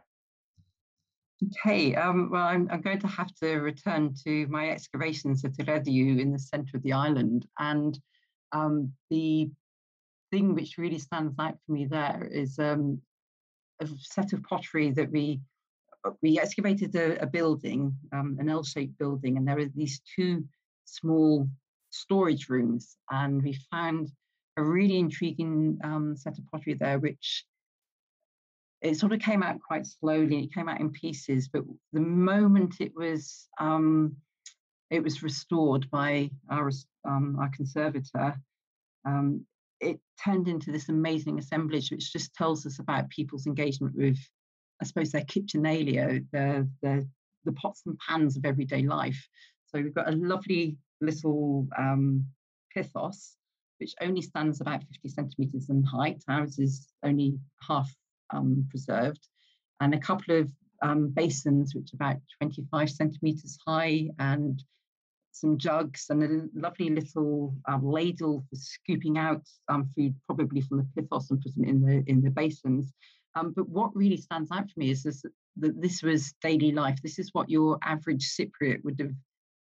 Okay, 1.45 1.93
um, 1.93 2.31
well, 2.31 2.47
I'm, 2.47 2.67
I'm, 2.71 2.81
going 2.81 2.99
to 2.99 3.07
have 3.07 3.33
to 3.35 3.57
return 3.57 4.15
to 4.25 4.47
my 4.47 4.69
excavations 4.69 5.45
at 5.45 5.53
Arediou 5.53 6.19
in 6.19 6.31
the 6.31 6.39
center 6.39 6.77
of 6.77 6.83
the 6.83 6.93
island. 6.93 7.45
And 7.59 7.97
um, 8.53 8.91
the 9.11 9.51
thing 10.31 10.55
which 10.55 10.79
really 10.79 10.97
stands 10.97 11.35
out 11.39 11.57
for 11.65 11.71
me 11.71 11.85
there 11.85 12.27
is 12.31 12.57
um, 12.57 13.01
a 13.79 13.87
set 13.99 14.33
of 14.33 14.41
pottery 14.43 14.91
that 14.91 15.11
we 15.11 15.39
uh, 16.03 16.11
we 16.21 16.39
excavated 16.39 16.95
a, 16.95 17.21
a 17.21 17.27
building, 17.27 17.95
um, 18.13 18.37
an 18.39 18.49
L-shaped 18.49 18.97
building, 18.97 19.37
and 19.37 19.47
there 19.47 19.59
are 19.59 19.65
these 19.75 20.01
two 20.15 20.43
small 20.85 21.47
storage 21.91 22.49
rooms, 22.49 22.97
and 23.11 23.43
we 23.43 23.59
found 23.71 24.11
a 24.57 24.63
really 24.63 24.97
intriguing 24.97 25.77
um, 25.83 26.15
set 26.15 26.37
of 26.37 26.45
pottery 26.51 26.73
there, 26.73 26.99
which 26.99 27.45
it 28.81 28.95
sort 28.97 29.13
of 29.13 29.19
came 29.19 29.43
out 29.43 29.59
quite 29.59 29.85
slowly. 29.85 30.43
It 30.43 30.53
came 30.53 30.69
out 30.69 30.79
in 30.79 30.91
pieces, 30.91 31.47
but 31.47 31.63
the 31.93 31.99
moment 31.99 32.75
it 32.79 32.93
was 32.95 33.47
um, 33.59 34.15
it 34.89 35.03
was 35.03 35.23
restored 35.23 35.89
by 35.89 36.29
our 36.49 36.71
um, 37.05 37.37
our 37.39 37.49
conservator, 37.49 38.35
um, 39.05 39.45
it 39.79 39.99
turned 40.23 40.47
into 40.47 40.71
this 40.71 40.89
amazing 40.89 41.39
assemblage, 41.39 41.91
which 41.91 42.11
just 42.11 42.33
tells 42.33 42.65
us 42.65 42.79
about 42.79 43.09
people's 43.09 43.47
engagement 43.47 43.95
with, 43.95 44.17
I 44.81 44.85
suppose, 44.85 45.11
their 45.11 45.23
kitchenalia, 45.25 46.25
the 46.31 46.69
the 46.81 47.07
the 47.45 47.53
pots 47.53 47.83
and 47.85 47.97
pans 47.99 48.37
of 48.37 48.45
everyday 48.45 48.83
life. 48.83 49.27
So 49.67 49.81
we've 49.81 49.93
got 49.93 50.11
a 50.11 50.15
lovely 50.15 50.77
little 51.01 51.67
um, 51.77 52.25
pithos, 52.75 53.33
which 53.79 53.93
only 54.01 54.21
stands 54.21 54.61
about 54.61 54.83
50 54.83 55.09
centimeters 55.09 55.69
in 55.69 55.83
height. 55.83 56.23
Ours 56.27 56.59
is 56.59 56.87
only 57.03 57.39
half 57.61 57.89
um, 58.31 58.65
preserved, 58.69 59.27
and 59.79 59.93
a 59.93 59.99
couple 59.99 60.37
of 60.37 60.49
um, 60.81 61.09
basins, 61.09 61.73
which 61.73 61.89
are 61.93 61.95
about 61.95 62.21
25 62.41 62.89
centimeters 62.89 63.57
high, 63.65 64.09
and 64.19 64.63
some 65.31 65.57
jugs 65.57 66.07
and 66.09 66.23
a 66.23 66.59
lovely 66.59 66.89
little 66.89 67.55
um, 67.67 67.85
ladle 67.85 68.43
for 68.49 68.55
scooping 68.55 69.17
out 69.17 69.43
um, 69.69 69.89
food, 69.95 70.15
probably 70.25 70.61
from 70.61 70.77
the 70.77 71.01
pithos 71.01 71.29
and 71.29 71.41
putting 71.41 71.67
in 71.67 71.81
the 71.81 72.03
in 72.07 72.21
the 72.21 72.29
basins. 72.29 72.91
Um, 73.35 73.53
but 73.55 73.69
what 73.69 73.95
really 73.95 74.17
stands 74.17 74.49
out 74.51 74.69
for 74.69 74.79
me 74.79 74.89
is 74.89 75.03
this, 75.03 75.23
that 75.57 75.79
this 75.79 76.01
was 76.01 76.33
daily 76.41 76.71
life. 76.71 76.97
This 77.03 77.19
is 77.19 77.29
what 77.33 77.49
your 77.49 77.77
average 77.83 78.27
Cypriot 78.35 78.83
would 78.83 78.99
have 78.99 79.13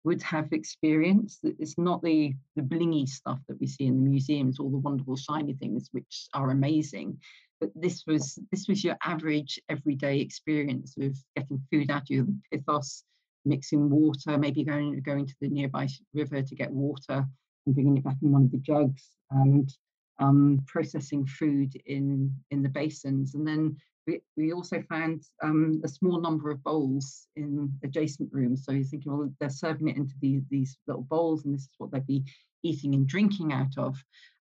would 0.05 0.23
have 0.23 0.53
experienced. 0.53 1.41
It's 1.43 1.77
not 1.77 2.03
the 2.03 2.35
the 2.55 2.63
blingy 2.63 3.09
stuff 3.09 3.41
that 3.49 3.61
we 3.61 3.67
see 3.67 3.87
in 3.87 4.05
the 4.05 4.11
museums, 4.11 4.61
all 4.61 4.71
the 4.71 4.79
wonderful 4.79 5.17
shiny 5.17 5.55
things 5.55 5.89
which 5.93 6.29
are 6.33 6.51
amazing. 6.51 7.19
But 7.61 7.71
this 7.75 8.05
was 8.07 8.39
this 8.51 8.69
was 8.69 8.85
your 8.85 8.97
average 9.03 9.59
everyday 9.69 10.21
experience 10.21 10.97
of 11.01 11.17
getting 11.37 11.63
food 11.71 11.91
out 11.91 12.03
of 12.03 12.11
you, 12.11 12.27
the 12.51 12.59
pithos, 12.59 13.03
mixing 13.45 13.89
water, 13.89 14.37
maybe 14.37 14.63
going 14.63 15.01
going 15.01 15.27
to 15.27 15.35
the 15.41 15.49
nearby 15.49 15.89
river 16.13 16.43
to 16.43 16.55
get 16.55 16.71
water 16.71 17.25
and 17.65 17.75
bringing 17.75 17.97
it 17.97 18.05
back 18.05 18.17
in 18.23 18.33
one 18.33 18.45
of 18.45 18.51
the 18.51 18.59
jugs, 18.59 19.11
and 19.31 19.73
um, 20.19 20.61
processing 20.67 21.27
food 21.27 21.73
in 21.87 22.35
in 22.51 22.63
the 22.63 22.69
basins. 22.69 23.35
And 23.35 23.47
then 23.47 23.77
we, 24.07 24.21
we 24.37 24.53
also 24.53 24.83
found 24.89 25.23
um, 25.43 25.81
a 25.83 25.89
small 25.89 26.21
number 26.21 26.51
of 26.51 26.63
bowls 26.63 27.27
in 27.37 27.73
adjacent 27.83 28.33
rooms. 28.33 28.65
So 28.65 28.73
you're 28.73 28.85
thinking, 28.85 29.17
well, 29.17 29.33
they're 29.41 29.49
serving 29.51 29.89
it 29.89 29.97
into 29.97 30.15
these 30.21 30.43
these 30.51 30.77
little 30.87 31.03
bowls, 31.05 31.47
and 31.47 31.55
this 31.55 31.63
is 31.63 31.71
what 31.79 31.91
they'd 31.91 32.07
be 32.07 32.25
eating 32.63 32.95
and 32.95 33.07
drinking 33.07 33.53
out 33.53 33.79
of. 33.79 33.97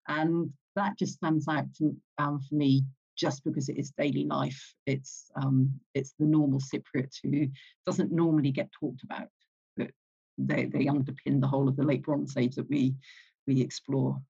And 0.09 0.53
that 0.77 0.99
just 0.99 1.15
stands 1.15 1.47
out 1.49 1.73
to, 1.79 1.97
um, 2.19 2.41
for 2.41 2.55
me 2.55 2.85
just 3.17 3.45
because 3.45 3.69
it 3.69 3.79
is 3.79 3.93
daily 3.97 4.25
life. 4.25 4.75
It's 4.87 5.31
um, 5.37 5.73
it's 5.95 6.15
the 6.19 6.27
normal 6.27 6.61
Cypriot 6.61 7.15
who 7.23 7.49
doesn't 7.87 8.13
normally 8.13 8.51
get 8.51 8.71
talked 8.73 9.03
about, 9.05 9.29
but 9.77 9.91
they, 10.39 10.67
they 10.67 10.87
underpin 10.87 11.41
the 11.41 11.47
whole 11.47 11.69
of 11.69 11.77
the 11.77 11.85
late 11.85 12.03
Bronze 12.03 12.37
Age 12.37 12.57
that 12.57 12.69
we 12.69 12.95
we 13.47 13.61
explore. 13.61 14.21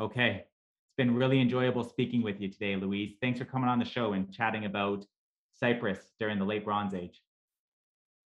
Okay. 0.00 0.44
It's 0.44 0.96
been 0.96 1.14
really 1.14 1.40
enjoyable 1.40 1.84
speaking 1.84 2.22
with 2.22 2.40
you 2.40 2.48
today, 2.48 2.74
Louise. 2.76 3.16
Thanks 3.20 3.38
for 3.38 3.44
coming 3.44 3.68
on 3.68 3.78
the 3.78 3.84
show 3.84 4.14
and 4.14 4.32
chatting 4.32 4.64
about 4.64 5.04
Cyprus 5.52 6.12
during 6.18 6.38
the 6.38 6.44
late 6.44 6.64
Bronze 6.64 6.94
Age. 6.94 7.22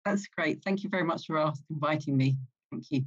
That's 0.05 0.27
great. 0.27 0.61
Thank 0.63 0.83
you 0.83 0.89
very 0.89 1.03
much 1.03 1.27
for 1.27 1.51
inviting 1.69 2.17
me. 2.17 2.37
Thank 2.71 2.85
you. 2.91 3.05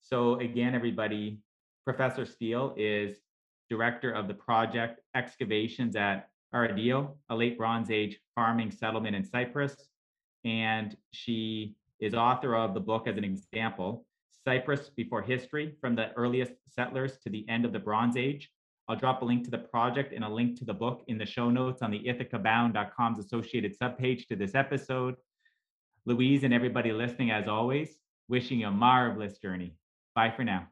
So 0.00 0.38
again, 0.40 0.74
everybody, 0.74 1.38
Professor 1.84 2.24
Steel 2.24 2.74
is 2.76 3.21
director 3.72 4.10
of 4.12 4.28
the 4.28 4.34
project 4.34 5.00
excavations 5.14 5.96
at 5.96 6.28
Arediou, 6.54 7.10
a 7.30 7.34
late 7.34 7.56
Bronze 7.56 7.90
Age 7.90 8.20
farming 8.34 8.70
settlement 8.70 9.16
in 9.16 9.24
Cyprus. 9.24 9.74
And 10.44 10.94
she 11.12 11.74
is 11.98 12.12
author 12.12 12.54
of 12.54 12.74
the 12.74 12.80
book 12.80 13.08
as 13.08 13.16
an 13.16 13.24
example, 13.24 14.04
Cyprus 14.44 14.90
Before 14.94 15.22
History, 15.22 15.74
from 15.80 15.94
the 15.94 16.12
earliest 16.16 16.52
settlers 16.68 17.16
to 17.22 17.30
the 17.30 17.48
end 17.48 17.64
of 17.64 17.72
the 17.72 17.78
Bronze 17.78 18.18
Age. 18.18 18.50
I'll 18.88 18.96
drop 18.96 19.22
a 19.22 19.24
link 19.24 19.44
to 19.44 19.50
the 19.50 19.64
project 19.74 20.12
and 20.12 20.24
a 20.24 20.28
link 20.28 20.58
to 20.58 20.66
the 20.66 20.74
book 20.74 21.02
in 21.06 21.16
the 21.16 21.24
show 21.24 21.48
notes 21.48 21.80
on 21.80 21.90
the 21.90 22.00
ithacabound.com's 22.00 23.18
associated 23.24 23.78
subpage 23.78 24.26
to 24.26 24.36
this 24.36 24.54
episode. 24.54 25.14
Louise 26.04 26.44
and 26.44 26.52
everybody 26.52 26.92
listening, 26.92 27.30
as 27.30 27.48
always, 27.48 27.96
wishing 28.28 28.60
you 28.60 28.66
a 28.66 28.70
marvelous 28.70 29.38
journey. 29.38 29.72
Bye 30.14 30.34
for 30.36 30.44
now. 30.44 30.71